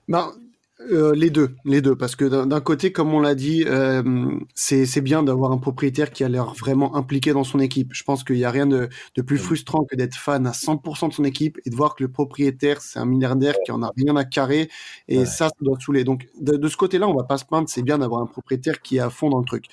Ben, 0.07 0.31
euh, 0.91 1.15
les 1.15 1.29
deux, 1.29 1.55
les 1.63 1.81
deux, 1.81 1.95
parce 1.95 2.17
que 2.17 2.25
d'un 2.45 2.59
côté, 2.59 2.91
comme 2.91 3.13
on 3.13 3.21
l'a 3.21 3.33
dit, 3.33 3.63
euh, 3.65 4.03
c'est 4.55 4.85
c'est 4.85 4.99
bien 4.99 5.23
d'avoir 5.23 5.53
un 5.53 5.57
propriétaire 5.57 6.11
qui 6.11 6.25
a 6.25 6.27
l'air 6.29 6.53
vraiment 6.53 6.97
impliqué 6.97 7.31
dans 7.31 7.45
son 7.45 7.59
équipe. 7.59 7.91
Je 7.93 8.03
pense 8.03 8.25
qu'il 8.25 8.35
n'y 8.35 8.43
a 8.43 8.51
rien 8.51 8.65
de, 8.67 8.89
de 9.15 9.21
plus 9.21 9.37
frustrant 9.37 9.85
que 9.85 9.95
d'être 9.95 10.15
fan 10.15 10.45
à 10.45 10.51
100% 10.51 11.07
de 11.07 11.13
son 11.13 11.23
équipe 11.23 11.57
et 11.65 11.69
de 11.69 11.75
voir 11.77 11.95
que 11.95 12.03
le 12.03 12.11
propriétaire, 12.11 12.81
c'est 12.81 12.99
un 12.99 13.05
milliardaire 13.05 13.55
qui 13.63 13.71
en 13.71 13.83
a 13.83 13.91
rien 13.95 14.17
à 14.17 14.25
carrer, 14.25 14.69
et 15.07 15.19
Ouais. 15.19 15.25
ça, 15.25 15.47
ça 15.47 15.55
doit 15.61 15.77
saouler. 15.79 16.03
Donc, 16.03 16.27
de, 16.41 16.57
de 16.57 16.67
ce 16.67 16.75
côté-là, 16.75 17.07
on 17.07 17.15
va 17.15 17.23
pas 17.23 17.37
se 17.37 17.45
plaindre, 17.45 17.69
c'est 17.69 17.81
bien 17.83 17.97
d'avoir 17.97 18.21
un 18.21 18.27
propriétaire 18.27 18.81
qui 18.81 18.97
est 18.97 18.99
à 18.99 19.09
fond 19.09 19.29
dans 19.29 19.39
le 19.39 19.45
truc. 19.45 19.67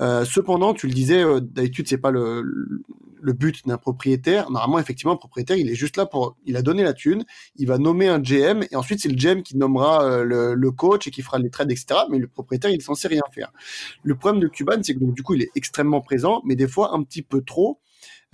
Euh, 0.00 0.24
cependant, 0.24 0.74
tu 0.74 0.86
le 0.86 0.94
disais, 0.94 1.22
euh, 1.22 1.40
d'habitude, 1.40 1.88
c'est 1.88 1.98
pas 1.98 2.10
le, 2.10 2.42
le 3.24 3.32
but 3.32 3.66
d'un 3.66 3.78
propriétaire. 3.78 4.50
Normalement, 4.50 4.78
effectivement, 4.78 5.14
un 5.14 5.16
propriétaire, 5.16 5.56
il 5.56 5.70
est 5.70 5.74
juste 5.74 5.96
là 5.96 6.06
pour, 6.06 6.36
il 6.44 6.56
a 6.56 6.62
donné 6.62 6.82
la 6.82 6.92
thune, 6.92 7.24
il 7.56 7.66
va 7.66 7.78
nommer 7.78 8.08
un 8.08 8.20
GM 8.20 8.64
et 8.70 8.76
ensuite 8.76 9.00
c'est 9.00 9.08
le 9.08 9.16
GM 9.16 9.42
qui 9.42 9.56
nommera 9.56 10.04
euh, 10.04 10.24
le, 10.24 10.54
le 10.54 10.70
coach 10.70 11.06
et 11.06 11.10
qui 11.10 11.22
fera 11.22 11.38
les 11.38 11.50
trades, 11.50 11.70
etc. 11.70 12.00
Mais 12.10 12.18
le 12.18 12.28
propriétaire, 12.28 12.70
il 12.70 12.76
est 12.76 12.80
censé 12.80 13.08
rien 13.08 13.22
faire. 13.32 13.52
Le 14.02 14.14
problème 14.14 14.40
de 14.40 14.48
Cuban, 14.48 14.82
c'est 14.82 14.94
que 14.94 15.00
donc, 15.00 15.14
du 15.14 15.22
coup, 15.22 15.34
il 15.34 15.42
est 15.42 15.50
extrêmement 15.54 16.02
présent, 16.02 16.42
mais 16.44 16.54
des 16.54 16.68
fois 16.68 16.94
un 16.94 17.02
petit 17.02 17.22
peu 17.22 17.40
trop. 17.40 17.80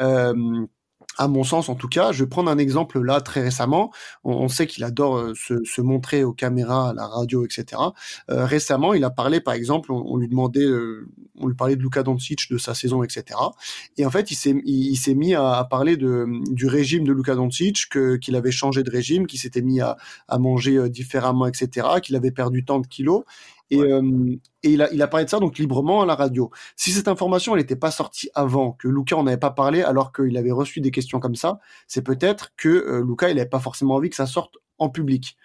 Euh, 0.01 0.67
à 1.19 1.29
mon 1.29 1.45
sens, 1.45 1.69
en 1.69 1.75
tout 1.75 1.89
cas, 1.89 2.13
je 2.13 2.25
vais 2.25 2.29
prendre 2.29 2.51
un 2.51 2.59
exemple 2.59 3.01
là 3.01 3.21
très 3.21 3.43
récemment. 3.43 3.93
On, 4.25 4.33
on 4.33 4.49
sait 4.49 4.67
qu'il 4.67 4.85
adore 4.85 5.19
euh, 5.19 5.35
se, 5.35 5.63
se 5.65 5.81
montrer 5.81 6.25
aux 6.25 6.33
caméras, 6.33 6.91
à 6.91 6.95
la 6.95 7.07
radio, 7.07 7.45
etc. 7.45 7.83
Euh, 8.31 8.47
récemment, 8.47 8.95
il 8.95 9.05
a 9.05 9.11
parlé, 9.11 9.41
par 9.41 9.55
exemple, 9.55 9.93
on, 9.93 10.03
on 10.07 10.17
lui 10.17 10.29
demandait, 10.29 10.65
euh, 10.65 11.09
on 11.39 11.49
lui 11.49 11.55
parlait 11.55 11.77
de 11.77 11.83
Luka 11.83 12.03
Doncic, 12.03 12.51
de 12.51 12.59
sa 12.59 12.75
saison, 12.75 13.03
etc. 13.03 13.39
Et 13.99 14.07
en 14.07 14.11
fait, 14.11 14.31
il 14.31 14.35
s'est, 14.37 14.55
il, 14.65 14.97
s'est 14.97 15.15
mis 15.15 15.35
à, 15.35 15.53
à 15.53 15.65
parler 15.65 15.97
de, 15.97 16.27
du 16.53 16.67
régime 16.67 17.05
de 17.05 17.13
Luka 17.13 17.35
Doncic, 17.35 17.89
que, 17.91 18.17
qu'il 18.17 18.37
avait 18.37 18.53
changé 18.53 18.83
de 18.83 18.91
régime, 18.91 19.27
qu'il 19.27 19.41
s'était 19.41 19.63
mis 19.63 19.81
à, 19.81 19.97
à 20.29 20.39
manger 20.39 20.77
euh, 20.77 20.89
différemment, 20.89 21.47
etc., 21.47 21.87
qu'il 22.03 22.17
avait 22.17 22.31
perdu 22.31 22.65
tant 22.65 22.79
de 22.79 22.87
kilos. 22.87 23.25
Et, 23.71 23.81
euh, 23.81 24.03
et 24.63 24.71
il, 24.71 24.83
a, 24.83 24.93
il 24.93 25.01
a 25.01 25.07
parlé 25.07 25.25
de 25.25 25.31
ça 25.31 25.39
donc 25.39 25.59
librement 25.59 26.03
à 26.03 26.07
la 26.07 26.15
radio. 26.15 26.51
Si 26.77 26.91
cette 26.91 27.09
information 27.09 27.55
elle 27.55 27.61
n'était 27.61 27.77
pas 27.77 27.91
sortie 27.91 28.31
avant, 28.35 28.73
que 28.73 28.89
Luca 28.89 29.17
en 29.17 29.27
avait 29.27 29.37
pas 29.37 29.51
parlé 29.51 29.83
alors 29.83 30.13
qu'il 30.13 30.37
avait 30.37 30.51
reçu 30.51 30.81
des 30.81 30.91
questions 30.91 31.21
comme 31.21 31.37
ça, 31.37 31.61
c'est 31.87 32.03
peut-être 32.03 32.53
que 32.57 32.69
euh, 32.69 33.05
Luca 33.07 33.31
il 33.31 33.37
n'avait 33.37 33.49
pas 33.49 33.61
forcément 33.61 33.95
envie 33.95 34.11
que 34.11 34.17
ça 34.17 34.27
sorte 34.27 34.57
en 34.79 34.89
public. 34.89 35.37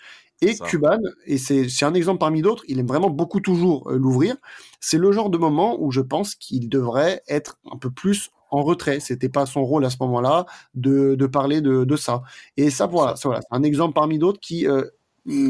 Et. 0.41 0.57
Cuban, 0.57 0.99
et 1.25 1.37
c'est 1.37 1.69
c'est 1.69 1.85
un 1.85 1.93
exemple 1.93 2.19
parmi 2.19 2.41
d'autres, 2.41 2.63
il 2.67 2.79
aime 2.79 2.87
vraiment 2.87 3.09
beaucoup 3.09 3.39
toujours 3.39 3.89
euh, 3.89 3.97
l'ouvrir. 3.97 4.35
C'est 4.81 4.97
le 4.97 5.11
genre 5.11 5.29
de 5.29 5.37
moment 5.37 5.77
où 5.79 5.91
je 5.91 6.01
pense 6.01 6.35
qu'il 6.35 6.67
devrait 6.67 7.21
être 7.27 7.57
un 7.71 7.77
peu 7.77 7.89
plus 7.89 8.31
en 8.51 8.61
retrait. 8.61 8.99
C'était 8.99 9.29
pas 9.29 9.45
son 9.45 9.63
rôle 9.63 9.85
à 9.85 9.89
ce 9.89 9.97
moment-là 10.01 10.45
de, 10.73 11.15
de 11.15 11.25
parler 11.25 11.61
de, 11.61 11.83
de 11.85 11.95
ça. 11.95 12.21
Et 12.57 12.69
ça, 12.69 12.85
voilà, 12.85 13.15
ça, 13.15 13.29
voilà, 13.29 13.41
c'est 13.41 13.55
un 13.55 13.63
exemple 13.63 13.93
parmi 13.93 14.19
d'autres 14.19 14.39
qui 14.39 14.67
euh, 14.67 14.83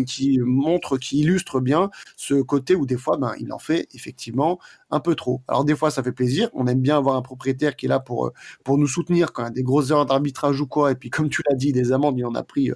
qui 0.06 0.40
montre, 0.40 0.98
qui 0.98 1.20
illustre 1.20 1.60
bien 1.60 1.90
ce 2.16 2.36
côté 2.42 2.76
où 2.76 2.86
des 2.86 2.98
fois, 2.98 3.18
ben, 3.18 3.34
il 3.40 3.52
en 3.52 3.60
fait 3.60 3.88
effectivement 3.94 4.60
un 4.92 5.00
peu 5.00 5.16
trop. 5.16 5.42
Alors 5.48 5.66
des 5.66 5.76
fois, 5.76 5.92
ça 5.92 6.02
fait 6.04 6.12
plaisir. 6.14 6.50
On 6.54 6.68
aime 6.68 6.80
bien 6.82 6.98
avoir 6.98 7.16
un 7.18 7.22
propriétaire 7.22 7.76
qui 7.76 7.86
est 7.88 7.90
là 7.90 8.00
pour 8.00 8.28
euh, 8.28 8.34
pour 8.64 8.78
nous 8.78 8.88
soutenir 8.88 9.34
quand 9.34 9.44
il 9.44 9.46
y 9.46 9.48
a 9.50 9.52
des 9.52 9.64
grosses 9.64 9.90
erreurs 9.90 10.06
d'arbitrage 10.06 10.62
ou 10.62 10.68
quoi. 10.68 10.92
Et 10.92 10.96
puis 10.96 11.10
comme 11.10 11.30
tu 11.30 11.42
l'as 11.50 11.56
dit, 11.56 11.74
des 11.74 11.92
amendes, 11.92 12.18
il 12.18 12.26
en 12.26 12.36
a 12.36 12.44
pris 12.44 12.72
euh, 12.72 12.76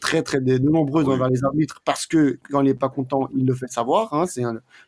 très 0.00 0.22
très 0.22 0.40
de, 0.40 0.58
de 0.58 0.68
nombreuses 0.68 1.06
Oui. 1.06 1.14
envers 1.14 1.28
les 1.28 1.44
arbitres 1.44 1.82
parce 1.84 2.06
que 2.06 2.38
quand 2.50 2.60
il 2.62 2.64
n'est 2.66 2.74
pas 2.74 2.88
content, 2.88 3.28
il 3.36 3.44
le 3.46 3.54
fait 3.54 3.68
savoir. 3.68 4.14
Hein. 4.14 4.26
C'est 4.26 4.42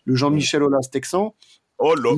le 0.04 0.14
Jean-Michel 0.14 0.62
Aulas 0.62 0.88
texan. 0.90 1.34
Oh 1.78 1.94
là 1.94 2.10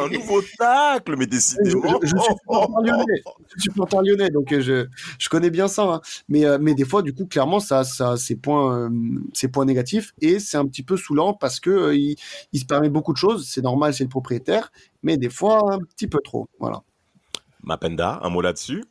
Un 0.00 0.08
nouveau 0.08 0.40
tacle, 0.58 1.16
mais 1.16 1.24
Je, 1.24 1.30
décidément. 1.30 2.00
je- 2.02 2.06
je 2.08 2.16
suis 2.16 2.34
supporter 2.38 2.82
lyonnais. 2.82 3.22
Je 3.46 3.50
suis 3.52 3.60
supporter 3.62 4.02
lyonnais, 4.02 4.30
donc 4.30 4.52
euh, 4.52 4.60
je, 4.60 4.86
je 5.18 5.28
connais 5.28 5.50
bien 5.50 5.68
ça. 5.68 5.82
hein. 5.84 6.00
Mais, 6.28 6.44
euh, 6.44 6.58
mais 6.60 6.74
des 6.74 6.84
fois, 6.84 7.02
du 7.02 7.12
coup, 7.14 7.26
clairement, 7.26 7.60
ça, 7.60 7.84
ça, 7.84 8.16
ses 8.16 8.36
points, 8.36 8.76
euh, 8.86 8.90
ses 9.32 9.48
points 9.48 9.64
négatifs, 9.64 10.12
et 10.20 10.38
c'est 10.38 10.56
un 10.56 10.66
petit 10.66 10.82
peu 10.82 10.96
saoulant 10.96 11.34
parce 11.34 11.60
que 11.60 11.70
euh, 11.70 11.94
il, 11.96 12.16
il 12.52 12.60
se 12.60 12.66
permet 12.66 12.88
beaucoup 12.90 13.12
de 13.12 13.18
choses. 13.18 13.48
C'est 13.48 13.62
normal, 13.62 13.94
c'est 13.94 14.04
le 14.04 14.10
propriétaire, 14.10 14.70
mais 15.02 15.16
des 15.16 15.30
fois 15.30 15.74
un 15.74 15.78
petit 15.78 16.06
peu 16.08 16.18
trop. 16.22 16.48
Voilà. 16.60 16.82
Mapenda, 17.62 18.20
un 18.22 18.28
mot 18.30 18.40
là-dessus? 18.40 18.84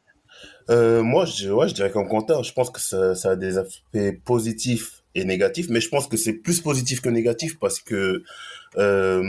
Euh, 0.70 1.02
moi, 1.02 1.26
je, 1.26 1.50
ouais, 1.50 1.68
je 1.70 1.74
dirais 1.74 1.92
comme 1.92 2.08
Quentin, 2.08 2.44
je 2.44 2.52
pense 2.54 2.70
que 2.70 2.80
ça, 2.82 3.16
ça 3.16 3.32
a 3.32 3.36
des 3.36 3.58
aspects 3.58 4.22
positifs 4.26 5.04
et 5.16 5.24
négatifs, 5.24 5.68
mais 5.70 5.80
je 5.82 5.90
pense 5.90 6.08
que 6.08 6.18
c'est 6.18 6.34
plus 6.34 6.62
positif 6.62 7.02
que 7.02 7.10
négatif 7.10 7.58
parce 7.58 7.80
que 7.80 8.22
euh, 8.78 9.24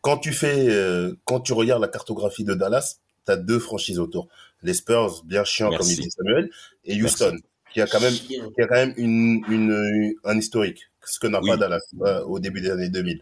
quand 0.00 0.18
tu 0.18 0.32
fais, 0.32 0.68
euh, 0.70 1.14
quand 1.24 1.40
tu 1.40 1.52
regardes 1.52 1.82
la 1.82 1.88
cartographie 1.88 2.44
de 2.44 2.54
Dallas, 2.54 2.96
tu 3.26 3.32
as 3.32 3.36
deux 3.36 3.58
franchises 3.58 3.98
autour. 3.98 4.28
Les 4.62 4.74
Spurs, 4.74 5.22
bien 5.24 5.44
chiants, 5.44 5.70
comme 5.70 5.86
il 5.88 5.96
dit 6.00 6.10
Samuel, 6.10 6.50
et 6.84 6.96
Merci. 6.98 7.04
Houston, 7.24 7.36
qui 7.72 7.80
a 7.80 7.86
quand 7.86 8.00
même, 8.00 8.12
qui 8.14 8.40
a 8.60 8.66
quand 8.66 8.74
même 8.76 8.94
une, 8.96 9.42
une, 9.48 10.14
un 10.24 10.38
historique, 10.38 10.90
ce 11.04 11.18
que 11.18 11.26
n'a 11.26 11.40
Oui. 11.40 11.50
pas 11.50 11.56
Dallas 11.56 11.80
euh, 12.02 12.22
au 12.24 12.38
début 12.38 12.60
des 12.60 12.70
années 12.70 12.88
2000. 12.88 13.20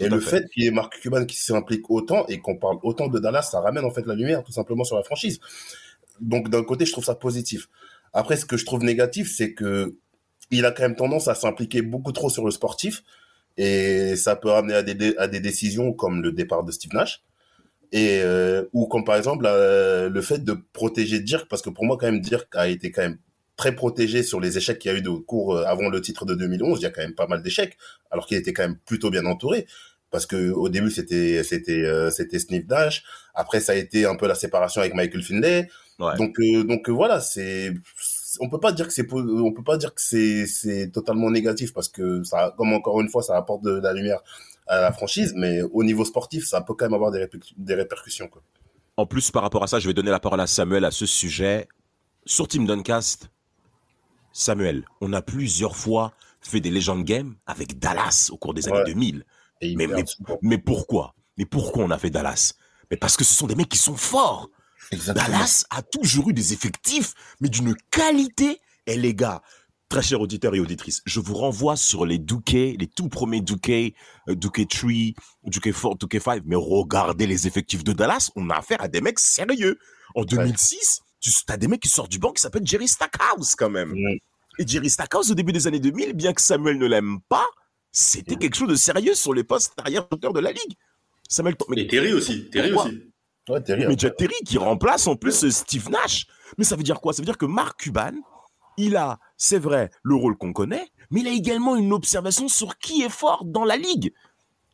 Et 0.00 0.08
Tout 0.08 0.14
le 0.14 0.20
fait. 0.20 0.40
fait 0.42 0.48
qu'il 0.50 0.64
y 0.64 0.66
ait 0.66 0.70
Mark 0.70 0.98
Cuban 1.00 1.24
qui 1.24 1.36
s'implique 1.36 1.90
autant 1.90 2.24
et 2.28 2.38
qu'on 2.40 2.56
parle 2.56 2.78
autant 2.82 3.08
de 3.08 3.18
Dallas, 3.18 3.42
ça 3.42 3.60
ramène 3.60 3.84
en 3.84 3.90
fait 3.90 4.06
la 4.06 4.14
lumière 4.14 4.44
tout 4.44 4.52
simplement 4.52 4.84
sur 4.84 4.96
la 4.96 5.02
franchise. 5.02 5.40
Donc 6.20 6.50
d'un 6.50 6.62
côté, 6.62 6.84
je 6.86 6.92
trouve 6.92 7.04
ça 7.04 7.14
positif. 7.16 7.68
Après, 8.12 8.36
ce 8.36 8.46
que 8.46 8.56
je 8.56 8.64
trouve 8.64 8.84
négatif, 8.84 9.32
c'est 9.34 9.54
que 9.54 9.96
il 10.50 10.64
a 10.64 10.70
quand 10.72 10.82
même 10.82 10.96
tendance 10.96 11.28
à 11.28 11.34
s'impliquer 11.34 11.82
beaucoup 11.82 12.12
trop 12.12 12.30
sur 12.30 12.44
le 12.44 12.50
sportif 12.50 13.02
et 13.58 14.16
ça 14.16 14.36
peut 14.36 14.52
amener 14.52 14.74
à 14.74 14.82
des, 14.82 15.16
à 15.18 15.28
des 15.28 15.40
décisions 15.40 15.92
comme 15.92 16.22
le 16.22 16.32
départ 16.32 16.64
de 16.64 16.72
Steve 16.72 16.94
Nash. 16.94 17.22
Et 17.90 18.20
euh, 18.22 18.64
ou 18.72 18.86
comme 18.86 19.04
par 19.04 19.16
exemple 19.16 19.46
euh, 19.46 20.08
le 20.08 20.20
fait 20.20 20.44
de 20.44 20.56
protéger 20.72 21.20
Dirk 21.20 21.48
parce 21.48 21.62
que 21.62 21.70
pour 21.70 21.84
moi 21.84 21.96
quand 21.98 22.06
même 22.06 22.20
Dirk 22.20 22.54
a 22.54 22.68
été 22.68 22.90
quand 22.90 23.02
même 23.02 23.18
très 23.58 23.74
protégé 23.74 24.22
sur 24.22 24.40
les 24.40 24.56
échecs 24.56 24.78
qu'il 24.78 24.90
y 24.90 24.94
a 24.94 24.96
eu 24.96 25.02
de 25.02 25.10
cours 25.10 25.56
euh, 25.56 25.64
avant 25.64 25.90
le 25.90 26.00
titre 26.00 26.24
de 26.24 26.34
2011 26.34 26.78
il 26.78 26.82
y 26.82 26.86
a 26.86 26.90
quand 26.90 27.02
même 27.02 27.14
pas 27.14 27.26
mal 27.26 27.42
d'échecs 27.42 27.76
alors 28.10 28.26
qu'il 28.26 28.38
était 28.38 28.54
quand 28.54 28.62
même 28.62 28.78
plutôt 28.86 29.10
bien 29.10 29.26
entouré. 29.26 29.66
Parce 30.10 30.24
que 30.24 30.50
au 30.52 30.70
début 30.70 30.90
c'était 30.90 31.42
c'était 31.42 31.84
euh, 31.84 32.08
c'était 32.10 32.38
Steve 32.38 32.64
Nash. 32.68 33.04
Après 33.34 33.60
ça 33.60 33.72
a 33.72 33.74
été 33.74 34.06
un 34.06 34.16
peu 34.16 34.26
la 34.26 34.34
séparation 34.34 34.80
avec 34.80 34.94
Michael 34.94 35.22
Finlay. 35.22 35.68
Ouais. 35.98 36.16
donc 36.16 36.38
euh, 36.38 36.62
donc 36.62 36.88
voilà 36.88 37.20
c'est 37.20 37.74
on 38.40 38.48
peut 38.48 38.60
pas 38.60 38.72
dire 38.72 38.86
que 38.86 38.92
c'est 38.92 39.06
on 39.12 39.52
peut 39.52 39.62
pas 39.64 39.76
dire 39.76 39.94
que 39.94 40.00
c'est 40.02 40.46
c'est 40.46 40.90
totalement 40.90 41.30
négatif 41.30 41.72
parce 41.72 41.88
que 41.88 42.22
ça 42.24 42.54
comme 42.56 42.72
encore 42.72 43.00
une 43.00 43.08
fois 43.08 43.22
ça 43.22 43.36
apporte 43.36 43.62
de 43.62 43.70
la 43.80 43.92
lumière 43.92 44.20
à 44.66 44.80
la 44.80 44.92
franchise 44.92 45.32
mais 45.36 45.62
au 45.62 45.82
niveau 45.84 46.04
sportif 46.04 46.46
ça 46.46 46.60
peut 46.60 46.74
quand 46.74 46.86
même 46.86 46.94
avoir 46.94 47.10
des, 47.10 47.26
des 47.56 47.74
répercussions 47.74 48.28
quoi. 48.28 48.42
En 48.98 49.06
plus, 49.06 49.30
par 49.30 49.42
rapport 49.42 49.62
à 49.62 49.68
ça, 49.68 49.78
je 49.78 49.86
vais 49.86 49.94
donner 49.94 50.10
la 50.10 50.18
parole 50.18 50.40
à 50.40 50.48
Samuel 50.48 50.84
à 50.84 50.90
ce 50.90 51.06
sujet. 51.06 51.68
Sur 52.26 52.48
Team 52.48 52.66
Duncast, 52.66 53.30
Samuel, 54.32 54.84
on 55.00 55.12
a 55.12 55.22
plusieurs 55.22 55.76
fois 55.76 56.12
fait 56.40 56.60
des 56.60 56.70
Legend 56.70 57.04
Games 57.04 57.34
avec 57.46 57.78
Dallas 57.78 58.28
au 58.32 58.36
cours 58.36 58.54
des 58.54 58.66
années 58.68 58.78
Ouais. 58.78 58.84
2000. 58.86 59.24
Et 59.60 59.68
ils 59.68 59.76
Mais, 59.76 59.86
mais, 59.86 60.04
mais 60.42 60.58
pourquoi? 60.58 61.14
Mais 61.36 61.44
pourquoi 61.44 61.84
on 61.84 61.90
a 61.90 61.98
fait 61.98 62.10
Dallas? 62.10 62.54
Mais 62.90 62.96
parce 62.96 63.16
que 63.16 63.22
ce 63.22 63.34
sont 63.34 63.46
des 63.46 63.54
mecs 63.54 63.68
qui 63.68 63.78
sont 63.78 63.96
forts. 63.96 64.50
Exactement. 64.92 65.26
Dallas 65.26 65.64
a 65.70 65.82
toujours 65.82 66.30
eu 66.30 66.32
des 66.32 66.52
effectifs, 66.52 67.14
mais 67.40 67.48
d'une 67.48 67.74
qualité. 67.90 68.60
Et 68.86 68.96
les 68.96 69.14
gars, 69.14 69.42
très 69.88 70.02
chers 70.02 70.20
auditeurs 70.20 70.54
et 70.54 70.60
auditrices, 70.60 71.02
je 71.04 71.20
vous 71.20 71.34
renvoie 71.34 71.76
sur 71.76 72.06
les 72.06 72.18
Duquet, 72.18 72.76
les 72.78 72.86
tout 72.86 73.08
premiers 73.08 73.40
Duquet, 73.40 73.94
euh, 74.28 74.34
Duquet 74.34 74.66
3, 74.66 74.90
Duquet 75.44 75.72
4, 75.72 75.98
Duquet 75.98 76.20
5. 76.20 76.42
Mais 76.46 76.56
regardez 76.56 77.26
les 77.26 77.46
effectifs 77.46 77.84
de 77.84 77.92
Dallas, 77.92 78.30
on 78.36 78.48
a 78.50 78.56
affaire 78.56 78.80
à 78.82 78.88
des 78.88 79.00
mecs 79.00 79.18
sérieux. 79.18 79.78
En 80.14 80.24
2006, 80.24 81.02
tu 81.20 81.30
as 81.48 81.56
des 81.56 81.68
mecs 81.68 81.80
qui 81.80 81.88
sortent 81.88 82.10
du 82.10 82.18
banc 82.18 82.32
qui 82.32 82.40
s'appellent 82.40 82.66
Jerry 82.66 82.88
Stackhouse 82.88 83.54
quand 83.56 83.70
même. 83.70 83.90
Mm. 83.90 84.18
Et 84.60 84.66
Jerry 84.66 84.90
Stackhouse, 84.90 85.30
au 85.30 85.34
début 85.34 85.52
des 85.52 85.66
années 85.66 85.80
2000, 85.80 86.14
bien 86.14 86.32
que 86.32 86.40
Samuel 86.40 86.78
ne 86.78 86.86
l'aime 86.86 87.20
pas, 87.28 87.46
c'était 87.92 88.36
quelque 88.36 88.56
chose 88.56 88.68
de 88.68 88.74
sérieux 88.74 89.14
sur 89.14 89.34
les 89.34 89.44
postes 89.44 89.72
arrière-shooters 89.78 90.32
de 90.32 90.40
la 90.40 90.52
ligue. 90.52 90.74
Samuel, 91.28 91.56
mais 91.68 91.82
Et 91.82 91.86
Terry 91.86 92.12
aussi. 92.12 92.48
Terry 92.50 92.72
aussi. 92.72 93.07
Ouais, 93.48 93.60
Terry, 93.62 93.86
mais. 93.86 93.94
Jack 93.98 94.16
Terry 94.16 94.34
qui 94.46 94.58
remplace 94.58 95.06
en 95.06 95.16
plus 95.16 95.44
euh, 95.44 95.50
Steve 95.50 95.88
Nash. 95.90 96.26
Mais 96.56 96.64
ça 96.64 96.76
veut 96.76 96.82
dire 96.82 97.00
quoi? 97.00 97.12
Ça 97.12 97.22
veut 97.22 97.26
dire 97.26 97.38
que 97.38 97.46
Mark 97.46 97.80
Cuban, 97.80 98.12
il 98.76 98.96
a, 98.96 99.18
c'est 99.36 99.58
vrai, 99.58 99.90
le 100.02 100.14
rôle 100.14 100.36
qu'on 100.36 100.52
connaît, 100.52 100.86
mais 101.10 101.20
il 101.20 101.28
a 101.28 101.32
également 101.32 101.76
une 101.76 101.92
observation 101.92 102.48
sur 102.48 102.78
qui 102.78 103.02
est 103.02 103.08
fort 103.10 103.44
dans 103.44 103.64
la 103.64 103.76
ligue. 103.76 104.12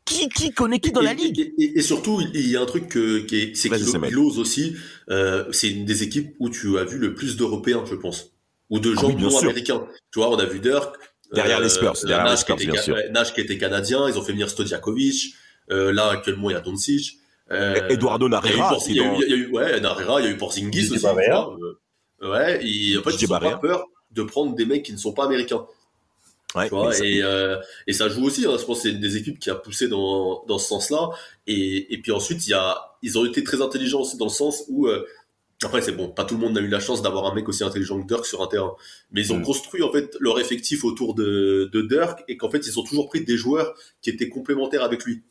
Qui, 0.04 0.28
qui 0.28 0.50
connaît 0.52 0.80
qui 0.80 0.92
dans 0.92 1.00
et, 1.00 1.04
la 1.04 1.14
ligue? 1.14 1.38
et, 1.40 1.54
et- 1.64 1.78
et 1.78 1.82
surtout, 1.82 2.20
il 2.34 2.46
y 2.48 2.56
a 2.56 2.60
un 2.60 2.66
truc 2.66 2.88
que- 2.90 3.20
qui 3.20 3.36
est, 3.40 3.54
c'est 3.54 3.70
qu'il 3.70 4.18
ose 4.18 4.38
aussi. 4.38 4.76
euh, 5.08 5.50
c'est 5.50 5.70
une 5.70 5.86
des 5.86 6.02
équipes 6.02 6.34
où 6.40 6.50
tu 6.50 6.78
as 6.78 6.84
vu 6.84 6.98
le 6.98 7.14
plus 7.14 7.38
d'Européens, 7.38 7.84
je 7.86 7.94
pense, 7.94 8.32
ou 8.68 8.80
de 8.80 8.92
Ah 8.96 9.00
gens 9.00 9.06
oui, 9.08 9.16
non 9.16 9.30
sûr. 9.30 9.44
américains. 9.44 9.86
Tu 10.12 10.18
vois, 10.18 10.28
on 10.30 10.36
a 10.38 10.44
vu 10.44 10.60
Dirk. 10.60 10.94
Derrière 11.32 11.58
les 11.58 11.70
Spurs, 11.70 11.94
derrière 12.04 12.24
les 12.24 12.30
Nash, 12.30 12.40
Spurs, 12.40 12.56
qui 12.56 12.62
était, 12.64 12.72
bien 12.72 12.82
sûr. 12.82 12.96
Nash 13.12 13.32
qui 13.34 13.40
était 13.40 13.56
canadien, 13.58 14.06
ils 14.08 14.18
ont 14.18 14.22
fait 14.22 14.32
venir 14.32 14.48
Stojakovic. 14.50 15.34
Euh, 15.70 15.90
là, 15.92 16.10
actuellement, 16.10 16.50
il 16.50 16.52
y 16.52 16.56
a 16.56 16.60
Doncic. 16.60 17.18
Euh, 17.52 17.88
Eduardo 17.88 18.26
il 18.26 18.32
y 18.32 18.34
a 18.34 18.38
eu 18.38 18.56
Narrera, 18.58 18.78
il 18.88 18.96
y 18.96 19.00
a 19.00 19.04
eu- 19.04 19.16
il 19.26 19.30
y 19.30 19.32
a 19.32 19.36
eu, 19.36 19.50
ouais, 19.52 19.80
Narrera, 19.80 20.20
il 20.20 20.24
y 20.24 20.28
a 20.28 20.30
eu 20.30 20.36
Porzingis 20.36 20.90
aussi. 20.92 21.06
Euh, 21.06 22.30
ouais, 22.30 22.60
et 22.66 22.96
en 22.96 23.02
fait, 23.02 23.10
ils 23.20 23.26
ont 23.26 23.28
Barea. 23.28 23.50
pas 23.52 23.58
peur 23.58 23.84
de 24.12 24.22
prendre 24.22 24.54
des 24.54 24.64
mecs 24.64 24.82
qui 24.84 24.92
ne 24.92 24.96
sont 24.98 25.12
pas 25.12 25.24
américains. 25.26 25.66
Ouais, 26.54 26.68
Tu 26.68 26.74
vois, 26.74 26.96
et, 27.04 27.20
euh, 27.22 27.58
et 27.88 27.92
ça 27.92 28.08
joue 28.08 28.24
aussi. 28.26 28.46
hein. 28.46 28.56
je 28.58 28.64
pense 28.64 28.78
que 28.78 28.82
c'est 28.88 28.94
une 28.94 29.00
des 29.00 29.16
équipes 29.16 29.40
qui 29.40 29.50
a 29.50 29.56
poussé 29.56 29.88
dans, 29.88 30.44
dans 30.46 30.56
ce 30.58 30.68
sens-là. 30.68 31.10
Et, 31.48 31.92
et 31.92 31.98
puis 31.98 32.12
ensuite, 32.12 32.46
il 32.46 32.50
y 32.50 32.54
a, 32.54 32.96
ils 33.02 33.18
ont 33.18 33.24
été 33.26 33.42
très 33.42 33.60
intelligents 33.60 34.02
aussi 34.02 34.16
dans 34.16 34.26
le 34.26 34.30
sens 34.30 34.62
où, 34.68 34.86
euh, 34.86 35.04
après, 35.64 35.82
c'est 35.82 35.92
bon, 35.92 36.08
pas 36.08 36.24
tout 36.24 36.34
le 36.36 36.40
monde 36.40 36.54
n'a 36.54 36.60
eu 36.60 36.68
la 36.68 36.78
chance 36.80 37.02
d'avoir 37.02 37.26
un 37.26 37.34
mec 37.34 37.48
aussi 37.48 37.64
intelligent 37.64 38.00
que 38.00 38.06
Dirk 38.06 38.24
sur 38.24 38.40
un 38.42 38.46
terrain. 38.46 38.74
Mais 39.10 39.20
ils 39.22 39.32
ont 39.32 39.38
Mm. 39.38 39.42
construit 39.44 39.82
en 39.82 39.90
fait 39.90 40.16
leur 40.20 40.38
effectif 40.38 40.84
autour 40.84 41.14
de, 41.14 41.68
de 41.72 41.82
Dirk 41.82 42.22
et 42.28 42.36
qu'en 42.36 42.50
fait, 42.50 42.64
ils 42.66 42.78
ont 42.78 42.84
toujours 42.84 43.08
pris 43.08 43.24
des 43.24 43.36
joueurs 43.36 43.74
qui 44.00 44.10
étaient 44.10 44.28
complémentaires 44.28 44.84
avec 44.84 45.04
lui. 45.04 45.22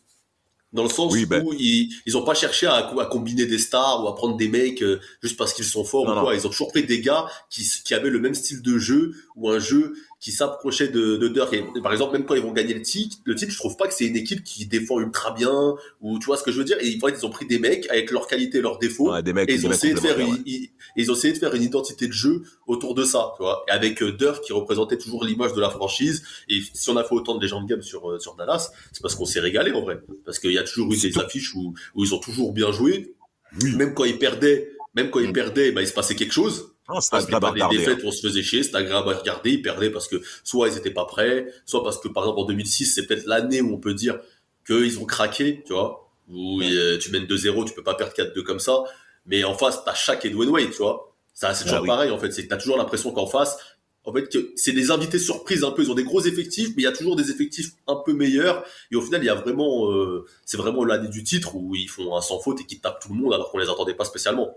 Dans 0.74 0.84
le 0.84 0.90
sens 0.90 1.14
Oui, 1.14 1.26
ben- 1.26 1.44
où 1.46 1.54
ils, 1.54 1.94
ils 2.06 2.18
ont 2.18 2.24
pas 2.24 2.34
cherché 2.34 2.66
à, 2.66 2.76
à 2.78 3.06
combiner 3.06 3.46
des 3.46 3.60
stars 3.60 4.04
ou 4.04 4.08
à 4.08 4.16
prendre 4.16 4.36
des 4.36 4.48
mecs 4.48 4.82
euh, 4.82 5.00
juste 5.22 5.38
parce 5.38 5.54
qu'ils 5.54 5.66
sont 5.66 5.84
forts 5.86 6.06
Non, 6.08 6.18
ou 6.18 6.24
quoi. 6.24 6.36
Ils 6.36 6.46
ont 6.48 6.50
toujours 6.50 6.70
pris 6.72 6.84
des 6.84 7.00
gars 7.00 7.28
qui, 7.50 7.64
qui 7.86 7.94
avaient 7.94 8.10
le 8.10 8.20
même 8.20 8.34
style 8.34 8.62
de 8.62 8.78
jeu 8.80 9.14
ou 9.36 9.50
un 9.50 9.60
jeu 9.60 9.94
qui 10.24 10.32
s'approchait 10.32 10.88
de, 10.88 11.18
de 11.18 11.28
Dirk. 11.28 11.52
Et, 11.52 11.66
par 11.82 11.92
exemple, 11.92 12.14
même 12.14 12.26
quand 12.26 12.34
ils 12.34 12.42
vont 12.42 12.54
gagner 12.54 12.74
le 12.74 12.82
titre, 12.82 13.18
le 13.26 13.36
titre, 13.36 13.52
je 13.52 13.58
trouve 13.58 13.76
pas 13.76 13.90
que 13.90 13.94
c'est 13.94 14.06
une 14.06 14.16
équipe 14.16 14.42
qui 14.42 14.66
défend 14.66 15.02
ultra 15.02 15.32
bien 15.32 15.76
ou 16.00 16.18
tu 16.18 16.28
vois 16.28 16.38
ce 16.38 16.44
que 16.44 16.52
je 16.54 16.60
veux 16.60 16.64
dire. 16.64 16.78
Et 16.80 16.98
en 17.02 17.08
fait, 17.08 17.16
ils 17.20 17.26
ont 17.26 17.30
pris 17.30 17.46
des 17.46 17.60
mecs 17.60 17.90
avec 17.90 18.10
leurs 18.10 18.26
qualités 18.28 18.62
leurs 18.62 18.80
défauts. 18.80 19.12
Ouais, 19.12 19.22
des 19.22 19.34
mecs, 19.34 19.50
et 19.50 19.56
des 19.56 19.60
ils 19.60 19.66
ont 19.66 19.70
mecs 19.70 19.80
essayé 19.80 19.94
de 19.94 20.00
faire 20.00 20.18
ils, 20.46 20.70
ils 20.96 21.12
ont 21.12 21.14
essayé 21.14 21.34
de 21.34 21.40
faire 21.40 21.54
une 21.54 21.64
identité 21.64 22.08
de 22.08 22.14
jeu 22.14 22.44
autour 22.68 22.96
de 22.96 23.04
ça, 23.04 23.34
tu 23.36 23.44
vois. 23.44 23.66
Et 23.68 23.72
avec 23.72 24.02
euh, 24.02 24.14
Dirk 24.14 24.42
qui 24.46 24.54
représentait 24.54 24.98
toujours 24.98 25.26
l'image 25.26 25.52
de 25.52 25.60
la 25.60 25.70
franchise. 25.70 26.24
Et 26.48 26.62
si 26.74 26.90
on 26.90 26.96
a 26.96 27.04
fait 27.04 27.16
autant 27.16 27.36
de 27.36 27.44
Legend 27.44 27.68
Game 27.68 27.82
sur, 27.82 28.10
euh, 28.10 28.18
sur 28.18 28.36
Dallas, 28.36 28.72
c'est 28.94 29.02
parce 29.02 29.16
qu'on 29.16 29.26
s'est 29.26 29.42
régalé 29.42 29.74
en 29.74 29.82
vrai. 29.82 30.00
Parce 30.24 30.40
qu'il 30.40 30.54
y 30.54 30.58
a 30.58 30.64
toujours 30.64 30.90
eu 30.94 30.98
des 30.98 31.12
tout. 31.12 31.20
affiches 31.20 31.54
où, 31.54 31.74
où 31.96 32.04
ils 32.06 32.16
ont 32.16 32.20
toujours 32.20 32.54
bien 32.54 32.72
joué. 32.72 33.14
Oui. 33.62 33.76
Même 33.76 33.94
quand 33.94 34.06
ils 34.06 34.18
perdaient, 34.18 34.72
même 34.96 35.10
quand 35.10 35.20
ils 35.20 35.32
Mm. 35.32 35.34
perdaient, 35.34 35.72
bah, 35.74 35.82
il 35.82 35.88
se 35.88 35.94
passait 35.94 36.16
quelque 36.16 36.34
chose. 36.34 36.73
Ah, 36.88 37.00
c'est 37.00 37.16
Ah, 37.16 37.22
c'était 37.22 37.36
agréable 37.36 37.46
à 37.46 37.50
regarder, 37.52 37.78
défaites 37.78 38.00
hein. 38.00 38.02
où 38.04 38.08
on 38.08 38.12
se 38.12 38.28
faisait 38.28 38.44
chier, 38.44 38.64
c'était 38.64 38.78
agréable 38.78 39.10
à 39.10 39.18
regarder, 39.18 39.52
ils 39.52 39.62
perdaient 39.62 39.90
parce 39.90 40.08
que 40.08 40.22
soit 40.44 40.68
ils 40.70 40.78
étaient 40.78 40.92
pas 40.92 41.06
prêts, 41.06 41.48
soit 41.66 41.84
parce 41.84 41.98
que 42.00 42.08
par 42.10 42.24
exemple 42.24 42.40
en 42.42 42.46
2006, 42.46 42.86
c'est 42.94 43.06
peut-être 43.08 43.26
l'année 43.26 43.62
où 43.62 43.74
on 43.74 43.78
peut 43.80 43.94
dire 43.94 44.20
qu'ils 44.68 45.00
ont 45.00 45.06
craqué, 45.06 45.64
tu 45.66 45.74
vois, 45.74 46.10
où 46.30 46.62
euh, 46.62 46.98
tu 46.98 47.12
mènes 47.12 47.26
2-0, 47.26 47.66
tu 47.68 47.74
peux 47.74 47.84
pas 47.84 47.96
perdre 47.96 48.14
4-2 48.14 48.44
comme 48.44 48.60
ça, 48.60 48.84
mais 49.26 49.44
en 49.44 49.54
face, 49.54 49.84
t'as 49.86 49.94
chaque 49.94 50.26
Edwin 50.26 50.50
Wade, 50.50 50.72
tu 50.72 50.78
vois. 50.78 51.14
Ça, 51.34 51.54
c'est 51.54 51.64
Ah 51.64 51.70
toujours 51.70 51.82
oui. 51.82 51.88
pareil, 51.88 52.12
en 52.12 52.18
fait, 52.20 52.32
c'est 52.32 52.44
que 52.44 52.50
t'as 52.50 52.58
toujours 52.58 52.78
l'impression 52.78 53.12
qu'en 53.12 53.28
face, 53.28 53.58
en 54.06 54.12
fait, 54.14 54.28
que 54.30 54.52
c'est 54.58 54.74
des 54.74 54.92
invités 54.92 55.18
surprises 55.20 55.64
un 55.64 55.72
peu, 55.72 55.82
ils 55.84 55.90
ont 55.92 55.96
des 55.96 56.04
gros 56.04 56.22
effectifs, 56.22 56.70
mais 56.76 56.84
il 56.84 56.86
y 56.86 56.88
a 56.88 56.92
toujours 56.92 57.16
des 57.16 57.32
effectifs 57.32 57.72
un 57.88 57.96
peu 57.96 58.14
meilleurs, 58.14 58.66
et 58.92 58.96
au 58.98 59.02
final, 59.02 59.24
il 59.24 59.28
y 59.28 59.30
a 59.30 59.36
vraiment, 59.36 59.90
euh, 59.92 60.26
c'est 60.46 60.58
vraiment 60.58 60.84
l'année 60.84 61.08
du 61.08 61.24
titre 61.24 61.56
où 61.56 61.76
ils 61.76 61.88
font 61.90 62.16
un 62.16 62.22
sans 62.22 62.40
faute 62.40 62.60
et 62.62 62.66
qu'ils 62.66 62.82
tapent 62.82 63.02
tout 63.02 63.14
le 63.14 63.16
monde 63.20 63.34
alors 63.34 63.50
qu'on 63.52 63.58
les 63.60 63.70
attendait 63.70 63.94
pas 63.96 64.04
spécialement. 64.06 64.54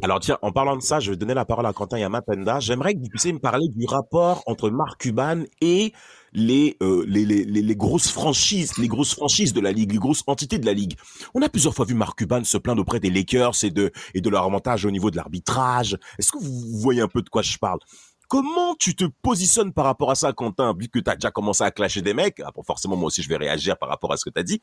Alors 0.00 0.20
tiens, 0.20 0.38
en 0.42 0.52
parlant 0.52 0.76
de 0.76 0.82
ça, 0.82 1.00
je 1.00 1.10
vais 1.10 1.16
donner 1.16 1.34
la 1.34 1.44
parole 1.44 1.66
à 1.66 1.72
Quentin 1.72 1.98
Yamapenda. 1.98 2.60
J'aimerais 2.60 2.94
que 2.94 3.00
vous 3.00 3.08
puissiez 3.08 3.32
me 3.32 3.40
parler 3.40 3.66
du 3.68 3.84
rapport 3.84 4.44
entre 4.46 4.70
Mark 4.70 5.00
Cuban 5.00 5.42
et 5.60 5.92
les, 6.32 6.76
euh, 6.82 7.04
les, 7.08 7.24
les, 7.24 7.44
les, 7.44 7.76
grosses 7.76 8.10
franchises, 8.10 8.78
les 8.78 8.86
grosses 8.86 9.14
franchises 9.14 9.52
de 9.52 9.60
la 9.60 9.72
ligue, 9.72 9.92
les 9.92 9.98
grosses 9.98 10.22
entités 10.28 10.58
de 10.58 10.66
la 10.66 10.72
ligue. 10.72 10.96
On 11.34 11.42
a 11.42 11.48
plusieurs 11.48 11.74
fois 11.74 11.84
vu 11.84 11.94
Mark 11.94 12.16
Cuban 12.16 12.44
se 12.44 12.58
plaindre 12.58 12.82
auprès 12.82 13.00
des 13.00 13.10
Lakers 13.10 13.64
et 13.64 13.70
de, 13.70 13.90
et 14.14 14.20
de 14.20 14.30
leur 14.30 14.44
avantage 14.44 14.84
au 14.84 14.90
niveau 14.92 15.10
de 15.10 15.16
l'arbitrage. 15.16 15.98
Est-ce 16.18 16.30
que 16.30 16.38
vous 16.38 16.78
voyez 16.78 17.00
un 17.00 17.08
peu 17.08 17.22
de 17.22 17.28
quoi 17.28 17.42
je 17.42 17.58
parle? 17.58 17.80
Comment 18.28 18.76
tu 18.78 18.94
te 18.94 19.04
positionnes 19.22 19.72
par 19.72 19.86
rapport 19.86 20.12
à 20.12 20.14
ça, 20.14 20.32
Quentin, 20.32 20.74
vu 20.78 20.88
que 20.88 21.00
tu 21.00 21.10
as 21.10 21.16
déjà 21.16 21.32
commencé 21.32 21.64
à 21.64 21.72
clasher 21.72 22.02
des 22.02 22.14
mecs? 22.14 22.40
Ah, 22.44 22.52
forcément, 22.64 22.94
moi 22.94 23.06
aussi, 23.06 23.22
je 23.22 23.28
vais 23.28 23.38
réagir 23.38 23.76
par 23.78 23.88
rapport 23.88 24.12
à 24.12 24.16
ce 24.16 24.24
que 24.24 24.30
tu 24.30 24.38
as 24.38 24.44
dit. 24.44 24.60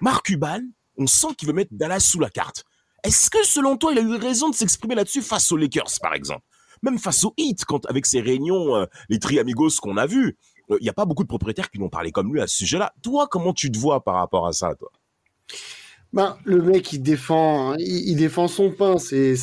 Mark 0.00 0.26
Cuban, 0.26 0.60
on 0.98 1.06
sent 1.06 1.28
qu'il 1.36 1.48
veut 1.48 1.54
mettre 1.54 1.70
Dallas 1.72 2.00
sous 2.00 2.20
la 2.20 2.30
carte. 2.30 2.64
Est-ce 3.04 3.30
que 3.30 3.44
selon 3.44 3.76
toi, 3.76 3.92
il 3.92 3.98
a 3.98 4.02
eu 4.02 4.16
raison 4.16 4.48
de 4.48 4.54
s'exprimer 4.54 4.94
là-dessus 4.94 5.22
face 5.22 5.50
aux 5.52 5.56
Lakers, 5.56 5.98
par 6.00 6.14
exemple? 6.14 6.42
Même 6.82 6.98
face 6.98 7.24
aux 7.24 7.34
Heat, 7.36 7.64
quand 7.64 7.86
avec 7.86 8.06
ses 8.06 8.20
réunions, 8.20 8.76
euh, 8.76 8.86
les 9.08 9.18
tri-amigos 9.18 9.70
qu'on 9.80 9.96
a 9.96 10.06
vus, 10.06 10.36
il 10.68 10.82
n'y 10.82 10.88
a 10.88 10.92
pas 10.92 11.06
beaucoup 11.06 11.22
de 11.22 11.28
propriétaires 11.28 11.70
qui 11.70 11.78
n'ont 11.78 11.88
parlé 11.88 12.12
comme 12.12 12.32
lui 12.32 12.40
à 12.40 12.46
ce 12.46 12.56
sujet-là. 12.58 12.92
Toi, 13.02 13.26
comment 13.30 13.52
tu 13.52 13.72
te 13.72 13.78
vois 13.78 14.04
par 14.04 14.16
rapport 14.16 14.46
à 14.46 14.52
ça, 14.52 14.74
toi? 14.74 14.90
Ben, 16.14 16.38
le 16.44 16.62
mec, 16.62 16.90
il 16.94 17.02
défend, 17.02 17.74
il, 17.74 18.08
il 18.08 18.16
défend 18.16 18.48
son 18.48 18.70
pain, 18.70 18.96
c'est, 18.96 19.34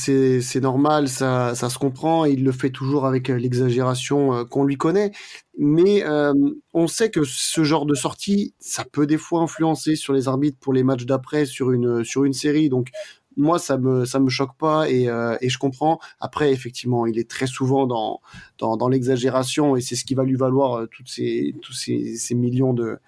normal, 0.61 1.07
ça, 1.09 1.53
ça 1.53 1.69
se 1.69 1.77
comprend, 1.77 2.25
il 2.25 2.43
le 2.43 2.51
fait 2.51 2.71
toujours 2.71 3.05
avec 3.05 3.29
euh, 3.29 3.37
l'exagération 3.37 4.33
euh, 4.33 4.45
qu'on 4.45 4.63
lui 4.63 4.75
connaît. 4.75 5.11
Mais 5.59 6.03
euh, 6.03 6.33
on 6.73 6.87
sait 6.87 7.11
que 7.11 7.23
ce 7.23 7.63
genre 7.63 7.85
de 7.85 7.93
sortie, 7.93 8.55
ça 8.57 8.83
peut 8.83 9.05
des 9.05 9.19
fois 9.19 9.41
influencer 9.41 9.95
sur 9.95 10.11
les 10.11 10.27
arbitres 10.27 10.57
pour 10.59 10.73
les 10.73 10.83
matchs 10.83 11.05
d'après, 11.05 11.45
sur 11.45 11.71
une, 11.71 12.03
sur 12.03 12.23
une 12.23 12.33
série. 12.33 12.69
Donc, 12.69 12.89
moi, 13.37 13.59
ça 13.59 13.77
me 13.77 14.05
ça 14.05 14.19
me 14.19 14.29
choque 14.29 14.57
pas 14.57 14.89
et, 14.89 15.07
euh, 15.09 15.37
et 15.41 15.49
je 15.49 15.57
comprends. 15.57 15.99
Après, 16.19 16.51
effectivement, 16.51 17.05
il 17.05 17.19
est 17.19 17.29
très 17.29 17.47
souvent 17.47 17.87
dans 17.87 18.21
dans, 18.57 18.77
dans 18.77 18.87
l'exagération 18.87 19.75
et 19.75 19.81
c'est 19.81 19.95
ce 19.95 20.05
qui 20.05 20.15
va 20.15 20.23
lui 20.23 20.35
valoir 20.35 20.79
euh, 20.79 20.85
toutes 20.87 21.09
ces 21.09 21.55
tous 21.61 21.73
ces, 21.73 22.15
ces 22.15 22.35
millions 22.35 22.73
de 22.73 22.99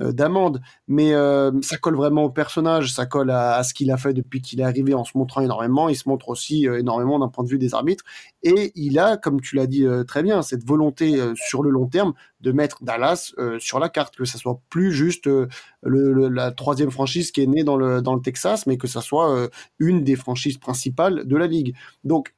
euh, 0.00 0.12
d'amendes. 0.12 0.60
Mais 0.88 1.12
euh, 1.12 1.52
ça 1.60 1.76
colle 1.76 1.96
vraiment 1.96 2.24
au 2.24 2.30
personnage, 2.30 2.92
ça 2.92 3.04
colle 3.06 3.30
à, 3.30 3.62
ce 3.62 3.74
qu'il 3.74 3.90
a 3.90 3.98
fait 3.98 4.14
depuis 4.14 4.40
qu'il 4.40 4.60
est 4.60 4.64
arrivé 4.64 4.94
en 4.94 5.04
se 5.04 5.16
montrant 5.16 5.42
énormément. 5.42 5.88
Il 5.90 5.96
se 5.96 6.08
montre 6.08 6.30
aussi 6.30 6.66
euh, 6.66 6.78
énormément 6.80 7.18
d'un 7.18 7.28
point 7.28 7.44
de 7.44 7.48
vue 7.50 7.58
des 7.58 7.74
arbitres 7.74 8.04
et 8.42 8.72
il 8.74 8.98
a, 8.98 9.16
comme 9.18 9.40
tu 9.40 9.54
l'as 9.56 9.66
dit 9.66 9.84
euh, 9.84 10.02
très 10.04 10.22
bien, 10.22 10.40
cette 10.42 10.64
volonté 10.64 11.20
euh, 11.20 11.34
sur 11.36 11.62
le 11.62 11.70
long 11.70 11.86
terme 11.86 12.14
de 12.40 12.52
mettre 12.52 12.82
Dallas 12.82 13.32
sur 13.58 13.80
la 13.80 13.88
carte, 13.88 14.16
que 14.16 14.24
ça 14.24 14.38
soit 14.38 14.60
plus 14.70 14.92
juste 14.92 15.26
le, 15.26 15.48
le- 15.82 16.28
la 16.28 16.52
troisième 16.52 16.90
franchise 16.90 17.32
qui 17.32 17.42
est 17.42 17.46
née 17.46 17.64
dans 17.64 17.76
le 17.76 18.00
dans 18.00 18.14
le 18.14 18.22
Texas, 18.22 18.66
mais 18.66 18.76
que 18.78 18.86
ça 18.86 19.00
soit 19.00 19.48
une 19.80 20.04
des 20.04 20.14
franchises 20.14 20.56
principales 20.56 21.26
de 21.26 21.36
la 21.36 21.48
ligue. 21.48 21.74
Donc 22.04 22.32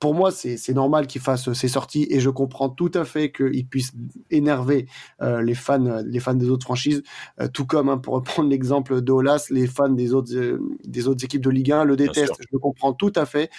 pour 0.00 0.14
moi, 0.14 0.30
c'est 0.30 0.72
normal 0.72 1.06
qu'il 1.06 1.20
fasse 1.20 1.52
ses 1.52 1.68
sorties 1.68 2.06
et 2.08 2.20
je 2.20 2.30
comprends 2.30 2.70
tout 2.70 2.90
à 2.94 3.04
fait 3.04 3.30
qu'il 3.30 3.66
puisse 3.66 3.92
énerver 4.30 4.86
euh, 5.20 5.42
les 5.42 5.54
fans, 5.54 5.84
euh, 5.84 6.02
les 6.06 6.20
fans 6.20 6.34
des 6.34 6.48
autres 6.48 6.64
franchises, 6.64 7.02
Euh, 7.38 7.48
tout 7.48 7.66
comme 7.66 7.90
hein, 7.90 7.98
pour 7.98 8.14
reprendre 8.14 8.48
l'exemple 8.50 9.02
d'Olas, 9.02 9.46
les 9.50 9.66
fans 9.66 9.90
des 9.90 10.14
autres 10.14 10.34
euh, 10.34 10.58
des 10.84 11.06
autres 11.06 11.22
équipes 11.24 11.42
de 11.42 11.50
Ligue 11.50 11.72
1 11.72 11.84
le 11.84 11.96
détestent. 11.96 12.32
Je 12.40 12.46
le 12.50 12.58
comprends 12.58 12.94
tout 12.94 13.12
à 13.14 13.26
fait. 13.26 13.50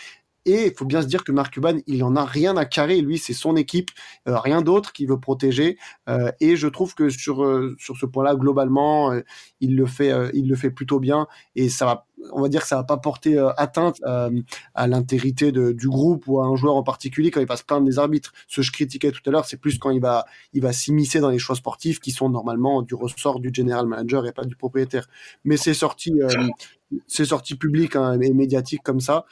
Et 0.46 0.68
il 0.68 0.74
faut 0.74 0.86
bien 0.86 1.02
se 1.02 1.08
dire 1.08 1.24
que 1.24 1.32
Mark 1.32 1.54
Cuban, 1.54 1.78
il 1.88 2.04
en 2.04 2.16
a 2.16 2.26
rien 2.26 2.58
à 2.58 2.66
carrer. 2.66 3.02
Lui, 3.02 3.18
c'est 3.18 3.34
son 3.34 3.56
équipe, 3.56 3.92
euh, 4.28 4.38
rien 4.40 4.62
d'autre 4.62 4.92
qu'il 4.92 5.08
veut 5.08 5.20
protéger. 5.20 5.78
Euh, 6.10 6.32
et 6.40 6.56
je 6.56 6.68
trouve 6.68 6.96
que 6.96 7.10
sur 7.10 7.44
euh, 7.44 7.76
sur 7.78 7.98
ce 7.98 8.06
point-là, 8.06 8.36
globalement, 8.36 9.14
il 9.60 9.76
le 9.76 9.86
fait, 9.86 10.12
il 10.34 10.48
le 10.48 10.56
fait 10.56 10.72
plutôt 10.72 11.00
bien. 11.00 11.28
Et 11.56 11.70
ça 11.70 11.86
va, 11.86 12.08
on 12.34 12.42
va 12.42 12.50
dire 12.50 12.62
que 12.62 12.68
ça 12.68 12.78
va 12.78 12.84
pas 12.84 12.98
porter 12.98 13.38
atteinte 13.58 14.02
à 14.04 14.88
l'intégrité 14.88 15.52
du 15.52 15.90
groupe 15.90 16.24
ou 16.28 16.42
à 16.42 16.46
un 16.46 16.56
joueur 16.56 16.76
en 16.76 16.84
particulier 16.84 17.32
quand 17.32 17.42
il 17.42 17.48
va 17.48 17.58
se 17.58 17.64
plaindre 17.64 17.86
des 17.86 18.00
arbitres. 18.00 18.34
Ce 18.48 18.58
que 18.58 18.62
je 18.64 18.72
critiquais 18.72 19.12
tout 19.12 19.22
à 19.28 19.32
l'heure, 19.32 19.46
c'est 19.46 19.58
plus 19.58 19.78
quand 19.78 19.92
il 19.92 20.02
va, 20.02 20.26
il 20.54 20.62
va 20.62 20.74
s'immiscer 20.74 21.20
dans 21.20 21.30
les 21.30 21.40
choix 21.40 21.56
sportifs 21.56 22.00
qui 22.00 22.12
sont 22.12 22.30
normalement 22.30 22.82
du 22.82 22.96
ressort 22.96 23.40
du 23.40 23.52
general 23.54 23.86
manager 23.86 24.26
et 24.26 24.32
pas 24.32 24.46
du 24.46 24.56
propriétaire. 24.56 25.08
Mais 25.44 25.58
ces 25.58 25.74
sorties, 25.74 26.22
euh, 26.22 26.48
ces 27.08 27.26
sorties 27.26 27.56
publiques 27.56 27.96
hein, 27.96 28.20
et 28.20 28.34
médiatiques 28.34 28.84
comme 28.84 29.00
ça, 29.00 29.26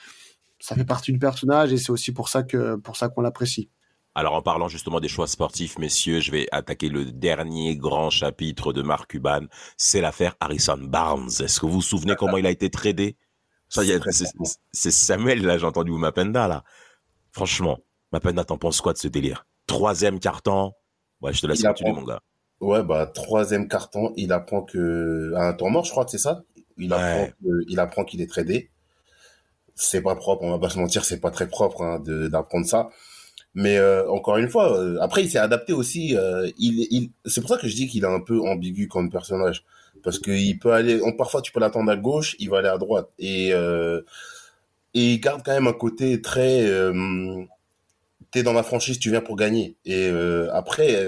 ça 0.59 0.75
fait 0.75 0.85
partie 0.85 1.11
du 1.11 1.19
personnage 1.19 1.71
et 1.73 1.77
c'est 1.77 1.91
aussi 1.91 2.11
pour 2.11 2.29
ça 2.29 2.43
que 2.43 2.75
pour 2.75 2.97
ça 2.97 3.09
qu'on 3.09 3.21
l'apprécie. 3.21 3.69
Alors 4.15 4.33
en 4.33 4.41
parlant 4.41 4.67
justement 4.67 4.99
des 4.99 5.07
choix 5.07 5.27
sportifs, 5.27 5.77
messieurs, 5.77 6.19
je 6.19 6.31
vais 6.31 6.47
attaquer 6.51 6.89
le 6.89 7.05
dernier 7.05 7.77
grand 7.77 8.09
chapitre 8.09 8.73
de 8.73 8.81
Mark 8.81 9.09
Cuban, 9.11 9.41
c'est 9.77 10.01
l'affaire 10.01 10.35
Harrison 10.39 10.77
Barnes. 10.77 11.29
Est-ce 11.39 11.59
que 11.59 11.65
vous 11.65 11.73
vous 11.73 11.81
souvenez 11.81 12.15
comment 12.15 12.37
il 12.37 12.45
a 12.45 12.51
été 12.51 12.69
tradé? 12.69 13.15
C'est- 13.69 14.91
Samuel, 14.91 15.45
là, 15.45 15.57
j'ai 15.57 15.65
entendu, 15.65 15.91
ou 15.91 15.97
Mapenda, 15.97 16.47
là. 16.47 16.63
Franchement, 17.31 17.77
Mapenda, 18.11 18.43
t'en 18.43 18.57
penses 18.57 18.81
quoi 18.81 18.93
de 18.93 18.97
ce 18.97 19.07
délire? 19.07 19.45
Troisième 19.67 20.19
carton? 20.19 20.73
Ouais, 21.21 21.31
je 21.31 21.41
te 21.41 21.47
laisse 21.47 21.59
Il 21.59 21.67
continuer, 21.67 21.91
apprend. 21.91 22.01
mon 22.01 22.07
gars. 22.07 22.21
Ouais, 22.61 22.83
bah, 22.83 23.05
troisième 23.05 23.67
carton, 23.67 24.11
il 24.17 24.33
apprend 24.33 24.63
que, 24.63 25.33
à 25.35 25.47
un 25.49 25.53
temps 25.53 25.69
mort, 25.69 25.85
je 25.85 25.91
crois 25.91 26.03
que 26.03 26.11
c'est 26.11 26.17
ça? 26.17 26.41
Il 26.77 26.91
apprend 26.91 27.27
que- 27.27 27.63
il 27.67 27.79
apprend 27.79 28.03
qu'il 28.03 28.21
est 28.21 28.27
tradé. 28.29 28.71
C'est 29.81 30.01
pas 30.01 30.15
propre, 30.15 30.43
on 30.43 30.51
va 30.51 30.59
pas 30.59 30.69
se 30.69 30.77
mentir, 30.77 31.05
c'est 31.05 31.21
pas 31.21 31.31
très 31.31 31.47
propre, 31.47 31.81
hein, 31.81 32.03
d'apprendre 32.05 32.65
ça. 32.65 32.89
Mais, 33.55 33.77
euh, 33.77 34.09
encore 34.09 34.37
une 34.37 34.49
fois, 34.49 34.77
euh, 34.77 34.97
après, 34.99 35.23
il 35.23 35.29
s'est 35.31 35.39
adapté 35.39 35.71
aussi, 35.73 36.15
euh, 36.17 36.49
il, 36.57 36.85
il, 36.91 37.11
c'est 37.25 37.39
pour 37.41 37.49
ça 37.49 37.57
que 37.57 37.67
je 37.67 37.75
dis 37.75 37.87
qu'il 37.87 38.03
est 38.03 38.07
un 38.07 38.19
peu 38.19 38.39
ambigu 38.41 38.87
comme 38.89 39.09
personnage. 39.09 39.63
Parce 40.03 40.19
qu'il 40.19 40.59
peut 40.59 40.73
aller, 40.73 40.99
parfois 41.17 41.41
tu 41.41 41.51
peux 41.51 41.59
l'attendre 41.59 41.91
à 41.91 41.97
gauche, 41.97 42.35
il 42.39 42.49
va 42.49 42.59
aller 42.59 42.67
à 42.69 42.77
droite. 42.77 43.09
Et, 43.19 43.49
et 43.49 44.03
il 44.93 45.19
garde 45.19 45.41
quand 45.43 45.53
même 45.53 45.67
un 45.67 45.73
côté 45.73 46.21
très, 46.21 46.65
t'es 48.31 48.43
dans 48.43 48.53
la 48.53 48.63
franchise, 48.63 48.97
tu 48.99 49.09
viens 49.09 49.19
pour 49.19 49.35
gagner. 49.35 49.75
Et 49.83 50.09
après, 50.53 51.03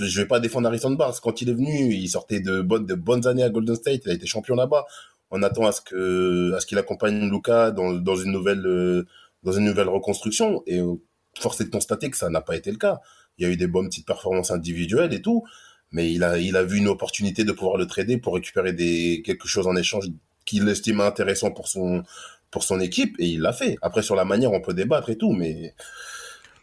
je 0.00 0.20
vais 0.20 0.26
pas 0.26 0.38
défendre 0.38 0.68
Harrison 0.68 0.90
Barnes. 0.90 1.14
Quand 1.22 1.40
il 1.40 1.48
est 1.48 1.54
venu, 1.54 1.94
il 1.94 2.08
sortait 2.08 2.40
de 2.40 2.60
bonnes, 2.60 2.84
de 2.84 2.94
bonnes 2.94 3.26
années 3.26 3.42
à 3.42 3.48
Golden 3.48 3.74
State. 3.74 4.02
Il 4.04 4.10
a 4.10 4.14
été 4.14 4.26
champion 4.26 4.54
là-bas. 4.54 4.84
On 5.30 5.42
attend 5.42 5.66
à 5.66 5.72
ce 5.72 5.80
que, 5.80 6.52
à 6.54 6.60
ce 6.60 6.66
qu'il 6.66 6.78
accompagne 6.78 7.30
Luca 7.30 7.70
dans, 7.70 7.92
dans 7.92 8.16
une 8.16 8.32
nouvelle, 8.32 8.66
euh, 8.66 9.06
dans 9.42 9.52
une 9.52 9.64
nouvelle 9.64 9.88
reconstruction. 9.88 10.62
Et 10.66 10.80
euh, 10.80 10.94
force 11.38 11.60
est 11.60 11.64
de 11.64 11.70
constater 11.70 12.10
que 12.10 12.16
ça 12.16 12.30
n'a 12.30 12.40
pas 12.40 12.56
été 12.56 12.70
le 12.70 12.78
cas. 12.78 13.00
Il 13.38 13.46
y 13.46 13.48
a 13.48 13.52
eu 13.52 13.56
des 13.56 13.66
bonnes 13.66 13.88
petites 13.88 14.06
performances 14.06 14.50
individuelles 14.50 15.12
et 15.12 15.20
tout, 15.20 15.44
mais 15.92 16.12
il 16.12 16.24
a, 16.24 16.38
il 16.38 16.56
a 16.56 16.62
vu 16.62 16.78
une 16.78 16.88
opportunité 16.88 17.44
de 17.44 17.52
pouvoir 17.52 17.76
le 17.76 17.86
trader 17.86 18.18
pour 18.18 18.34
récupérer 18.34 18.72
des 18.72 19.22
quelque 19.24 19.46
chose 19.48 19.66
en 19.66 19.76
échange 19.76 20.06
qu'il 20.44 20.68
estimait 20.68 21.04
intéressant 21.04 21.50
pour 21.50 21.68
son, 21.68 22.04
pour 22.50 22.64
son 22.64 22.80
équipe 22.80 23.16
et 23.18 23.26
il 23.26 23.40
l'a 23.40 23.52
fait. 23.52 23.76
Après 23.82 24.02
sur 24.02 24.16
la 24.16 24.24
manière, 24.24 24.52
on 24.52 24.60
peut 24.60 24.74
débattre 24.74 25.10
et 25.10 25.18
tout, 25.18 25.32
mais 25.32 25.74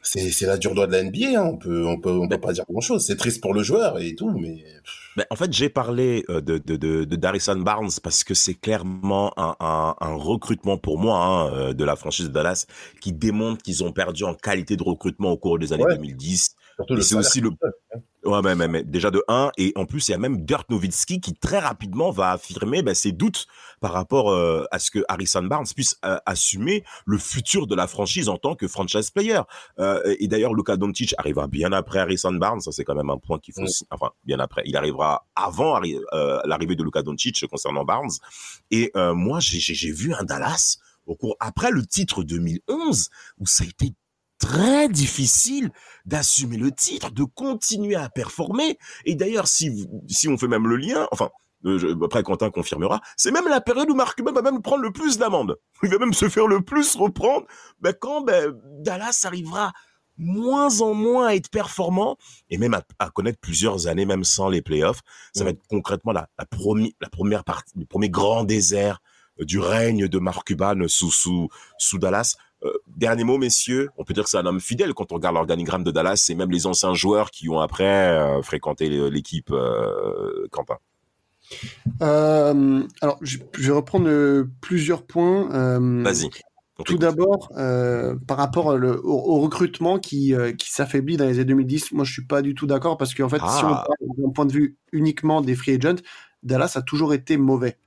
c'est 0.04 0.30
c'est 0.32 0.45
la 0.45 0.58
dure 0.58 0.74
loi 0.76 0.86
de 0.88 0.91
la 0.91 1.04
NBA. 1.04 1.39
Hein. 1.39 1.43
On 1.54 1.58
peut 1.58 1.86
on 1.88 1.99
peut 1.99 2.12
on 2.12 2.28
peut 2.28 2.39
pas 2.39 2.54
dire 2.54 2.66
grand 2.70 2.82
chose. 2.82 3.06
C'est 3.06 3.16
triste 3.18 3.41
pour 3.41 3.54
le 3.54 3.64
joueur 3.64 3.99
et 3.99 4.14
tout, 4.16 4.30
mais 4.38 4.64
Ben, 5.16 5.26
en 5.30 5.36
fait, 5.36 5.54
j'ai 5.54 5.70
parlé 5.70 6.24
euh, 6.30 6.41
de, 6.41 6.58
de, 6.58 6.76
de, 6.76 7.04
de 7.06 7.16
Darrison 7.16 7.56
Barnes 7.56 7.91
parce 8.01 8.24
que 8.24 8.34
c'est 8.34 8.56
clairement 8.56 9.32
un, 9.38 9.56
un, 9.60 9.95
un 9.99 10.16
recrutement 10.16 10.78
pour 10.78 10.97
moi 10.97 11.20
hein, 11.24 11.54
euh, 11.54 11.74
de 11.74 11.84
la 11.84 11.95
franchise 11.95 12.28
de 12.28 12.32
Dallas 12.34 12.66
qui 12.99 13.14
démontre 13.14 13.62
qu'ils 13.62 13.84
ont 13.84 13.91
perdu 13.91 14.24
en 14.24 14.34
qualité 14.34 14.76
de 14.76 14.84
recrutement 14.84 15.32
au 15.32 15.38
cours 15.38 15.60
des 15.60 15.72
années 15.72 15.86
Ouais. 15.86 15.95
2010. 15.97 16.56
surtout 16.78 16.93
Et 16.93 16.97
le 16.97 17.01
c'est 17.04 17.16
aussi 17.16 17.41
le 17.41 17.51
Ouais, 18.26 18.41
mais, 18.41 18.55
mais, 18.55 18.67
mais 18.67 18.84
déjà 18.84 19.11
de 19.11 19.21
1, 19.28 19.51
et 19.57 19.74
en 19.76 19.86
plus, 19.86 20.07
il 20.07 20.11
y 20.11 20.13
a 20.13 20.17
même 20.17 20.45
Dirk 20.45 20.69
Nowitzki 20.69 21.19
qui 21.19 21.34
très 21.34 21.59
rapidement 21.59 22.09
va 22.11 22.32
affirmer 22.32 22.82
ben, 22.82 22.95
ses 22.95 23.11
doutes 23.11 23.47
par 23.82 23.91
rapport 23.91 24.32
euh, 24.32 24.63
à 24.71 24.80
ce 24.80 24.91
que 24.91 25.03
Harrison 25.09 25.43
Barnes 25.43 25.65
puisse 25.76 25.97
euh, 26.05 26.17
assumer 26.26 26.84
le 27.05 27.17
futur 27.17 27.67
de 27.67 27.76
la 27.76 27.86
franchise 27.86 28.30
en 28.30 28.38
tant 28.38 28.55
que 28.55 28.67
franchise 28.67 29.11
player. 29.11 29.41
Euh, 29.80 30.15
et 30.19 30.28
d'ailleurs, 30.30 30.53
Luka 30.53 30.78
Doncic 30.78 31.13
arrivera 31.17 31.47
bien 31.47 31.74
après 31.74 31.99
Harrison 31.99 32.34
Barnes, 32.34 32.61
ça 32.61 32.71
c'est 32.71 32.86
quand 32.86 32.95
même 32.95 33.09
un 33.09 33.17
point 33.17 33.39
qu'il 33.39 33.53
faut... 33.53 33.61
Mm. 33.61 33.86
Enfin, 33.91 34.11
bien 34.24 34.39
après, 34.39 34.63
il 34.65 34.78
arrivera 34.78 35.26
avant 35.36 35.78
arri- 35.78 35.99
l'arrivée 36.45 36.76
de 36.76 36.84
Luka 36.84 37.01
Doncic 37.01 37.45
concernant 37.47 37.84
Barnes. 37.84 38.11
Et 38.71 38.91
moi, 38.95 39.39
j'ai 39.41 39.91
vu 39.91 40.13
un 40.13 40.24
Dallas 40.24 40.78
au 41.05 41.15
cours 41.15 41.36
après 41.39 41.71
le 41.71 41.86
titre 41.86 42.24
2011 42.24 43.09
où 43.39 43.45
ça 43.45 43.63
a 43.63 43.67
été 43.67 43.93
très 44.48 44.89
difficile 44.89 45.72
d'assumer 46.06 46.58
le 46.58 46.72
titre, 46.72 47.12
de 47.12 47.24
continuer 47.24 47.96
à 47.96 48.10
performer. 48.10 48.78
Et 49.06 49.16
d'ailleurs, 49.16 49.48
si, 49.48 49.70
vous- 49.70 50.04
si 50.08 50.28
on 50.28 50.38
fait 50.38 50.48
même 50.48 50.68
le 50.68 50.76
lien, 50.76 51.08
enfin, 51.12 51.30
euh, 51.66 51.96
après 52.04 52.24
Quentin 52.24 52.50
confirmera, 52.50 53.00
c'est 53.16 53.32
même 53.32 53.48
la 53.48 53.62
période 53.62 53.89
où 53.89 53.96
Mark 53.96 54.18
Cuban 54.18 54.34
va 54.34 54.41
même 54.41 54.62
prendre 54.62 54.84
le 54.84 54.91
plus 54.91 55.18
d'amendes. 55.18 55.56
Il 55.82 55.89
va 55.89 55.98
même 55.98 56.14
se 56.14 56.28
faire 56.30 56.48
le 56.48 56.62
plus 56.62 56.96
reprendre 56.96 57.46
ben, 57.80 57.94
quand 57.94 58.22
ben, 58.22 58.54
Dallas 58.82 59.22
arrivera 59.24 59.72
moins 60.18 60.82
en 60.82 60.94
moins 60.94 61.28
à 61.28 61.36
être 61.36 61.50
performant 61.50 62.18
et 62.50 62.58
même 62.58 62.74
à, 62.76 62.84
à 63.00 63.10
connaître 63.10 63.39
plusieurs 63.39 63.88
années 63.88 64.06
même 64.06 64.24
sans 64.24 64.50
les 64.50 64.62
playoffs. 64.62 65.02
Ça 65.34 65.44
va 65.44 65.52
Mm. 65.52 65.54
être 65.54 65.62
concrètement 65.70 66.12
la, 66.12 66.28
la, 66.38 66.46
promi- 66.46 66.94
la 67.02 67.10
première 67.10 67.44
partie, 67.44 67.74
le 67.80 67.86
premier 67.86 68.10
grand 68.10 68.44
désert 68.44 69.00
euh, 69.39 69.46
du 69.46 69.58
règne 69.60 70.08
de 70.08 70.20
Mark 70.20 70.46
Cuban 70.46 70.76
sous, 70.88 71.12
sous, 71.12 71.48
sous 71.80 71.98
Dallas. 71.98 72.36
Euh, 72.66 72.72
dernier 72.95 73.24
mot, 73.24 73.38
messieurs, 73.38 73.89
on 73.97 74.03
peut 74.03 74.14
dire 74.14 74.24
que 74.24 74.30
c'est 74.30 74.38
un 74.38 74.45
homme 74.45 74.59
fidèle 74.61 74.93
quand 74.93 75.11
on 75.11 75.16
regarde 75.16 75.36
l'organigramme 75.36 75.84
de 75.84 75.91
Dallas 75.91 76.28
et 76.30 76.36
même 76.36 76.51
les 76.51 76.66
anciens 76.68 76.93
joueurs 76.93 77.30
qui 77.32 77.49
ont 77.49 77.59
après 77.59 77.84
euh, 78.09 78.41
fréquenté 78.41 78.88
l'équipe 79.09 79.51
euh, 79.51 80.47
Quentin. 80.51 80.78
Euh, 82.01 82.84
alors, 83.01 83.18
je, 83.22 83.38
vais 83.57 83.72
reprendre 83.72 84.07
euh, 84.07 84.45
plusieurs 84.61 85.03
points. 85.05 85.51
Euh, 85.53 86.03
Vas-y. 86.03 86.30
Tout 86.86 86.97
d'abord, 86.97 87.49
euh, 87.55 88.16
par 88.28 88.38
rapport 88.38 88.66
au, 88.66 88.78
au- 88.82 89.36
au 89.38 89.39
recrutement 89.41 89.99
qui, 89.99 90.34
euh, 90.34 90.53
qui 90.53 90.72
s'affaiblit 90.72 91.18
dans 91.18 91.26
les 91.26 91.36
années 91.36 91.45
2010, 91.45 91.91
moi 91.91 92.03
je 92.03 92.11
suis 92.11 92.26
pas 92.26 92.41
du 92.41 92.55
tout 92.55 92.66
d'accord 92.66 92.97
parce 92.97 93.14
qu'en 93.14 93.30
fait, 93.30 93.38
si 93.38 93.64
on 93.64 93.68
Ah. 93.74 93.86
parle 93.88 94.18
d'un 94.18 94.32
point 94.32 94.45
de 94.45 94.51
vue 94.53 94.76
uniquement 94.91 95.41
des 95.41 95.55
free 95.55 95.76
agents, 95.76 96.01
Dallas 96.41 96.74
a 96.76 96.82
toujours 96.82 97.14
été 97.14 97.38
mauvais. 97.38 97.78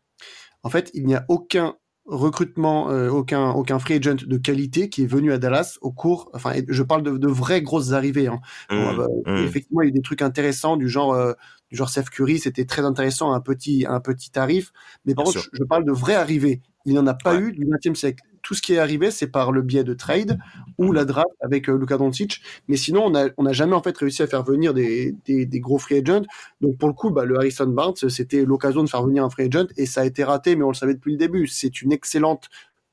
En 0.63 0.71
fait, 0.71 0.91
il 0.95 1.05
n'y 1.07 1.15
a 1.17 1.25
aucun 1.29 1.75
recrutement, 2.07 2.91
euh, 2.91 3.09
aucun, 3.11 3.51
aucun 3.51 3.79
free 3.79 3.95
agent 3.95 4.17
de 4.27 4.37
qualité 4.37 4.89
qui 4.89 5.03
est 5.03 5.07
venu 5.07 5.33
à 5.33 5.39
Dallas 5.39 5.79
au 5.81 5.91
cours, 5.93 6.31
enfin, 6.35 6.53
je 6.69 6.83
parle 6.83 7.03
de, 7.03 7.17
de 7.19 7.29
vraies 7.29 7.63
grosses 7.63 7.93
arrivées. 7.93 8.29
Hein. 8.29 8.41
Bon, 8.71 8.93
Mmh, 8.93 8.97
bah, 8.97 9.07
mmh. 9.27 9.37
Effectivement, 9.45 9.83
il 9.83 9.87
y 9.87 9.89
a 9.89 9.91
eu 9.91 9.93
des 9.93 10.03
trucs 10.03 10.23
intéressants 10.23 10.77
du 10.77 10.89
genre, 10.89 11.13
euh, 11.15 11.33
du 11.71 11.77
genre 11.77 11.89
Seth 11.89 12.11
Curry, 12.11 12.39
c'était 12.39 12.65
très 12.65 12.83
intéressant 12.85 13.33
à 13.33 13.37
un 13.37 13.41
petit, 13.41 13.85
à 13.87 13.93
un 13.93 14.01
petit 14.01 14.31
tarif. 14.31 14.73
Mais 15.05 15.15
par 15.15 15.25
Bien 15.25 15.33
contre, 15.35 15.45
je, 15.53 15.59
je 15.59 15.65
parle 15.65 15.85
de 15.85 15.93
vraies 15.93 16.15
arrivées. 16.15 16.61
Il 16.85 16.93
n'y 16.93 16.99
en 16.99 17.07
a 17.07 17.15
pas 17.15 17.35
Ouais. 17.35 17.41
eu 17.41 17.53
du 17.53 17.65
20e 17.67 17.95
siècle. 17.97 18.23
Tout 18.43 18.55
ce 18.55 18.63
qui 18.63 18.75
est 18.75 18.79
arrivé, 18.79 19.11
c'est 19.11 19.27
par 19.27 19.51
le 19.51 19.61
biais 19.63 19.83
de 19.83 19.93
trade 19.93 20.39
ou 20.79 20.93
la 20.93 21.05
draft 21.05 21.27
avec 21.41 21.69
euh, 21.69 21.77
Luka 21.77 21.99
Doncic. 21.99 22.41
Mais 22.69 22.77
sinon, 22.77 23.03
on 23.07 23.15
a, 23.17 23.29
on 23.39 23.45
a 23.47 23.53
jamais 23.53 23.75
en 23.75 23.83
fait 23.83 23.97
réussi 23.99 24.23
à 24.23 24.29
faire 24.29 24.45
venir 24.45 24.73
des, 24.73 25.17
des, 25.25 25.47
des 25.47 25.59
gros 25.61 25.79
free 25.79 25.97
agents. 25.99 26.23
Donc 26.61 26.79
pour 26.79 26.89
le 26.89 26.95
coup, 26.95 27.11
bah, 27.11 27.25
le 27.25 27.37
Harrison 27.37 27.67
Barnes, 27.67 27.97
c'était 28.09 28.45
l'occasion 28.45 28.85
de 28.85 28.89
faire 28.89 29.03
venir 29.03 29.25
un 29.25 29.31
free 29.31 29.47
agent 29.53 29.67
et 29.77 29.85
ça 29.87 30.03
a 30.03 30.05
été 30.05 30.23
raté, 30.23 30.55
mais 30.55 30.63
on 30.63 30.69
le 30.69 30.75
savait 30.75 30.95
depuis 30.95 31.11
le 31.11 31.19
début. 31.19 31.49
C'est 31.49 31.83
une 31.83 31.91
excellente 31.91 32.49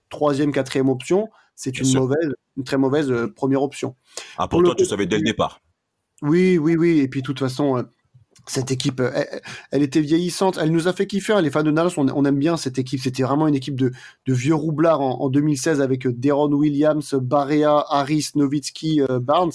troisième, 0.10 0.52
quatrième 0.52 0.90
option. 0.90 1.30
C'est 1.56 1.78
une 1.78 1.86
sûr. 1.86 2.02
mauvaise, 2.02 2.34
une 2.58 2.64
très 2.64 2.78
mauvaise 2.78 3.12
euh, 3.12 3.28
première 3.32 3.62
option. 3.62 3.96
Ah, 4.40 4.48
pour 4.48 4.64
toi, 4.64 4.74
tu 4.76 4.86
savais 4.86 5.06
dès 5.06 5.18
le 5.18 5.24
départ. 5.24 5.62
Oui, 6.24 6.58
oui, 6.58 6.76
oui. 6.76 7.00
Et 7.00 7.08
puis, 7.08 7.22
de 7.22 7.26
toute 7.28 7.38
façon, 7.40 7.78
euh, 7.78 7.84
cette 8.46 8.72
équipe, 8.72 9.00
euh, 9.00 9.12
elle, 9.14 9.42
elle 9.72 9.84
était 9.84 10.02
vieillissante, 10.02 10.58
elle 10.62 10.72
nous 10.72 10.88
a 10.88 10.94
fait 10.94 11.08
kiffer. 11.08 11.42
Les 11.42 11.50
fans 11.50 11.64
de 11.64 11.72
Dallas, 11.72 11.94
on, 11.98 12.08
on 12.10 12.26
aime 12.26 12.40
bien 12.40 12.58
cette 12.58 12.78
équipe. 12.78 13.00
C'était 13.00 13.24
vraiment 13.24 13.48
une 13.48 13.56
équipe 13.56 13.76
de, 13.76 13.92
de 14.26 14.34
vieux 14.34 14.56
roublards 14.56 15.02
en, 15.02 15.22
en 15.22 15.30
2016 15.30 15.82
avec 15.82 16.06
euh, 16.06 16.14
Deron 16.14 16.52
Williams, 16.52 17.14
Barea, 17.16 17.86
Harris, 17.90 18.32
Nowitzki, 18.36 19.02
euh, 19.02 19.20
Barnes. 19.20 19.52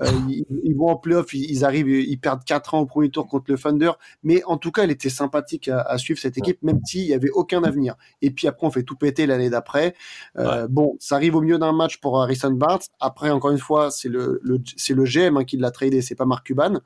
Euh, 0.00 0.06
ils, 0.28 0.44
ils 0.64 0.74
vont 0.74 0.88
en 0.88 0.96
playoff, 0.96 1.32
ils, 1.34 1.50
ils 1.50 1.64
arrivent, 1.64 1.88
ils 1.88 2.18
perdent 2.18 2.44
4 2.44 2.74
ans 2.74 2.80
au 2.80 2.86
premier 2.86 3.10
tour 3.10 3.28
contre 3.28 3.50
le 3.50 3.58
Thunder. 3.58 3.92
Mais 4.22 4.42
en 4.44 4.56
tout 4.56 4.72
cas, 4.72 4.82
elle 4.84 4.90
était 4.90 5.10
sympathique 5.10 5.68
à, 5.68 5.80
à 5.82 5.98
suivre 5.98 6.18
cette 6.18 6.36
équipe, 6.36 6.62
même 6.62 6.80
s'il 6.84 7.04
y 7.04 7.14
avait 7.14 7.30
aucun 7.30 7.62
avenir. 7.62 7.94
Et 8.22 8.30
puis 8.30 8.48
après, 8.48 8.66
on 8.66 8.70
fait 8.70 8.82
tout 8.82 8.96
péter 8.96 9.26
l'année 9.26 9.50
d'après. 9.50 9.94
Euh, 10.38 10.66
Bon, 10.68 10.96
ça 10.98 11.16
arrive 11.16 11.36
au 11.36 11.40
milieu 11.40 11.58
d'un 11.58 11.72
match 11.72 11.98
pour 12.00 12.20
Harrison 12.20 12.50
Barnes. 12.50 12.80
Après, 12.98 13.30
encore 13.30 13.50
une 13.50 13.58
fois, 13.58 13.90
c'est 13.90 14.08
le, 14.08 14.40
le, 14.42 14.60
c'est 14.76 14.94
le 14.94 15.04
GM 15.04 15.36
hein, 15.36 15.44
qui 15.44 15.56
l'a 15.56 15.70
tradé, 15.70 16.00
c'est 16.00 16.14
pas 16.14 16.24
Mark 16.24 16.46
Cuban. 16.46 16.80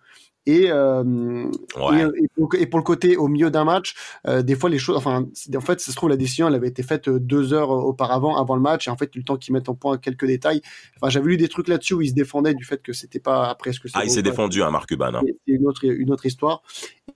Et, 0.48 0.70
euh, 0.70 1.04
Ouais. 1.76 2.00
et, 2.00 2.24
et 2.24 2.28
pour, 2.34 2.54
et 2.54 2.64
pour 2.66 2.78
le 2.78 2.82
côté 2.82 3.18
au 3.18 3.28
milieu 3.28 3.50
d'un 3.50 3.64
match, 3.64 3.94
euh, 4.26 4.40
des 4.40 4.54
fois 4.56 4.70
les 4.70 4.78
choses, 4.78 4.96
enfin, 4.96 5.26
en 5.54 5.60
fait, 5.60 5.78
ça 5.78 5.92
se 5.92 5.96
trouve 5.96 6.08
la 6.08 6.16
décision, 6.16 6.48
elle 6.48 6.54
avait 6.54 6.68
été 6.68 6.82
faite 6.82 7.08
euh, 7.08 7.20
deux 7.20 7.52
heures 7.52 7.68
auparavant, 7.68 8.34
avant 8.40 8.54
le 8.56 8.62
match, 8.62 8.88
et 8.88 8.90
en 8.90 8.96
fait, 8.96 9.14
le 9.14 9.22
temps 9.22 9.36
qu'ils 9.36 9.52
mettent 9.52 9.68
en 9.68 9.74
point 9.74 9.98
quelques 9.98 10.24
détails. 10.24 10.62
Enfin, 10.96 11.10
j'avais 11.10 11.26
lu 11.26 11.36
des 11.36 11.48
trucs 11.48 11.68
là-dessus 11.68 11.92
où 11.92 12.00
ils 12.00 12.08
se 12.08 12.14
défendaient 12.14 12.54
du 12.54 12.64
fait 12.64 12.82
que 12.82 12.94
c'était 12.94 13.20
pas 13.20 13.46
après 13.50 13.74
ce 13.74 13.80
que. 13.80 13.88
Ah, 13.92 14.04
il 14.04 14.10
s'est 14.10 14.22
défendu, 14.22 14.62
hein, 14.62 14.70
Marc 14.70 14.88
Cuban. 14.88 15.12
hein. 15.14 15.20
C'est 15.46 15.52
une 15.52 15.66
autre, 15.66 15.84
une 15.84 16.10
autre 16.10 16.24
histoire. 16.24 16.62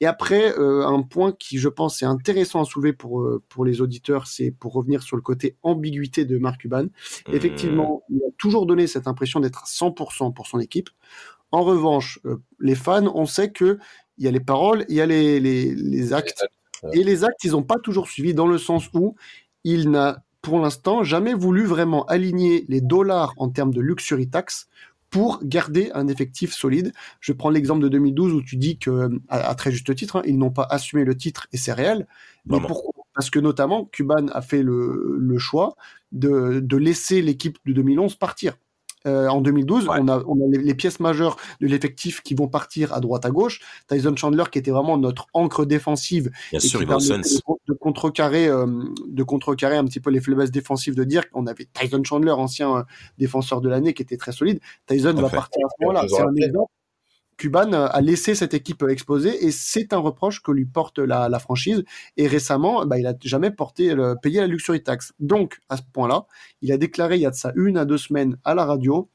Et 0.01 0.07
après, 0.07 0.53
euh, 0.59 0.87
un 0.87 1.01
point 1.03 1.33
qui, 1.33 1.57
je 1.57 1.69
pense, 1.71 2.03
est 2.03 2.07
intéressant 2.07 2.61
à 2.61 2.65
soulever 2.67 2.93
pour, 2.93 3.27
pour 3.49 3.65
les 3.65 3.81
auditeurs, 3.81 4.27
c'est 4.27 4.51
pour 4.51 4.75
revenir 4.75 5.03
sur 5.03 5.17
le 5.17 5.23
côté 5.23 5.57
ambiguïté 5.63 6.27
de 6.27 6.37
Mark 6.37 6.61
Cuban. 6.61 6.83
Mmh. 6.85 6.89
Effectivement, 7.33 8.03
il 8.11 8.19
a 8.19 8.31
toujours 8.37 8.67
donné 8.67 8.87
cette 8.87 9.07
impression 9.07 9.41
d'être 9.41 9.63
à 9.63 9.67
100% 9.67 10.35
pour 10.35 10.47
son 10.47 10.61
équipe. 10.61 10.91
En 11.53 11.63
revanche, 11.63 12.19
euh, 12.25 12.37
les 12.61 12.75
fans, 12.75 13.13
on 13.15 13.27
sait 13.27 13.51
que 13.53 13.79
il 14.19 14.25
y 14.25 14.29
a 14.29 14.31
les 14.31 14.41
paroles, 14.41 14.85
il 14.89 14.97
y 14.97 15.01
a 15.01 15.07
les, 15.07 15.41
les, 15.41 15.75
les 15.75 16.13
actes. 16.13 16.45
Et 16.93 17.05
les 17.05 17.25
actes, 17.25 17.45
ils 17.45 17.53
n'ont 17.53 17.63
pas 17.63 17.79
toujours 17.79 18.09
suivi 18.09 18.35
dans 18.35 18.47
le 18.47 18.59
sens 18.59 18.89
où 18.93 19.15
il 19.65 19.91
n'a, 19.91 20.25
pour 20.43 20.59
l'instant, 20.61 21.05
jamais 21.05 21.33
voulu 21.35 21.65
vraiment 21.65 22.05
aligner 22.07 22.65
les 22.69 22.81
dollars 22.81 23.33
en 23.37 23.49
termes 23.51 23.73
de 23.73 23.81
luxury 23.81 24.29
tax 24.29 24.69
pour 25.11 25.41
garder 25.45 25.91
un 25.95 26.09
effectif 26.09 26.53
solide. 26.55 26.93
Je 27.21 27.33
prends 27.33 27.51
l'exemple 27.51 27.83
de 27.83 27.89
2012 27.89 28.33
où 28.33 28.43
tu 28.43 28.57
dis 28.57 28.79
que, 28.79 29.11
à, 29.29 29.49
à 29.49 29.55
très 29.55 29.71
juste 29.71 29.95
titre, 29.95 30.17
hein, 30.17 30.23
ils 30.25 30.39
n'ont 30.39 30.51
pas 30.51 30.67
assumé 30.71 31.05
le 31.05 31.17
titre 31.17 31.47
et 31.53 31.57
c'est 31.57 31.73
réel. 31.73 32.07
Mais 32.47 32.59
pourquoi? 32.67 33.05
Parce 33.15 33.31
que 33.31 33.39
notamment, 33.39 33.85
Cuban 33.87 34.27
a 34.33 34.41
fait 34.43 34.63
le, 34.63 35.17
le 35.19 35.39
choix 35.39 35.77
de, 36.13 36.61
de 36.61 36.77
laisser 36.77 37.21
l'équipe 37.23 37.59
de 37.67 37.73
2011 37.75 38.17
partir. 38.17 38.57
Euh, 39.07 39.29
en 39.29 39.41
2012, 39.41 39.89
Ouais. 39.89 39.99
on 40.01 40.09
a, 40.09 40.23
on 40.27 40.35
a 40.37 40.49
les, 40.49 40.59
les 40.59 40.75
pièces 40.75 41.01
majeures 41.01 41.37
de 41.61 41.67
l'effectif 41.67 42.23
qui 42.23 42.35
vont 42.35 42.49
partir 42.49 42.93
à 42.93 43.01
droite 43.01 43.25
à 43.25 43.31
gauche. 43.31 43.61
Tyson 43.89 44.15
Chandler 44.17 44.45
qui 44.51 44.59
était 44.59 44.71
vraiment 44.71 44.97
notre 44.99 45.27
encre 45.33 45.65
défensive 45.67 46.31
Bien 46.51 46.59
et 46.59 46.61
sûr, 46.61 46.81
qui 46.81 46.87
de, 46.87 47.73
contrecarrer, 47.75 48.49
euh, 48.49 48.67
de 49.09 49.23
contrecarrer 49.23 49.77
un 49.77 49.85
petit 49.85 50.01
peu 50.01 50.11
les 50.11 50.21
faiblesses 50.21 50.51
défensives 50.51 50.95
de 50.95 51.05
dire 51.05 51.31
qu'on 51.31 51.47
avait 51.47 51.69
Tyson 51.73 52.03
Chandler, 52.05 52.33
ancien 52.33 52.77
euh, 52.79 52.83
défenseur 53.19 53.61
de 53.61 53.69
l'année, 53.69 53.95
qui 53.95 54.03
était 54.03 54.17
très 54.17 54.33
solide. 54.33 54.61
Tyson 54.87 55.13
va 55.15 55.29
fait. 55.29 55.37
partir 55.37 55.67
à 55.67 55.69
ce 55.71 55.85
moment-là. 55.85 56.05
C'est 56.09 56.23
un 56.23 56.35
exemple. 56.37 56.71
Cuban 57.37 57.73
euh, 57.73 57.89
a 57.91 58.01
laissé 58.01 58.35
cette 58.35 58.55
équipe 58.55 58.83
euh, 58.83 58.89
exposée 58.89 59.45
et 59.45 59.51
c'est 59.51 59.93
un 59.93 59.99
reproche 59.99 60.43
que 60.43 60.53
lui 60.53 60.65
porte 60.65 60.99
la, 60.99 61.39
franchise. 61.39 61.85
Et 62.17 62.27
récemment, 62.27 62.87
bah, 62.87 62.99
il 62.99 63.07
a 63.07 63.15
jamais 63.23 63.51
porté 63.51 63.95
payé 64.23 64.41
la 64.41 64.47
luxury 64.47 64.83
tax. 64.83 65.13
Donc, 65.19 65.59
à 65.69 65.77
ce 65.77 65.83
point-là, 65.93 66.27
il 66.61 66.73
a 66.73 66.77
déclaré 66.77 67.17
il 67.17 67.23
y 67.23 67.27
a 67.27 67.31
de 67.31 67.35
ça 67.35 67.53
une 67.57 67.77
à 67.77 67.85
deux 67.85 67.99
semaines 67.99 68.37
à 68.45 68.55
la 68.55 68.65
radio. 68.65 69.09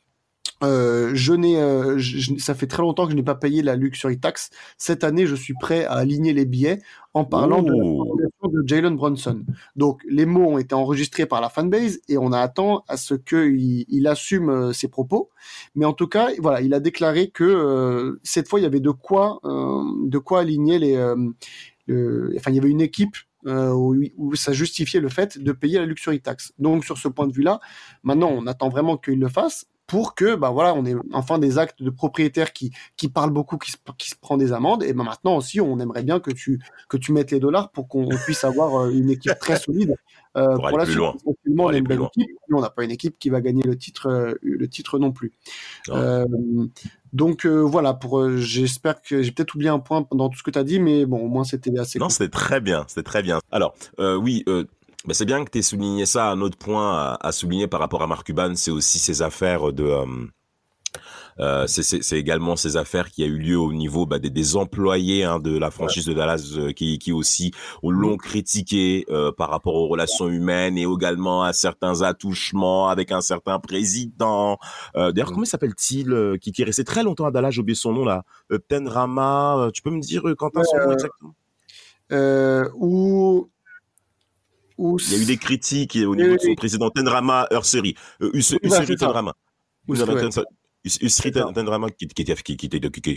Euh, 0.63 1.11
je 1.13 1.33
n'ai, 1.33 1.61
euh, 1.61 1.99
ça 2.39 2.55
fait 2.55 2.67
très 2.67 2.81
longtemps 2.81 3.05
que 3.05 3.11
je 3.11 3.15
n'ai 3.15 3.23
pas 3.23 3.35
payé 3.35 3.61
la 3.61 3.75
luxury 3.75 4.19
tax. 4.19 4.49
Cette 4.77 5.03
année, 5.03 5.25
je 5.27 5.35
suis 5.35 5.53
prêt 5.53 5.85
à 5.85 5.93
aligner 5.93 6.33
les 6.33 6.45
billets 6.45 6.79
en 7.13 7.25
parlant 7.25 7.61
de 7.61 8.63
Jalen 8.65 8.95
Brunson. 8.95 9.43
Donc, 9.75 10.01
les 10.09 10.25
mots 10.25 10.47
ont 10.47 10.57
été 10.57 10.73
enregistrés 10.73 11.25
par 11.25 11.41
la 11.41 11.49
fanbase 11.49 11.99
et 12.09 12.17
on 12.17 12.31
attend 12.31 12.83
à 12.87 12.97
ce 12.97 13.13
qu'il 13.13 13.85
il 13.87 14.07
assume 14.07 14.49
euh, 14.49 14.73
ses 14.73 14.87
propos. 14.87 15.29
Mais 15.75 15.85
en 15.85 15.93
tout 15.93 16.07
cas, 16.07 16.29
voilà, 16.39 16.61
il 16.61 16.73
a 16.73 16.79
déclaré 16.79 17.29
que 17.29 17.43
euh, 17.43 18.19
cette 18.23 18.47
fois, 18.47 18.59
il 18.59 18.63
y 18.63 18.67
avait 18.67 18.79
de 18.79 18.91
quoi, 18.91 19.39
de 19.43 20.17
quoi 20.17 20.39
aligner 20.41 20.79
les. 20.79 20.95
le- 21.87 22.33
enfin, 22.35 22.51
il 22.51 22.55
y 22.55 22.59
avait 22.59 22.69
une 22.69 22.81
équipe 22.81 23.15
euh, 23.45 23.71
où, 23.71 23.95
où 24.17 24.35
ça 24.35 24.51
justifiait 24.53 24.99
le 24.99 25.09
fait 25.09 25.37
de 25.37 25.51
payer 25.51 25.79
la 25.79 25.85
luxury 25.85 26.19
tax. 26.19 26.51
Donc, 26.59 26.83
sur 26.83 26.97
ce 26.97 27.07
point 27.07 27.27
de 27.27 27.33
vue-là, 27.33 27.59
maintenant, 28.03 28.29
on 28.29 28.45
attend 28.47 28.69
vraiment 28.69 28.97
qu'il 28.97 29.19
le 29.19 29.29
fasse 29.29 29.65
pour 29.87 30.15
que, 30.15 30.35
bah 30.35 30.49
voilà, 30.49 30.73
on 30.75 30.85
ait 30.85 30.95
enfin 31.13 31.39
des 31.39 31.57
actes 31.57 31.81
de 31.81 31.89
propriétaires 31.89 32.53
qui 32.53 32.71
qui 32.97 33.07
parlent 33.07 33.31
beaucoup, 33.31 33.57
qui 33.57 33.71
se, 33.71 33.77
qui 33.97 34.09
se 34.09 34.15
prend 34.15 34.37
des 34.37 34.51
amendes. 34.51 34.83
Et 34.83 34.93
ben 34.93 35.03
maintenant 35.03 35.37
aussi, 35.37 35.61
on 35.61 35.79
aimerait 35.79 36.03
bien 36.03 36.19
que 36.19 36.31
tu 36.31 36.59
que 36.89 36.97
tu 36.97 37.13
mettes 37.13 37.31
les 37.31 37.39
dollars 37.39 37.71
pour 37.71 37.87
qu'on 37.87 38.09
puisse 38.25 38.43
avoir 38.43 38.75
euh, 38.75 38.91
une 38.91 39.09
équipe 39.09 39.39
très 39.39 39.57
solide 39.57 39.95
euh, 40.35 40.55
Pour 40.57 40.77
la 40.77 40.85
suite. 40.85 40.97
Pour 41.23 41.35
on 41.57 41.67
a 41.69 41.77
une 41.77 41.87
belle 41.87 42.01
équipe, 42.01 42.29
mais 42.49 42.57
on 42.57 42.61
n'a 42.61 42.69
pas 42.69 42.83
une 42.83 42.91
équipe 42.91 43.17
qui 43.19 43.29
va 43.29 43.41
gagner 43.41 43.63
le 43.63 43.77
titre 43.77 44.09
euh, 44.09 44.33
le 44.41 44.67
titre 44.67 44.99
non 44.99 45.11
plus. 45.11 45.31
Non. 45.87 45.95
Euh, 45.95 46.25
donc 47.13 47.45
euh, 47.45 47.61
voilà, 47.61 47.93
pour 47.93 48.37
j'espère 48.37 49.01
que 49.01 49.21
j'ai 49.21 49.31
peut-être 49.31 49.55
oublié 49.55 49.69
un 49.69 49.79
point 49.79 50.05
dans 50.11 50.29
tout 50.29 50.37
ce 50.37 50.43
que 50.43 50.51
tu 50.51 50.59
as 50.59 50.63
dit, 50.63 50.79
mais 50.79 51.05
bon, 51.05 51.19
au 51.19 51.27
moins 51.27 51.43
c'était 51.43 51.77
assez. 51.79 51.99
Non, 51.99 52.07
cool. 52.07 52.11
c'était 52.11 52.29
très 52.29 52.59
bien, 52.59 52.85
c'était 52.87 53.03
très 53.03 53.23
bien. 53.23 53.39
Alors, 53.51 53.73
oui, 53.99 54.43
bah, 55.07 55.13
c'est 55.13 55.25
bien 55.25 55.43
que 55.45 55.49
tu 55.49 55.57
aies 55.59 55.61
souligné 55.63 56.05
ça. 56.05 56.29
Un 56.29 56.41
autre 56.41 56.57
point 56.57 56.95
à, 56.95 57.17
à 57.21 57.31
souligner 57.31 57.67
par 57.67 57.79
rapport 57.79 58.03
à 58.03 58.07
Mark 58.07 58.25
Cuban, 58.25 58.53
c'est 58.55 58.71
aussi 58.71 58.99
ses 58.99 59.21
affaires 59.21 59.71
de... 59.73 59.83
euh, 59.83 60.05
euh, 61.39 61.67
c'est- 61.67 62.17
également 62.17 62.55
ces 62.55 62.77
affaires 62.77 63.11
qui 63.11 63.23
a 63.23 63.27
eu 63.27 63.37
lieu 63.37 63.59
au 63.59 63.71
niveau 63.71 64.07
bah, 64.07 64.17
des, 64.17 64.31
des 64.31 64.55
employés 64.55 65.23
hein, 65.23 65.39
de 65.39 65.55
la 65.55 65.69
franchise 65.69 66.05
de 66.07 66.13
Dallas 66.13 66.53
euh, 66.57 66.71
qui, 66.71 66.97
qui 66.97 67.11
aussi 67.11 67.51
l'ont 67.83 68.17
critiqué 68.17 69.05
euh, 69.11 69.31
par 69.31 69.51
rapport 69.51 69.75
aux 69.75 69.87
relations 69.87 70.27
humaines 70.29 70.79
et 70.79 70.85
également 70.91 71.43
à 71.43 71.53
certains 71.53 72.01
attouchements 72.01 72.89
avec 72.89 73.11
un 73.11 73.21
certain 73.21 73.59
président. 73.59 74.57
D'ailleurs, 74.95 75.31
comment 75.31 75.45
s'appelle-t-il 75.45 76.37
qui, 76.41 76.51
qui 76.51 76.63
est 76.63 76.65
resté 76.65 76.83
très 76.83 77.03
longtemps 77.03 77.25
à 77.25 77.31
Dallas? 77.31 77.51
J'ai 77.51 77.61
oublié 77.61 77.75
son 77.75 77.93
nom 77.93 78.03
là. 78.03 78.23
Euh, 78.51 78.57
tu 79.71 79.81
peux 79.83 79.91
me 79.91 80.01
dire 80.01 80.23
Quentin 80.37 80.63
son 80.63 80.77
nom 80.77 80.91
exactement? 80.93 81.35
ou 82.73 83.47
Il 85.11 85.13
y 85.13 85.19
a 85.19 85.23
eu 85.23 85.25
des 85.25 85.37
critiques 85.37 85.97
au 86.05 86.15
niveau 86.15 86.33
de 86.35 86.39
son 86.39 86.49
oui. 86.49 86.55
président 86.55 86.89
Tenrama 86.89 87.47
Urseri. 87.51 87.95
Euh, 88.21 88.31
Us- 88.33 88.55
Oui. 88.61 88.69
Tenrama. 88.95 90.56
Ça. 90.89 91.53
Tenrama 91.53 91.89
qui, 91.89 92.07
qui, 92.07 92.21
était- 92.21 92.35
qui, 92.35 92.55
qui, 92.57 92.65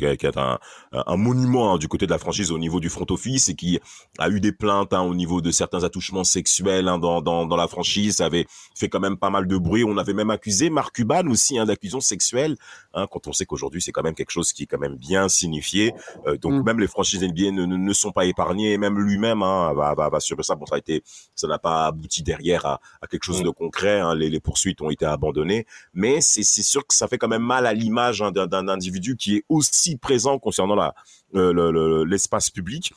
est 0.04 0.36
un, 0.36 0.58
un 0.92 1.16
monument 1.16 1.74
hein, 1.74 1.78
du 1.78 1.88
côté 1.88 2.06
de 2.06 2.10
la 2.10 2.18
franchise 2.18 2.50
au 2.50 2.58
niveau 2.58 2.80
du 2.80 2.88
front 2.88 3.06
office 3.10 3.48
et 3.48 3.54
qui 3.54 3.78
a 4.18 4.28
eu 4.28 4.40
des 4.40 4.52
plaintes 4.52 4.92
hein, 4.92 5.02
au 5.02 5.14
niveau 5.14 5.40
de 5.40 5.50
certains 5.50 5.84
attouchements 5.84 6.24
sexuels 6.24 6.88
hein, 6.88 6.98
dans, 6.98 7.20
dans, 7.22 7.46
dans 7.46 7.56
la 7.56 7.68
franchise. 7.68 8.16
Ça 8.16 8.26
avait 8.26 8.46
fait 8.74 8.88
quand 8.88 9.00
même 9.00 9.16
pas 9.16 9.30
mal 9.30 9.46
de 9.46 9.56
bruit. 9.56 9.84
On 9.84 9.96
avait 9.98 10.14
même 10.14 10.30
accusé 10.30 10.70
Mark 10.70 10.94
Cuban 10.94 11.26
aussi 11.28 11.58
hein, 11.58 11.64
d'accusations 11.66 12.00
sexuelles 12.00 12.56
quand 12.92 13.26
on 13.26 13.32
sait 13.32 13.46
qu'aujourd'hui 13.46 13.80
c'est 13.82 13.92
quand 13.92 14.02
même 14.02 14.14
quelque 14.14 14.30
chose 14.30 14.52
qui 14.52 14.64
est 14.64 14.66
quand 14.66 14.78
même 14.78 14.96
bien 14.96 15.28
signifié. 15.28 15.92
Euh, 16.26 16.36
donc 16.36 16.52
Mm. 16.52 16.64
même 16.64 16.80
les 16.80 16.86
franchises 16.88 17.22
NBA 17.22 17.52
ne, 17.52 17.64
ne, 17.66 17.76
ne 17.76 17.92
sont 17.92 18.12
pas 18.12 18.24
épargnées. 18.26 18.72
Et 18.72 18.78
même 18.78 18.98
lui-même 18.98 19.40
va, 19.40 19.94
va, 19.96 20.08
va 20.08 20.20
sur 20.20 20.42
ça. 20.44 20.54
Bon, 20.56 20.66
ça 20.66 20.74
a 20.74 20.78
été, 20.78 21.02
ça 21.34 21.46
n'a 21.46 21.58
pas 21.58 21.86
abouti 21.86 22.22
derrière 22.22 22.66
à, 22.66 22.80
à 23.00 23.06
quelque 23.06 23.24
chose 23.24 23.40
Mm. 23.40 23.44
de 23.44 23.50
concret. 23.50 24.02
Les, 24.16 24.28
les 24.30 24.40
poursuites 24.40 24.80
ont 24.82 24.90
été 24.90 25.04
abandonnées, 25.06 25.66
mais 25.94 26.20
c'est 26.20 26.42
sûr 26.44 26.86
que 26.86 26.94
ça 26.94 27.06
fait 27.08 27.18
quand 27.18 27.28
même 27.28 27.42
mal 27.42 27.59
à 27.66 27.72
l'image 27.74 28.22
hein, 28.22 28.30
d'un 28.32 28.68
individu 28.68 29.16
qui 29.16 29.36
est 29.36 29.44
aussi 29.48 29.96
présent 29.96 30.38
concernant 30.38 30.74
la 30.74 30.94
euh, 31.34 31.52
le- 31.52 31.70
le- 31.70 32.04
l'espace 32.04 32.50
public. 32.50 32.92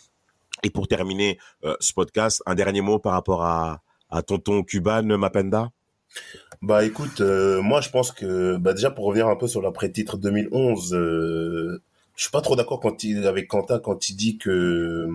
Et 0.64 0.70
pour 0.70 0.88
terminer 0.88 1.38
euh, 1.66 1.76
ce 1.80 1.94
podcast, 1.94 2.42
un 2.46 2.56
dernier 2.56 2.82
mot 2.82 2.98
par 3.00 3.14
rapport 3.14 3.44
à, 3.44 3.82
à 4.10 4.22
tonton 4.22 4.64
Cuban 4.64 5.04
Mapenda? 5.04 5.70
Bah 6.62 6.86
écoute, 6.86 7.20
euh, 7.22 7.62
moi 7.62 7.82
je 7.82 7.90
pense 7.90 8.12
que 8.12 8.56
bah 8.58 8.74
déjà 8.74 8.90
pour 8.92 9.06
revenir 9.06 9.28
un 9.28 9.36
peu 9.36 9.48
sur 9.48 9.62
l'après-titre 9.62 10.18
2011, 10.18 10.94
euh, 10.94 11.82
je 12.16 12.22
suis 12.22 12.32
pas 12.32 12.42
trop 12.42 12.56
d'accord 12.56 12.80
quand 12.80 13.04
il 13.04 13.26
avec 13.28 13.48
Quentin 13.48 13.80
quand 13.80 14.10
il 14.10 14.16
dit 14.16 14.38
que 14.38 15.08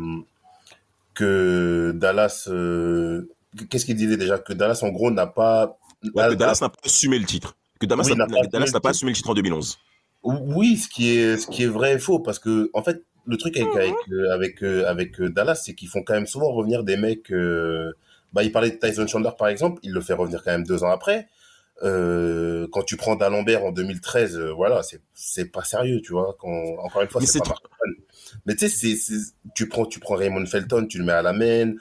que 1.15 1.93
Dallas, 1.95 2.49
euh, 2.49 3.29
qu'est-ce 3.71 3.85
qu'il 3.87 3.97
disait 3.97 4.17
déjà? 4.17 4.39
Que 4.39 4.53
Dallas 4.53 4.81
en 4.83 4.91
gros 4.91 5.11
n'a 5.11 5.27
pas 5.27 5.79
Ouais, 6.15 6.23
a- 6.23 6.29
que 6.31 6.35
Dallas 6.35 6.59
n'a 6.61 6.69
pas 6.69 6.79
assumé 6.85 7.19
le 7.19 7.25
titre. 7.27 7.57
Que 7.79 7.87
Dallas 7.87 8.05
Oui, 8.07 8.17
n'a 8.17 8.27
pas 8.27 8.41
assumé 8.41 8.71
pas 8.71 8.81
le 8.83 8.91
assumé 8.91 9.11
le 9.13 9.17
titre 9.17 9.31
en 9.31 9.35
2011. 9.35 9.79
Oui, 10.25 10.77
ce 10.77 10.89
qui 10.89 11.11
est 11.17 11.37
ce 11.37 11.47
qui 11.47 11.63
est 11.65 11.67
vrai 11.69 11.95
et 11.95 11.99
faux 11.99 12.19
parce 12.21 12.39
que 12.39 12.71
en 12.75 12.83
fait 12.83 13.03
le 13.27 13.37
truc 13.37 13.57
avec 13.57 13.75
avec 13.77 13.95
euh, 14.11 14.33
avec, 14.33 14.63
euh, 14.63 14.85
avec 14.87 15.21
euh, 15.21 15.29
Dallas 15.31 15.57
c'est 15.65 15.75
qu'ils 15.75 15.89
font 15.89 16.03
quand 16.03 16.15
même 16.15 16.27
souvent 16.27 16.51
revenir 16.53 16.83
des 16.85 16.97
mecs. 16.97 17.31
euh, 17.31 17.93
bah 18.33 18.43
il 18.43 18.53
parlait 18.53 18.71
de 18.71 18.77
Tyson 18.77 19.07
Chandler 19.07 19.31
par 19.39 19.49
exemple, 19.49 19.81
il 19.83 19.93
le 19.93 20.01
fait 20.01 20.13
revenir 20.13 20.43
quand 20.43 20.51
même 20.51 20.65
deux 20.67 20.85
ans 20.85 20.91
après. 20.91 21.29
Euh, 21.83 22.67
quand 22.73 22.83
tu 22.83 22.97
prends 22.97 23.15
D'Alembert 23.15 23.65
en 23.65 23.71
2013, 23.71 24.37
euh, 24.37 24.53
voilà, 24.53 24.83
c'est 24.83 25.01
c'est 25.15 25.47
pas 25.47 25.63
sérieux, 25.63 26.01
tu 26.03 26.13
vois. 26.13 26.37
Quand, 26.41 26.51
encore 26.85 27.03
une 27.03 27.09
fois, 27.09 27.21
Mais 27.21 27.27
c'est 27.27 27.39
pas. 27.45 27.55
Mais 28.47 28.57
tu 28.57 28.69
sais, 28.69 28.97
tu 29.55 29.69
prends 29.69 29.87
tu 29.87 30.01
prends 30.01 30.17
Raymond 30.17 30.45
Felton, 30.47 30.87
tu 30.87 30.99
le 30.99 31.05
mets 31.05 31.13
à 31.13 31.23
la 31.23 31.33
main. 31.33 31.75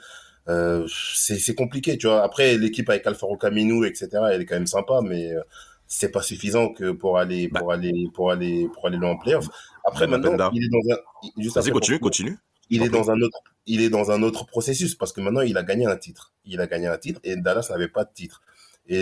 Euh, 0.48 0.86
c'est 0.88 1.38
c'est 1.38 1.54
compliqué, 1.54 1.98
tu 1.98 2.06
vois. 2.06 2.22
Après 2.22 2.56
l'équipe 2.56 2.88
avec 2.88 3.06
Alfaro 3.06 3.36
Camino, 3.36 3.84
etc. 3.84 4.08
Elle 4.32 4.42
est 4.42 4.46
quand 4.46 4.54
même 4.54 4.66
sympa, 4.66 5.00
mais 5.02 5.32
euh, 5.32 5.42
c'est 5.88 6.10
pas 6.10 6.22
suffisant 6.22 6.68
que 6.72 6.92
pour 6.92 7.18
aller 7.18 7.48
Bah. 7.48 7.58
pour 7.60 7.72
aller 7.72 8.08
pour 8.14 8.30
aller 8.30 8.68
pour 8.72 8.86
aller 8.86 8.96
loin 8.98 9.10
en 9.10 9.16
playoff. 9.18 9.48
Après, 9.84 10.06
Mapenda. 10.06 10.30
maintenant, 10.30 10.50
il 10.52 10.64
est 10.64 10.68
dans 10.68 10.94
un. 10.94 10.98
juste 11.42 11.56
après, 11.56 11.70
continue, 11.72 11.98
pour- 11.98 12.08
continue. 12.10 12.38
Il 12.70 12.82
est 12.82 12.90
dans 12.90 13.10
un 13.10 13.18
autre, 13.22 13.38
il 13.66 13.80
est 13.80 13.88
dans 13.88 14.10
un 14.10 14.22
autre 14.22 14.44
processus 14.44 14.94
parce 14.94 15.12
que 15.14 15.22
maintenant 15.22 15.40
il 15.40 15.56
a 15.56 15.62
gagné 15.62 15.86
un 15.86 15.96
titre. 15.96 16.34
Il 16.44 16.60
a 16.60 16.66
gagné 16.66 16.86
un 16.86 16.98
titre 16.98 17.18
et 17.24 17.34
Dallas 17.36 17.66
n'avait 17.70 17.88
pas 17.88 18.04
de 18.04 18.12
titre. 18.12 18.42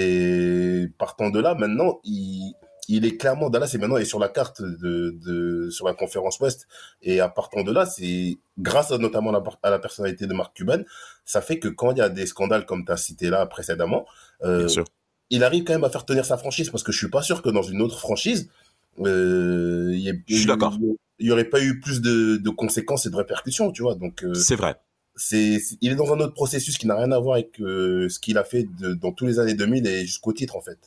Et 0.00 0.86
partant 0.98 1.30
de 1.30 1.40
là, 1.40 1.54
maintenant, 1.54 2.00
il, 2.04 2.54
il 2.88 3.04
est 3.04 3.16
clairement 3.16 3.50
Dallas 3.50 3.70
est 3.74 3.78
maintenant 3.78 3.96
est 3.96 4.04
sur 4.04 4.18
la 4.20 4.28
carte 4.28 4.62
de, 4.62 5.16
de 5.24 5.70
sur 5.70 5.86
la 5.86 5.94
conférence 5.94 6.38
Ouest. 6.40 6.68
Et 7.02 7.18
à 7.20 7.28
partant 7.28 7.62
de 7.64 7.72
là, 7.72 7.86
c'est 7.86 8.38
grâce 8.58 8.92
à, 8.92 8.98
notamment 8.98 9.32
la, 9.32 9.42
à 9.64 9.70
la 9.70 9.78
personnalité 9.80 10.26
de 10.26 10.34
Mark 10.34 10.54
Cuban, 10.56 10.82
ça 11.24 11.40
fait 11.40 11.58
que 11.58 11.68
quand 11.68 11.90
il 11.92 11.98
y 11.98 12.02
a 12.02 12.08
des 12.08 12.26
scandales 12.26 12.66
comme 12.66 12.84
tu 12.84 12.92
as 12.92 12.96
cité 12.96 13.30
là 13.30 13.46
précédemment, 13.46 14.06
euh, 14.44 14.58
Bien 14.60 14.68
sûr. 14.68 14.84
Il 15.30 15.42
arrive 15.44 15.64
quand 15.64 15.72
même 15.72 15.84
à 15.84 15.90
faire 15.90 16.04
tenir 16.04 16.24
sa 16.24 16.36
franchise 16.38 16.70
parce 16.70 16.82
que 16.82 16.92
je 16.92 16.98
suis 16.98 17.10
pas 17.10 17.22
sûr 17.22 17.42
que 17.42 17.48
dans 17.48 17.62
une 17.62 17.80
autre 17.82 17.98
franchise, 17.98 18.48
euh, 19.00 19.90
il 19.92 20.00
y 20.00 20.08
ait- 20.08 20.22
Je 20.28 20.36
suis 20.36 20.46
d'accord. 20.46 20.78
Il 21.18 21.26
y 21.26 21.30
aurait 21.30 21.44
pas 21.44 21.62
eu 21.62 21.80
plus 21.80 22.00
de, 22.02 22.36
de 22.36 22.50
conséquences 22.50 23.06
et 23.06 23.10
de 23.10 23.16
répercussions, 23.16 23.72
tu 23.72 23.82
vois. 23.82 23.94
Donc, 23.94 24.22
euh, 24.22 24.34
C'est 24.34 24.56
vrai. 24.56 24.76
c'est, 25.14 25.58
c'est- 25.58 25.78
il 25.80 25.92
est 25.92 25.94
dans 25.96 26.12
un 26.12 26.20
autre 26.20 26.34
processus 26.34 26.76
qui 26.76 26.86
n'a 26.86 26.94
rien 26.96 27.10
à 27.12 27.18
voir 27.18 27.34
avec 27.36 27.58
euh, 27.60 28.08
ce 28.10 28.18
qu'il 28.18 28.36
a 28.38 28.44
fait 28.44 28.66
de, 28.80 28.92
dans 28.94 29.12
tous 29.12 29.26
les 29.26 29.38
années 29.38 29.54
2000 29.54 29.86
et 29.86 30.04
jusqu'au 30.04 30.32
titre, 30.34 30.56
en 30.56 30.60
fait. 30.60 30.78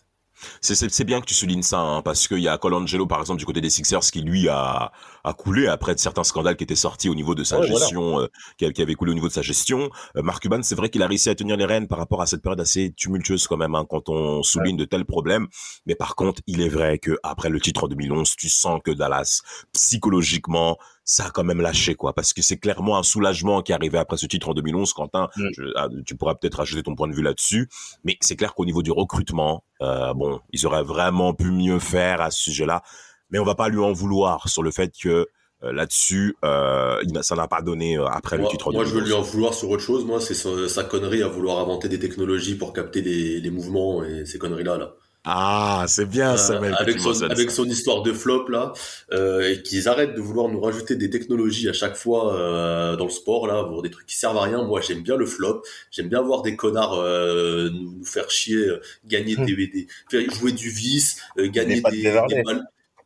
C'est- 0.62 1.04
bien 1.04 1.22
que 1.22 1.26
tu 1.26 1.34
soulignes 1.34 1.64
ça, 1.64 1.80
hein, 1.80 2.02
parce 2.02 2.28
qu'il 2.28 2.40
y 2.40 2.48
a 2.48 2.58
Colangelo, 2.58 3.08
par 3.08 3.20
exemple, 3.20 3.40
du 3.40 3.46
côté 3.46 3.62
des 3.62 3.70
Sixers, 3.70 4.02
qui 4.12 4.22
lui 4.22 4.48
a, 4.50 4.92
a 5.24 5.34
coulé 5.34 5.68
après 5.68 5.96
de 5.96 6.00
certains 6.00 6.24
scandales 6.24 6.56
qui 6.56 6.64
étaient 6.64 6.76
sortis 6.76 7.10
au 7.10 7.16
niveau 7.16 7.36
de 7.36 7.44
sa 7.44 7.60
Ouais, 7.60 7.68
voilà. 7.68 7.86
gestion, 7.86 8.20
euh, 8.20 8.28
qui, 8.58 8.82
avait 8.82 8.96
coulé 8.96 9.12
au 9.12 9.16
niveau 9.16 9.28
de 9.28 9.34
sa 9.34 9.42
gestion. 9.42 9.90
Euh, 10.18 10.22
Mark 10.22 10.42
Cuban, 10.44 10.62
c'est 10.62 10.76
vrai 10.76 10.90
qu'il 10.90 11.02
a 11.04 11.08
réussi 11.08 11.30
à 11.30 11.36
tenir 11.36 11.58
les 11.58 11.66
rênes 11.66 11.88
par 11.88 11.98
rapport 11.98 12.22
à 12.22 12.26
cette 12.26 12.42
période 12.42 12.60
assez 12.60 12.94
tumultueuse 12.96 13.48
quand 13.48 13.58
même, 13.58 13.76
hein, 13.76 13.86
quand 13.90 14.10
on 14.10 14.44
souligne 14.44 14.78
de 14.78 14.86
tels 14.86 15.06
problèmes. 15.06 15.48
Mais 15.86 15.96
par 15.96 16.16
contre, 16.16 16.42
il 16.48 16.62
est 16.62 16.70
vrai 16.70 17.00
que 17.00 17.18
après 17.24 17.50
le 17.50 17.60
titre 17.60 17.86
en 17.86 17.88
2011, 17.88 18.36
tu 18.36 18.50
sens 18.50 18.80
que 18.84 18.92
Dallas, 18.92 19.42
psychologiquement, 19.74 20.78
ça 21.12 21.26
a 21.26 21.30
quand 21.32 21.44
même 21.44 21.60
lâché, 21.60 21.96
quoi, 21.96 22.14
parce 22.14 22.34
que 22.34 22.44
c'est 22.44 22.58
clairement 22.58 22.96
un 23.00 23.02
soulagement 23.02 23.64
qui 23.64 23.72
est 23.72 23.76
arrivé 23.76 23.98
après 23.98 24.16
ce 24.18 24.28
titre 24.28 24.48
en 24.50 24.54
2011, 24.54 24.94
Quentin. 24.94 25.28
Mm. 25.38 25.48
Je- 25.58 25.64
ah, 25.76 25.88
tu 26.06 26.16
pourras 26.16 26.36
peut-être 26.36 26.60
ajouter 26.60 26.84
ton 26.84 26.94
point 26.94 27.08
de 27.08 27.16
vue 27.16 27.24
là-dessus. 27.24 27.68
Mais 28.04 28.16
c'est 28.22 28.36
clair 28.36 28.54
qu'au 28.54 28.64
niveau 28.64 28.84
du 28.84 28.92
recrutement, 28.92 29.64
euh, 29.82 30.14
bon, 30.14 30.40
ils 30.54 30.68
auraient 30.68 30.84
vraiment 30.84 31.34
pu 31.34 31.46
mieux 31.50 31.80
faire 31.80 32.22
à 32.22 32.30
ce 32.30 32.40
sujet-là. 32.44 32.84
Mais 33.32 33.40
on 33.40 33.44
va 33.44 33.56
pas 33.56 33.70
lui 33.70 33.80
en 33.80 33.92
vouloir 33.92 34.48
sur 34.50 34.62
le 34.62 34.70
fait 34.70 34.92
que 35.02 35.26
euh, 35.64 35.74
là-dessus, 35.74 36.38
euh, 36.46 37.02
ça 37.24 37.36
n'a 37.36 37.48
pas 37.48 37.64
donné 37.64 37.98
après 37.98 38.38
le 38.38 38.48
titre. 38.48 38.68
en 38.68 38.72
moi, 38.72 38.86
je 38.86 38.92
veux 38.92 39.02
2011. 39.02 39.10
lui 39.10 39.14
en 39.20 39.22
vouloir 39.32 39.54
sur 39.56 39.70
autre 39.72 39.82
chose. 39.84 40.06
Moi, 40.06 40.22
c'est 40.22 40.36
sa, 40.36 40.70
sa 40.70 40.84
connerie 40.84 41.24
à 41.24 41.28
vouloir 41.28 41.58
inventer 41.58 41.90
des 41.90 41.98
technologies 42.00 42.54
pour 42.56 42.72
capter 42.72 43.02
les, 43.02 43.42
les 43.42 43.50
mouvements 43.50 44.04
et 44.04 44.26
ces 44.28 44.38
conneries-là. 44.38 44.78
Là. 44.78 44.94
Ah, 45.26 45.86
c'est 45.88 46.06
bien, 46.08 46.38
Euh, 46.38 46.38
Samuel. 46.38 46.78
que 46.78 46.84
avec, 46.84 47.00
son, 47.00 47.10
mentionnes 47.10 47.32
avec 47.32 47.52
ça. 47.52 47.52
son 47.52 47.66
histoire 47.66 48.02
de 48.04 48.14
flop 48.14 48.48
là, 48.48 48.72
euh, 49.12 49.52
et 49.52 49.62
qu'ils 49.62 49.88
arrêtent 49.90 50.16
de 50.16 50.22
vouloir 50.22 50.48
nous 50.48 50.62
rajouter 50.62 50.96
des 50.96 51.10
technologies 51.10 51.68
à 51.70 51.74
chaque 51.74 51.96
fois 51.98 52.36
euh, 52.36 52.96
dans 52.96 53.04
le 53.06 53.12
sport 53.12 53.46
là, 53.46 53.64
pour 53.66 53.82
des 53.82 53.92
trucs 53.92 54.08
qui 54.08 54.18
servent 54.18 54.38
à 54.38 54.44
rien. 54.44 54.64
Moi, 54.64 54.80
j'aime 54.82 55.04
bien 55.04 55.18
le 55.18 55.26
flop. 55.26 55.62
J'aime 55.92 56.08
bien 56.08 56.22
voir 56.22 56.42
des 56.42 56.56
connards 56.56 56.94
euh, 56.96 57.70
nous, 57.70 57.92
nous 58.00 58.06
faire 58.06 58.32
chier, 58.32 58.66
gagner 59.06 59.36
des, 59.46 59.56
des, 59.68 59.88
faire 60.10 60.22
jouer 60.32 60.54
du 60.54 60.70
vice, 60.70 61.22
euh, 61.38 61.50
gagner 61.50 61.82
Des 61.82 62.12
des 62.28 62.42
balles. 62.44 62.64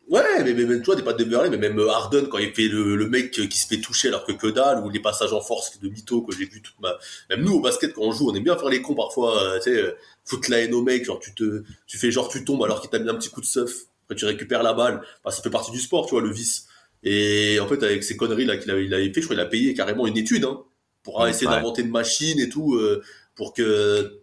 Ouais, 0.09 0.43
mais, 0.43 0.53
tu 0.53 0.83
vois, 0.83 0.95
des 0.95 1.01
pas 1.01 1.13
de 1.13 1.23
mais 1.23 1.57
même 1.57 1.79
euh, 1.79 1.89
Harden 1.89 2.27
quand 2.29 2.37
il 2.37 2.53
fait 2.53 2.67
le, 2.67 2.95
le 2.97 3.07
mec 3.07 3.31
qui 3.31 3.57
se 3.57 3.67
fait 3.67 3.79
toucher 3.79 4.09
alors 4.09 4.25
que 4.25 4.33
que 4.33 4.47
dalle, 4.47 4.83
ou 4.83 4.89
les 4.89 4.99
passages 4.99 5.31
en 5.31 5.39
force 5.39 5.79
de 5.79 5.87
mytho 5.87 6.21
que 6.23 6.35
j'ai 6.35 6.45
vu 6.45 6.61
toute 6.61 6.79
ma. 6.81 6.97
Même 7.29 7.41
nous 7.41 7.53
au 7.53 7.61
basket 7.61 7.93
quand 7.93 8.01
on 8.01 8.11
joue, 8.11 8.29
on 8.29 8.35
aime 8.35 8.43
bien 8.43 8.57
faire 8.57 8.69
les 8.69 8.81
cons 8.81 8.95
parfois, 8.95 9.41
euh, 9.41 9.59
tu 9.59 9.71
sais, 9.71 9.81
euh, 9.81 9.95
foutre 10.25 10.51
la 10.51 10.59
haine 10.59 10.73
au 10.73 10.81
mec, 10.81 11.05
genre 11.05 11.19
tu 11.19 11.33
te, 11.33 11.63
tu 11.87 11.97
fais 11.97 12.11
genre 12.11 12.27
tu 12.27 12.43
tombes 12.43 12.63
alors 12.63 12.81
qu'il 12.81 12.89
t'a 12.89 12.99
mis 12.99 13.09
un 13.09 13.15
petit 13.15 13.29
coup 13.29 13.39
de 13.39 13.45
seuf, 13.45 13.71
après 14.03 14.15
tu 14.15 14.25
récupères 14.25 14.61
la 14.61 14.73
balle, 14.73 15.01
bah, 15.23 15.31
ça 15.31 15.41
fait 15.41 15.49
partie 15.49 15.71
du 15.71 15.79
sport, 15.79 16.05
tu 16.05 16.11
vois, 16.11 16.21
le 16.21 16.31
vice. 16.31 16.67
Et 17.03 17.59
en 17.61 17.67
fait, 17.67 17.81
avec 17.81 18.03
ces 18.03 18.17
conneries 18.17 18.45
là 18.45 18.57
qu'il 18.57 18.71
avait, 18.71 18.85
il 18.85 18.93
avait 18.93 19.11
fait, 19.13 19.21
je 19.21 19.25
crois 19.25 19.35
qu'il 19.37 19.45
a 19.45 19.49
payé 19.49 19.73
carrément 19.73 20.05
une 20.05 20.17
étude, 20.17 20.43
hein, 20.43 20.63
pour 21.03 21.25
essayer 21.27 21.47
d'inventer 21.47 21.81
une 21.81 21.91
machine 21.91 22.39
et 22.39 22.49
tout, 22.49 22.75
euh, 22.75 23.01
pour 23.35 23.53
que 23.53 24.19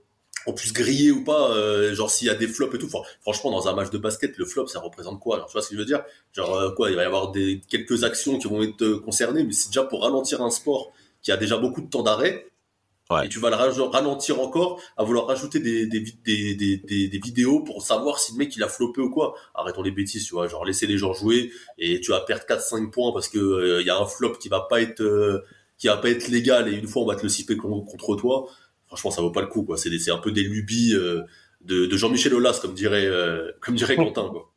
on 0.47 0.53
puisse 0.53 0.73
griller 0.73 1.11
ou 1.11 1.23
pas, 1.25 1.51
euh, 1.53 1.95
genre 1.95 2.11
s'il 2.11 2.27
y 2.27 2.31
a 2.31 2.35
des 2.35 2.49
flops 2.49 2.75
et 2.75 2.79
tout. 2.79 2.87
Enfin, 2.87 3.07
franchement, 3.21 3.51
dans 3.51 3.69
un 3.69 3.75
match 3.75 3.91
de 3.91 3.99
basket, 3.99 4.37
le 4.39 4.45
flop, 4.45 4.67
ça 4.67 4.81
représente 4.81 5.21
quoi? 5.21 5.39
Genre, 5.39 5.47
Tu 5.47 5.53
vois 5.53 5.63
ce 5.63 5.69
que 5.69 5.75
je 5.75 5.81
veux 5.81 5.87
dire? 5.87 6.03
Genre 6.33 6.55
euh, 6.55 6.71
quoi 6.73 6.91
Il 6.91 6.97
va 6.97 7.03
y 7.03 7.07
avoir 7.07 7.31
des 7.31 7.61
quelques 7.69 8.05
actions 8.05 8.39
qui 8.39 8.49
vont 8.49 8.63
être 8.63 8.83
euh, 8.83 9.01
concernées, 9.01 9.45
mais 9.45 9.53
c'est 9.53 9.69
déjà 9.69 9.85
pour 9.85 10.03
ralentir 10.03 10.43
un 10.43 10.51
sport 10.51 10.93
qui 11.23 11.33
a 11.33 11.37
déjà 11.37 11.59
beaucoup 11.59 11.83
de 11.83 11.89
temps 11.89 12.03
d'arrêt. 12.03 12.47
Ouais. 13.11 13.27
Et 13.27 13.29
tu 13.29 13.41
vas 13.41 13.51
le 13.51 13.57
ralentir 13.57 14.41
encore 14.41 14.81
à 14.97 15.03
vouloir 15.03 15.27
rajouter 15.27 15.59
des, 15.59 15.87
des, 15.87 16.01
des, 16.25 16.55
des, 17.09 17.19
vidéos 17.19 17.61
pour 17.61 17.83
savoir 17.83 18.21
si 18.21 18.33
le 18.33 18.39
mec 18.39 18.55
il 18.55 18.63
a 18.63 18.69
floppé 18.69 19.01
ou 19.01 19.11
quoi? 19.11 19.35
Arrêtons 19.53 19.83
les 19.83 19.91
bêtises, 19.91 20.25
tu 20.25 20.35
vois. 20.35 20.47
Genre 20.47 20.65
laisser 20.65 20.87
les 20.87 20.97
gens 20.97 21.13
jouer 21.13 21.51
et 21.77 22.01
tu 22.01 22.13
vas 22.13 22.21
perdre 22.21 22.45
4-5 22.45 22.91
points 22.93 23.13
parce 23.13 23.29
que 23.29 23.39
euh, 23.39 23.81
il 23.81 23.87
y 23.87 23.91
a 23.91 23.99
un 23.99 24.07
flop 24.07 24.35
qui 24.35 24.49
va 24.49 24.61
pas 24.61 24.81
être 24.81 25.01
euh, 25.03 25.43
qui 25.77 25.89
va 25.89 25.97
pas 25.97 26.09
être 26.11 26.29
légal 26.29 26.69
et 26.69 26.77
une 26.77 26.87
fois 26.87 27.03
on 27.03 27.07
va 27.07 27.17
te 27.17 27.25
le 27.25 27.29
siffler 27.29 27.57
con- 27.57 27.81
contre 27.81 28.15
toi. 28.15 28.49
Franchement, 28.91 29.11
ça 29.13 29.23
vaut 29.23 29.31
pas 29.31 29.41
le 29.41 29.47
coup, 29.47 29.63
quoi. 29.63 29.77
C'est 29.79 29.89
des- 29.89 29.99
c'est 30.01 30.11
un 30.11 30.19
peu 30.19 30.33
des 30.33 30.43
lubies 30.43 30.95
euh, 30.95 31.23
de, 31.63 31.87
de 31.87 31.97
Jean-Michel 31.97 32.35
Aulas, 32.35 32.59
comme 32.61 32.75
dirait 32.75 33.07
euh, 33.07 33.51
comme 33.61 33.77
dirait 33.77 33.95
Quentin, 34.13 34.29
quoi. 34.31 34.51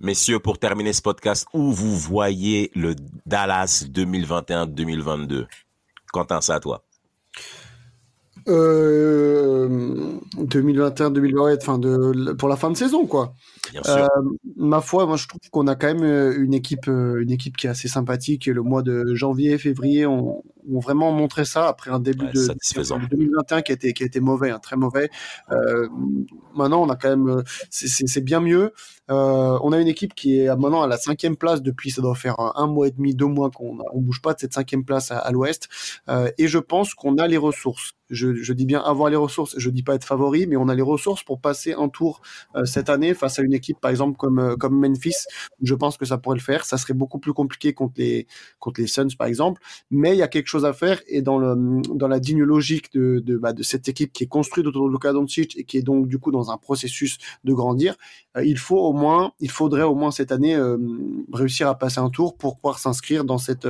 Messieurs, 0.00 0.38
pour 0.40 0.58
terminer 0.58 0.92
ce 0.94 1.02
podcast, 1.02 1.46
où 1.52 1.70
vous 1.72 1.94
voyez 1.96 2.70
le 2.74 2.94
Dallas 3.26 3.84
2021-2022 3.88 5.46
Quentin, 6.12 6.40
c'est 6.40 6.52
à 6.52 6.60
toi. 6.60 6.82
Euh, 8.48 10.18
2021, 10.38 11.10
2020, 11.10 11.56
enfin 11.56 11.78
de, 11.78 12.32
pour 12.32 12.48
la 12.48 12.56
fin 12.56 12.70
de 12.70 12.76
saison, 12.76 13.06
quoi. 13.06 13.34
Bien 13.74 13.82
sûr. 13.82 13.94
Euh, 14.04 14.06
ma 14.56 14.80
foi, 14.80 15.04
moi 15.06 15.16
je 15.16 15.26
trouve 15.26 15.40
qu'on 15.50 15.66
a 15.66 15.74
quand 15.74 15.88
même 15.88 16.04
euh, 16.04 16.32
une 16.40 16.54
équipe, 16.54 16.86
euh, 16.88 17.20
une 17.20 17.30
équipe 17.32 17.56
qui 17.56 17.66
est 17.66 17.70
assez 17.70 17.88
sympathique. 17.88 18.46
Et 18.46 18.52
le 18.52 18.62
mois 18.62 18.82
de 18.82 19.14
janvier, 19.14 19.58
février, 19.58 20.06
on, 20.06 20.44
on 20.72 20.78
vraiment 20.78 21.10
montré 21.10 21.44
ça 21.44 21.66
après 21.68 21.90
un 21.90 21.98
début 21.98 22.26
Ouais, 22.26 22.32
de, 22.32 22.38
satisfaisant. 22.38 22.98
de 23.00 23.06
2021 23.06 23.62
qui 23.62 23.72
a 23.72 23.74
été, 23.74 23.92
qui 23.92 24.04
a 24.04 24.06
été 24.06 24.20
mauvais, 24.20 24.50
hein, 24.50 24.60
très 24.60 24.76
mauvais. 24.76 25.10
Euh, 25.50 25.88
maintenant, 26.54 26.82
on 26.82 26.88
a 26.88 26.94
quand 26.96 27.08
même, 27.16 27.42
c'est- 27.70 28.20
bien 28.20 28.40
mieux. 28.40 28.72
Euh, 29.10 29.58
on 29.62 29.72
a 29.72 29.80
une 29.80 29.88
équipe 29.88 30.14
qui 30.14 30.38
est 30.38 30.46
maintenant 30.56 30.82
à 30.82 30.86
la 30.86 30.96
cinquième 30.96 31.36
place 31.36 31.60
depuis, 31.60 31.90
ça 31.90 32.00
doit 32.00 32.14
faire 32.14 32.38
un, 32.40 32.52
un 32.54 32.66
mois 32.68 32.86
et 32.88 32.90
demi, 32.92 33.14
deux 33.14 33.26
mois 33.26 33.50
qu'on 33.50 33.78
on 33.92 34.00
bouge 34.00 34.22
pas 34.22 34.32
de 34.34 34.38
cette 34.38 34.54
cinquième 34.54 34.84
place 34.84 35.10
à, 35.10 35.18
à 35.18 35.30
l'Ouest. 35.32 35.68
Euh, 36.08 36.30
et 36.38 36.46
je 36.48 36.58
pense 36.58 36.94
qu'on 36.94 37.18
a 37.18 37.26
les 37.26 37.36
ressources. 37.36 37.92
Je, 38.08 38.34
je 38.34 38.52
dis 38.52 38.64
bien 38.66 38.80
avoir 38.80 39.10
les 39.10 39.16
ressources. 39.16 39.54
Je 39.58 39.68
dis 39.70 39.82
pas 39.82 39.94
être 39.94 40.04
favori, 40.04 40.46
mais 40.46 40.56
on 40.56 40.68
a 40.68 40.74
les 40.74 40.82
ressources 40.82 41.22
pour 41.24 41.40
passer 41.40 41.72
un 41.72 41.88
tour 41.88 42.20
cette 42.64 42.88
année 42.90 43.14
face 43.14 43.38
à 43.38 43.42
une 43.42 43.54
équipe, 43.54 43.63
par 43.80 43.90
exemple 43.90 44.16
comme 44.16 44.38
euh, 44.38 44.56
comme 44.56 44.78
Memphis. 44.78 45.14
Je 45.62 45.74
pense 45.74 45.96
que 45.96 46.04
ça 46.04 46.18
pourrait 46.18 46.36
le 46.36 46.42
faire. 46.42 46.64
Ça 46.64 46.76
serait 46.76 46.94
beaucoup 46.94 47.18
plus 47.18 47.32
compliqué 47.32 47.72
contre 47.72 47.94
les 47.96 48.26
contre 48.58 48.80
les 48.80 48.86
Suns, 48.86 49.08
par 49.18 49.26
exemple. 49.26 49.60
Mais 49.90 50.12
il 50.14 50.18
y 50.18 50.22
a 50.22 50.28
quelque 50.28 50.48
chose 50.48 50.64
à 50.64 50.72
faire 50.72 51.00
et 51.06 51.22
dans 51.22 51.38
le 51.38 51.80
dans 51.94 52.08
la 52.08 52.20
digne 52.20 52.42
logique 52.42 52.92
de 52.92 53.20
de, 53.24 53.36
bah, 53.36 53.52
de 53.52 53.62
cette 53.62 53.88
équipe 53.88 54.12
qui 54.12 54.24
est 54.24 54.26
construite 54.26 54.66
autour 54.66 54.86
de 54.88 54.92
Luka 54.92 55.12
Doncic 55.12 55.56
et 55.56 55.64
qui 55.64 55.78
est 55.78 55.82
donc 55.82 56.08
du 56.08 56.18
coup 56.18 56.30
dans 56.32 56.50
un 56.50 56.56
processus 56.58 57.18
de 57.44 57.52
grandir, 57.54 57.96
euh, 58.36 58.44
il 58.44 58.58
faut 58.58 58.78
au 58.78 58.92
moins, 58.92 59.32
il 59.40 59.50
faudrait 59.50 59.82
au 59.82 59.94
moins 59.94 60.10
cette 60.10 60.32
année 60.32 60.54
euh, 60.56 60.76
réussir 61.32 61.68
à 61.68 61.78
passer 61.78 62.00
un 62.00 62.10
tour 62.10 62.36
pour 62.36 62.56
pouvoir 62.56 62.78
s'inscrire 62.78 63.24
dans 63.24 63.38
cette 63.38 63.68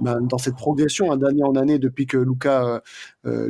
ben, 0.00 0.20
dans 0.20 0.38
cette 0.38 0.56
progression 0.56 1.12
hein, 1.12 1.16
d'année 1.16 1.42
en 1.44 1.54
année 1.56 1.78
depuis 1.78 2.06
que 2.06 2.16
euh, 2.46 2.80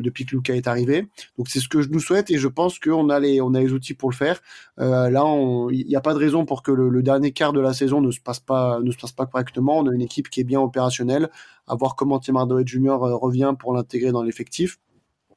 depuis 0.01 0.25
que 0.27 0.35
Luka 0.37 0.55
est 0.55 0.67
arrivé. 0.67 1.07
Donc 1.39 1.49
c'est 1.49 1.61
ce 1.61 1.69
que 1.69 1.83
je 1.83 1.89
nous 1.89 2.01
souhaite 2.01 2.31
et 2.31 2.39
je 2.39 2.49
pense 2.49 2.79
qu'on 2.79 3.09
a 3.11 3.21
les 3.21 3.41
a 3.41 3.61
les 3.61 3.73
outils 3.73 3.95
pour 3.95 4.11
le 4.11 4.15
faire. 4.17 4.41
Là, 4.79 5.25
on- 5.25 5.71
il 5.81 5.87
n'y 5.87 5.97
a 5.97 6.01
pas 6.01 6.15
de 6.15 6.19
raison 6.19 6.45
pour 6.45 6.63
que 6.63 6.73
le, 6.73 6.89
le 6.89 7.03
dernier 7.03 7.33
quart 7.33 7.53
de 7.53 7.61
la 7.61 7.73
saison 7.73 8.01
ne 8.01 8.11
se 8.11 8.21
passe 8.21 8.41
pas 8.41 8.81
ne 8.81 8.91
se 8.91 8.97
passe 8.99 9.13
pas 9.13 9.27
correctement. 9.27 9.79
On 9.79 9.87
a 9.89 9.95
une 9.95 10.03
équipe 10.03 10.31
qui 10.31 10.41
est 10.41 10.45
bien 10.45 10.61
opérationnelle. 10.61 11.31
À 11.67 11.75
voir 11.75 11.97
comment 11.97 12.19
Tim 12.19 12.37
Hardaway 12.37 12.65
Jr. 12.67 12.91
euh, 13.03 13.17
revient 13.17 13.55
pour 13.59 13.75
l'intégrer 13.75 14.13
dans 14.13 14.23
l'effectif. 14.23 14.79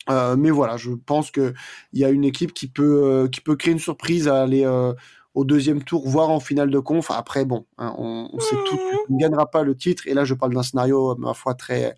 Euh, 0.10 0.36
mais 0.38 0.50
voilà, 0.50 0.78
je 0.78 0.92
pense 0.92 1.30
que 1.32 1.54
il 1.94 2.00
y 2.00 2.06
a 2.06 2.10
une 2.10 2.24
équipe 2.24 2.54
qui 2.54 2.68
peut 2.68 3.04
euh, 3.04 3.28
qui 3.28 3.42
peut 3.42 3.56
créer 3.56 3.74
une 3.74 3.80
surprise 3.80 4.28
à 4.28 4.42
aller 4.42 4.66
euh, 4.66 4.94
au 5.36 5.46
deuxième 5.46 5.84
tour, 5.84 6.08
voire 6.08 6.30
en 6.32 6.40
finale 6.40 6.72
de 6.72 6.80
conf. 6.80 7.12
Après, 7.12 7.46
bon, 7.46 7.66
hein, 7.78 7.94
on, 7.98 8.30
on 8.34 8.40
sait 8.40 8.56
tout 8.66 8.78
qu'on 8.78 9.14
ne 9.14 9.20
gagnera 9.20 9.50
pas 9.52 9.64
le 9.64 9.76
titre. 9.76 10.08
Et 10.08 10.14
là, 10.14 10.26
je 10.26 10.34
parle 10.34 10.54
d'un 10.54 10.64
scénario, 10.64 11.16
ma 11.18 11.34
foi, 11.34 11.54
très 11.54 11.96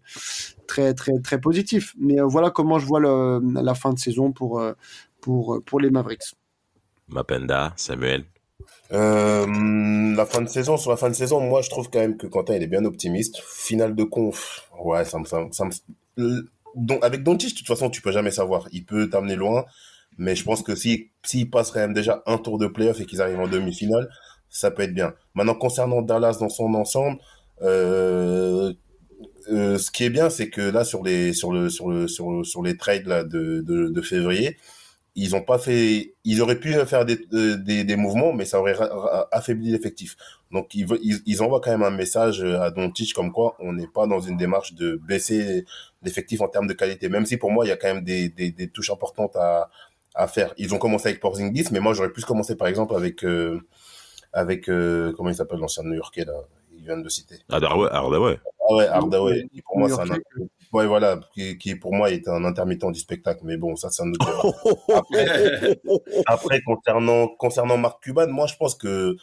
très 0.67 0.93
très 0.93 1.19
très 1.19 1.39
positif. 1.39 1.93
Mais 1.99 2.19
voilà 2.21 2.49
comment 2.49 2.79
je 2.79 2.85
vois 2.85 2.99
le, 2.99 3.39
la 3.61 3.75
fin 3.75 3.93
de 3.93 3.99
saison 3.99 4.33
pour 4.33 4.61
pour 5.21 5.61
pour 5.65 5.79
les 5.79 5.89
Mavericks. 5.89 6.33
Mapenda, 7.11 7.73
Samuel? 7.75 8.25
Euh, 8.91 9.45
la 10.15 10.25
fin 10.25 10.41
de 10.41 10.49
saison, 10.49 10.77
sur 10.77 10.91
la 10.91 10.97
fin 10.97 11.09
de 11.09 11.15
saison, 11.15 11.39
moi 11.39 11.61
je 11.61 11.69
trouve 11.69 11.89
quand 11.89 11.99
même 11.99 12.17
que 12.17 12.27
Quentin 12.27 12.55
il 12.55 12.63
est 12.63 12.67
bien 12.67 12.83
optimiste. 12.85 13.41
Finale 13.41 13.95
de 13.95 14.03
conf, 14.03 14.67
ouais, 14.83 15.05
ça 15.05 15.19
me, 15.19 15.25
ça 15.25 15.65
me, 15.65 15.71
donc 16.75 17.03
avec 17.03 17.23
Doncic, 17.23 17.53
de 17.53 17.57
toute 17.57 17.67
façon, 17.67 17.89
tu 17.89 18.01
peux 18.01 18.11
jamais 18.11 18.31
savoir. 18.31 18.67
Il 18.71 18.85
peut 18.85 19.09
t'amener 19.09 19.35
loin, 19.35 19.65
mais 20.17 20.35
je 20.35 20.43
pense 20.43 20.61
que 20.61 20.75
si 20.75 21.09
s'il 21.23 21.49
passe 21.49 21.71
quand 21.71 21.79
même 21.79 21.93
déjà 21.93 22.21
un 22.25 22.37
tour 22.37 22.57
de 22.57 22.67
playoff 22.67 22.99
et 22.99 23.05
qu'ils 23.05 23.21
arrivent 23.21 23.39
en 23.39 23.47
demi-finale, 23.47 24.09
ça 24.49 24.71
peut 24.71 24.83
être 24.83 24.93
bien. 24.93 25.13
Maintenant 25.35 25.55
concernant 25.55 26.01
Dallas 26.01 26.37
dans 26.39 26.49
son 26.49 26.73
ensemble, 26.73 27.19
euh, 27.61 28.73
euh, 29.49 29.77
ce 29.77 29.91
qui 29.91 30.03
est 30.03 30.09
bien, 30.09 30.29
c'est 30.29 30.49
que 30.49 30.61
là 30.61 30.83
sur 30.83 31.03
les 31.03 31.33
sur 31.33 31.51
le 31.51 31.69
sur 31.69 31.89
le 31.89 32.07
sur, 32.07 32.45
sur 32.45 32.61
les 32.61 32.77
trades 32.77 33.07
là 33.07 33.23
de, 33.23 33.61
de 33.61 34.01
février, 34.01 34.57
ils 35.15 35.35
ont 35.35 35.41
pas 35.41 35.57
fait, 35.57 36.15
ils 36.23 36.41
auraient 36.41 36.59
pu 36.59 36.73
faire 36.85 37.05
des, 37.05 37.17
des, 37.83 37.95
mouvements, 37.95 38.31
mais 38.33 38.45
ça 38.45 38.59
aurait 38.59 38.73
ra- 38.73 38.87
ra- 38.87 39.27
affaibli 39.31 39.71
l'effectif. 39.71 40.15
Donc 40.51 40.73
ils, 40.73 40.87
ils, 41.25 41.41
envoient 41.41 41.59
quand 41.59 41.71
même 41.71 41.83
un 41.83 41.91
message 41.91 42.41
à 42.43 42.71
Doncic 42.71 43.13
comme 43.13 43.31
quoi 43.31 43.55
on 43.59 43.73
n'est 43.73 43.87
pas 43.87 44.07
dans 44.07 44.21
une 44.21 44.37
démarche 44.37 44.73
de 44.73 44.95
baisser 44.95 45.65
l'effectif 46.01 46.41
en 46.41 46.47
termes 46.47 46.67
de 46.67 46.73
qualité, 46.73 47.09
même 47.09 47.25
si 47.25 47.37
pour 47.37 47.51
moi 47.51 47.65
il 47.65 47.69
y 47.69 47.71
a 47.71 47.77
quand 47.77 47.93
même 47.93 48.03
des, 48.03 48.29
des, 48.29 48.67
touches 48.69 48.89
importantes 48.89 49.35
à, 49.35 49.69
à 50.15 50.27
faire. 50.27 50.53
Ils 50.57 50.73
ont 50.73 50.77
commencé 50.77 51.09
avec 51.09 51.19
Porzingis, 51.19 51.67
mais 51.71 51.79
moi 51.79 51.93
j'aurais 51.93 52.11
plus 52.11 52.25
commencé 52.25 52.55
par 52.55 52.67
exemple 52.67 52.95
avec 52.95 53.23
euh, 53.25 53.59
avec 54.33 54.69
euh, 54.69 55.13
comment 55.17 55.29
il 55.29 55.35
s'appelle 55.35 55.59
l'ancien 55.59 55.83
New-Yorkais 55.83 56.23
là, 56.25 56.33
ils 56.73 56.83
viennent 56.83 57.03
de 57.03 57.09
citer. 57.09 57.35
Ah 57.49 57.59
ouais, 58.19 58.39
Hardaway, 58.79 59.47
qui 59.53 59.61
pour 59.61 59.79
moi 59.79 59.89
c'est 59.89 59.99
un 59.99 60.17
ouais 60.73 60.87
voilà, 60.87 61.19
qui, 61.33 61.57
qui 61.57 61.75
pour 61.75 61.93
moi 61.93 62.11
est 62.11 62.27
un 62.27 62.45
intermittent 62.45 62.91
du 62.91 62.99
spectacle, 62.99 63.41
mais 63.43 63.57
bon 63.57 63.75
ça 63.75 63.89
c'est 63.89 64.03
un 64.03 64.11
autre. 64.11 64.55
Après, 64.95 65.79
après, 66.25 66.61
concernant, 66.61 67.27
concernant 67.27 67.77
Marc 67.77 68.03
Cuban, 68.03 68.27
moi, 68.27 68.47
je 68.47 68.55
pense 68.55 68.75
que 68.75 69.15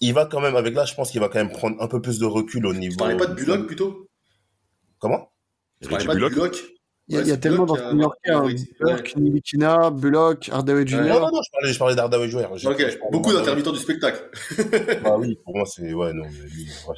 il 0.00 0.12
va 0.12 0.26
quand 0.26 0.40
même, 0.40 0.56
avec 0.56 0.74
là, 0.74 0.84
je 0.84 0.94
pense 0.94 1.10
qu'il 1.10 1.20
va 1.20 1.28
quand 1.28 1.38
même 1.38 1.52
prendre 1.52 1.80
un 1.80 1.86
peu 1.86 2.00
plus 2.00 2.18
de 2.18 2.26
recul 2.26 2.66
au 2.66 2.74
niveau. 2.74 2.92
Tu 2.92 2.98
parlais 2.98 3.16
pas 3.16 3.26
de 3.26 3.34
Bullock 3.34 3.66
plutôt? 3.66 4.08
Comment? 4.98 5.30
Tu 5.80 5.88
parlais 5.88 6.04
pas 6.04 6.14
de 6.14 6.28
Bullock? 6.28 6.56
Il 7.08 7.16
y 7.16 7.18
a, 7.18 7.20
Ouais, 7.20 7.28
y 7.28 7.32
a 7.32 7.36
tellement 7.36 7.66
hein. 7.74 7.94
Ouais. 7.94 8.54
Bullock, 8.80 9.16
Nilikina, 9.16 9.90
Bullock, 9.90 10.48
Hardaway 10.50 10.86
Jr. 10.86 11.02
Non, 11.02 11.20
non, 11.20 11.30
non, 11.32 11.42
je 11.42 11.50
parlais, 11.50 11.72
je 11.72 11.78
parlais 11.78 11.94
d'Hardaway 11.94 12.30
parlais 12.30 12.98
beaucoup 13.12 13.32
d'intermittents 13.32 13.72
du 13.72 13.78
spectacle. 13.78 14.30
Bah 15.04 15.16
oui, 15.18 15.38
pour 15.44 15.54
moi, 15.54 15.66
c'est, 15.66 15.92
ouais, 15.92 16.14
non, 16.14 16.24
mais. 16.24 16.94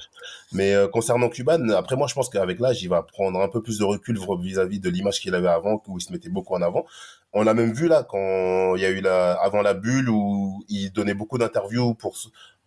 Mais 0.53 0.75
euh, 0.75 0.87
concernant 0.87 1.29
Cuban, 1.29 1.71
après, 1.71 1.97
moi, 1.97 2.07
je 2.07 2.15
pense 2.15 2.29
qu'avec 2.29 2.61
l'âge, 2.61 2.83
il 2.83 2.89
va 2.89 3.03
prendre 3.03 3.41
un 3.41 3.49
peu 3.49 3.61
plus 3.63 3.79
de 3.79 3.85
recul 3.85 4.19
vis-à-vis 4.41 4.79
de 4.79 4.89
l'image 4.89 5.21
qu'il 5.21 5.35
avait 5.35 5.49
avant, 5.49 5.83
où 5.89 5.99
il 5.99 6.01
se 6.01 6.13
mettait 6.13 6.29
beaucoup 6.29 6.55
en 6.55 6.63
avant. 6.63 6.87
On 7.33 7.43
l'a 7.43 7.55
même 7.55 7.73
vu 7.73 7.89
là, 7.89 8.07
quand 8.09 8.77
il 8.77 8.83
y 8.83 8.87
a 8.87 8.91
eu 8.91 9.01
la, 9.01 9.33
avant 9.33 9.61
la 9.63 9.75
bulle, 9.75 10.09
où 10.09 10.63
il 10.69 10.93
donnait 10.93 11.15
beaucoup 11.15 11.37
d'interviews 11.37 11.95
pour, 11.95 12.17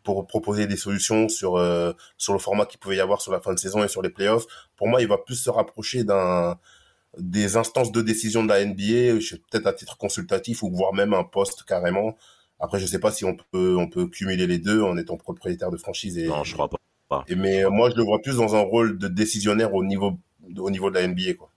pour 0.04 0.28
proposer 0.28 0.68
des 0.68 0.78
solutions 0.78 1.30
sur, 1.30 1.56
euh, 1.56 1.94
sur 2.18 2.34
le 2.34 2.40
format 2.40 2.66
qu'il 2.66 2.80
pouvait 2.80 2.98
y 2.98 3.02
avoir 3.02 3.22
sur 3.22 3.32
la 3.32 3.40
fin 3.40 3.54
de 3.54 3.60
saison 3.60 3.82
et 3.84 3.88
sur 3.88 4.02
les 4.02 4.10
playoffs. 4.10 4.46
Pour 4.76 4.88
moi, 4.88 5.02
il 5.02 5.08
va 5.08 5.18
plus 5.18 5.36
se 5.36 5.50
rapprocher 5.50 6.04
d'un, 6.04 6.58
des 7.18 7.58
instances 7.58 7.92
de 7.92 8.02
décision 8.02 8.44
de 8.44 8.50
la 8.50 8.62
NBA, 8.66 9.20
je- 9.20 9.36
peut-être 9.36 9.68
à 9.68 9.74
titre 9.74 9.98
consultatif 9.98 10.64
ou 10.64 10.70
voire 10.72 10.94
même 10.94 11.14
un 11.14 11.24
poste 11.24 11.64
carrément. 11.64 12.18
Après, 12.60 12.80
je 12.80 12.86
sais 12.86 13.00
pas 13.00 13.12
si 13.12 13.26
on 13.26 13.36
peut, 13.52 13.76
on 13.78 13.88
peut 13.88 14.08
cumuler 14.08 14.46
les 14.48 14.60
deux 14.60 14.82
en 14.82 14.98
étant 14.98 15.18
propriétaire 15.18 15.72
de 15.72 15.78
franchise 15.78 16.18
et, 16.18 16.28
Non, 16.28 16.44
je 16.44 16.54
crois 16.54 16.70
pas. 16.70 17.24
et 17.28 17.36
mais 17.36 17.64
euh, 17.66 17.70
moi, 17.70 17.90
je 17.90 17.96
le 17.96 18.04
vois 18.04 18.22
plus 18.22 18.36
dans 18.38 18.56
un 18.56 18.60
rôle 18.62 18.98
de 18.98 19.08
décisionnaire 19.08 19.74
au 19.74 19.84
niveau, 19.84 20.20
au 20.58 20.70
niveau 20.70 20.90
de 20.90 20.96
la 20.96 21.08
NBA, 21.08 21.34
quoi. 21.36 21.52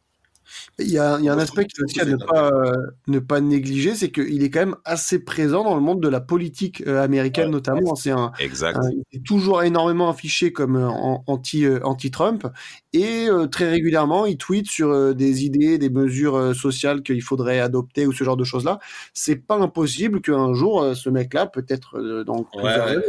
Il 0.79 0.91
y 0.91 0.99
a, 0.99 1.19
il 1.19 1.25
y 1.25 1.29
a 1.29 1.33
un 1.33 1.39
aspect 1.39 1.67
qu'il 1.67 1.85
aussi 1.85 2.01
à 2.01 2.05
ne 2.05 2.17
pas, 2.17 2.51
euh, 2.53 2.73
ne 3.07 3.19
pas 3.19 3.41
négliger, 3.41 3.95
c'est 3.95 4.11
qu'il 4.11 4.43
est 4.43 4.51
quand 4.51 4.61
même 4.61 4.77
assez 4.85 5.19
présent 5.19 5.65
dans 5.65 5.75
le 5.75 5.81
monde 5.81 6.03
de 6.03 6.09
la 6.09 6.21
politique 6.21 6.83
euh, 6.87 7.03
américaine, 7.03 7.47
Ouais. 7.47 7.53
notamment. 7.53 7.95
C'est 7.95 8.11
un, 8.11 8.33
Exact. 8.39 8.77
un- 8.79 8.91
il 8.91 9.19
est 9.19 9.25
toujours 9.25 9.63
énormément 9.63 10.09
affiché 10.11 10.53
comme 10.53 10.77
euh, 10.77 10.89
anti, 11.27 11.67
anti-Trump 11.83 12.47
et 12.93 13.29
très 13.51 13.71
régulièrement, 13.71 14.27
il 14.27 14.37
tweet 14.37 14.67
sur 14.71 15.15
des 15.15 15.45
idées, 15.45 15.79
des 15.79 15.89
mesures 15.91 16.55
sociales 16.55 17.03
qu'il 17.03 17.23
faudrait 17.23 17.61
adopter 17.61 18.07
ou 18.07 18.13
ce 18.13 18.23
genre 18.25 18.37
de 18.37 18.45
choses-là. 18.45 18.79
C'est 19.15 19.37
pas 19.37 19.57
impossible 19.57 20.21
qu'un 20.21 20.53
jour, 20.55 20.95
ce 20.95 21.09
mec-là, 21.09 21.47
peut-être 21.47 21.99
dans 22.25 22.45
plusieurs 22.45 22.87
ouais. 22.87 22.93
années, 22.97 23.03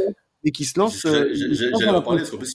et 0.45 0.51
qui 0.51 0.65
se 0.65 0.79
lance. 0.79 1.01
J'allais 1.01 1.89
en 1.89 2.01
parler, 2.01 2.19
parce 2.19 2.31
qu'en 2.31 2.37
plus, 2.37 2.53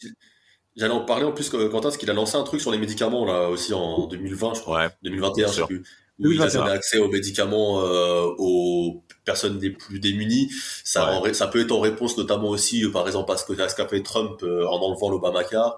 j'allais 0.79 0.95
en 0.95 1.01
parler 1.05 1.25
en 1.25 1.33
plus, 1.33 1.51
que- 1.51 1.69
Quentin, 1.69 1.83
parce 1.89 1.97
qu'il 1.99 2.09
a 2.11 2.15
lancé 2.15 2.37
un 2.37 2.43
truc 2.45 2.61
sur 2.63 2.71
les 2.71 2.79
médicaments, 2.79 3.27
là, 3.27 3.49
aussi 3.51 3.75
en 3.75 4.07
2020, 4.07 4.55
je 4.55 4.61
crois. 4.61 4.79
Ouais. 4.85 4.89
2021, 5.03 5.49
je 5.49 5.53
sais 5.53 5.67
plus. 5.67 5.79
Où 6.21 6.33
il 6.33 6.39
2021. 6.39 6.61
a 6.61 6.65
donné 6.65 6.77
accès 6.77 6.99
aux 6.99 7.09
médicaments 7.09 7.81
euh, 7.85 8.27
aux 8.39 9.05
personnes 9.25 9.61
les 9.61 9.71
plus 9.71 10.01
démunies. 10.01 10.51
Ça, 10.83 11.21
Ouais. 11.21 11.31
en 11.31 11.35
ça 11.35 11.47
peut 11.47 11.61
être 11.61 11.71
en 11.73 11.81
réponse 11.81 12.17
notamment 12.17 12.49
aussi, 12.49 12.85
euh, 12.85 12.91
par 12.91 13.07
exemple, 13.07 13.31
à 13.31 13.37
ce 13.37 13.75
qu'a 13.77 13.87
fait 13.87 14.03
Trump 14.03 14.41
euh, 14.43 14.67
en 14.67 14.79
enlevant 14.81 15.11
l'Obamacare. 15.11 15.77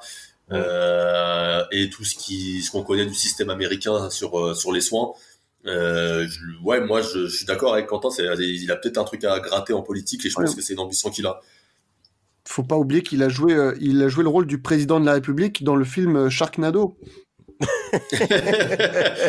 Euh, 0.53 1.65
et 1.71 1.91
tout 1.91 2.05
ce 2.05 2.17
qui 2.17 2.63
ce 2.63 2.71
qu'on 2.73 2.83
connaît 2.83 3.07
du 3.07 3.15
système 3.15 3.51
américain 3.51 4.11
sur 4.11 4.37
euh, 4.39 4.53
sur 4.55 4.73
les 4.73 4.81
soins 4.81 5.13
euh, 5.67 6.27
je- 6.27 6.65
ouais 6.65 6.81
moi 6.81 7.03
je, 7.03 7.27
je 7.29 7.37
suis 7.37 7.47
d'accord 7.47 7.73
avec 7.75 7.87
Quentin 7.87 8.11
c'est 8.11 8.25
il 8.39 8.69
a 8.73 8.75
peut-être 8.77 8.99
un 8.99 9.05
truc 9.05 9.23
à 9.25 9.39
gratter 9.39 9.73
en 9.75 9.83
politique 9.83 10.27
et 10.27 10.29
je 10.31 10.35
pense 10.35 10.51
Ouais. 10.51 10.57
que 10.57 10.63
c'est 10.63 10.73
une 10.73 10.81
ambition 10.81 11.11
qu'il 11.11 11.25
a 11.27 11.41
faut 12.51 12.65
pas 12.65 12.77
oublier 12.77 13.03
qu'il 13.03 13.23
a 13.23 13.29
joué, 13.29 13.55
euh, 13.55 13.75
il 13.81 14.03
a 14.03 14.09
joué 14.09 14.23
le 14.25 14.29
rôle 14.29 14.47
du 14.47 14.61
président 14.61 14.99
de 15.01 15.07
la 15.07 15.13
République 15.15 15.63
dans 15.63 15.77
le 15.77 15.85
film 15.85 16.17
euh, 16.17 16.31
Sharknado. 16.31 16.99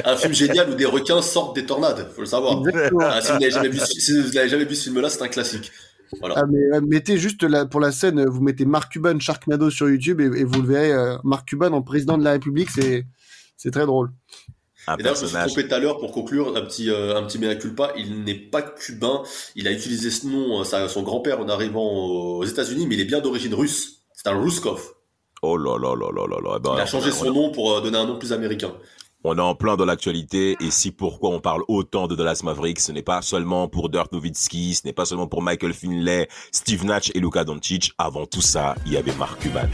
un 0.06 0.16
film 0.16 0.34
génial 0.34 0.70
où 0.70 0.76
des 0.76 0.86
requins 0.86 1.22
sortent 1.22 1.56
des 1.56 1.66
tornades, 1.66 2.10
faut 2.16 2.22
le 2.22 2.28
savoir. 2.28 2.64
Ah, 3.02 3.22
si 3.22 3.32
vous 3.32 3.40
n'avez 3.40 3.52
jamais 3.52 3.70
vu, 3.70 3.80
ce- 3.80 4.00
si 4.00 4.18
vous 4.20 4.30
n'avez 4.32 4.50
jamais 4.50 4.66
vu 4.66 4.76
ce 4.76 4.84
film-là, 4.86 5.10
c'est 5.10 5.22
un 5.22 5.28
classique. 5.28 5.72
Voilà. 6.20 6.36
Ah, 6.38 6.44
mais 6.50 6.78
euh, 6.78 6.82
mettez 6.82 7.18
juste 7.18 7.44
la, 7.44 7.66
pour 7.66 7.80
la 7.80 7.92
scène, 7.92 8.20
euh, 8.20 8.30
vous 8.30 8.42
mettez 8.42 8.66
Mark 8.66 8.92
Cuban 8.92 9.20
Sharknado 9.20 9.70
sur 9.70 9.90
YouTube 9.90 10.20
et, 10.20 10.26
et 10.40 10.44
vous 10.44 10.62
le 10.62 10.68
verrez, 10.68 10.92
euh, 10.92 11.18
Mark 11.24 11.48
Cuban 11.48 11.72
en 11.74 11.82
président 11.82 12.18
de 12.18 12.24
la 12.24 12.32
République, 12.32 12.70
c'est 12.72 13.72
très 13.72 13.86
drôle. 13.86 14.12
D'ailleurs, 14.88 15.16
je 15.16 15.22
me 15.24 15.28
suis 15.28 15.38
trompé 15.38 15.68
tout 15.68 15.74
à 15.76 15.80
l'heure 15.80 15.98
pour 16.00 16.12
conclure 16.12 16.56
un 16.56 16.62
petit 16.62 16.90
euh, 16.90 17.16
un 17.16 17.24
petit 17.24 17.38
mea 17.40 17.56
culpa. 17.56 17.92
Il 17.98 18.24
n'est 18.24 18.36
pas 18.36 18.62
cubain. 18.62 19.24
Il 19.56 19.68
a 19.68 19.72
utilisé 19.72 20.10
ce 20.10 20.26
nom, 20.28 20.62
euh, 20.62 20.64
ça, 20.64 20.88
son 20.90 21.04
grand-père 21.04 21.40
en 21.40 21.50
arrivant 21.50 21.84
aux 21.86 22.44
États-Unis, 22.44 22.88
mais 22.88 22.96
il 22.96 23.02
est 23.02 23.06
bien 23.06 23.22
d'origine 23.22 23.54
russe. 23.54 24.04
C'est 24.14 24.28
un 24.30 24.40
Ruskov. 24.40 24.82
Oh 25.44 25.58
là 25.58 25.78
là 25.80 25.96
là 25.96 26.12
là 26.16 26.28
là 26.28 26.38
là. 26.54 26.60
Ben, 26.60 26.74
Il 26.76 26.82
a 26.82 26.86
changé 26.86 27.10
on- 27.12 27.26
son 27.26 27.34
nom 27.34 27.52
pour 27.52 27.74
euh, 27.74 27.82
donner 27.82 27.98
un 27.98 28.06
nom 28.06 28.18
plus 28.20 28.34
américain. 28.34 28.74
On 29.24 29.38
est 29.38 29.42
en 29.42 29.54
plein 29.54 29.78
dans 29.78 29.86
l'actualité 29.86 30.58
et 30.60 30.72
si 30.72 30.92
pourquoi 30.92 31.30
on 31.30 31.40
parle 31.40 31.62
autant 31.68 32.08
de 32.08 32.16
Dallas 32.16 32.42
Mavericks, 32.44 32.80
ce 32.80 32.92
n'est 32.92 33.04
pas 33.04 33.22
seulement 33.22 33.68
pour 33.68 33.90
Dirk 33.90 34.12
Nowitzki, 34.12 34.74
ce 34.74 34.82
n'est 34.84 34.94
pas 34.94 35.06
seulement 35.06 35.28
pour 35.28 35.44
Michael 35.44 35.74
Finlay, 35.74 36.28
Steve 36.52 36.86
Nash 36.86 37.12
et 37.14 37.20
Luka 37.20 37.44
Doncic. 37.44 37.92
Avant 38.00 38.26
tout 38.26 38.42
ça, 38.42 38.74
il 38.88 38.94
y 38.94 38.98
avait 38.98 39.14
Mark 39.14 39.40
Cuban. 39.40 39.68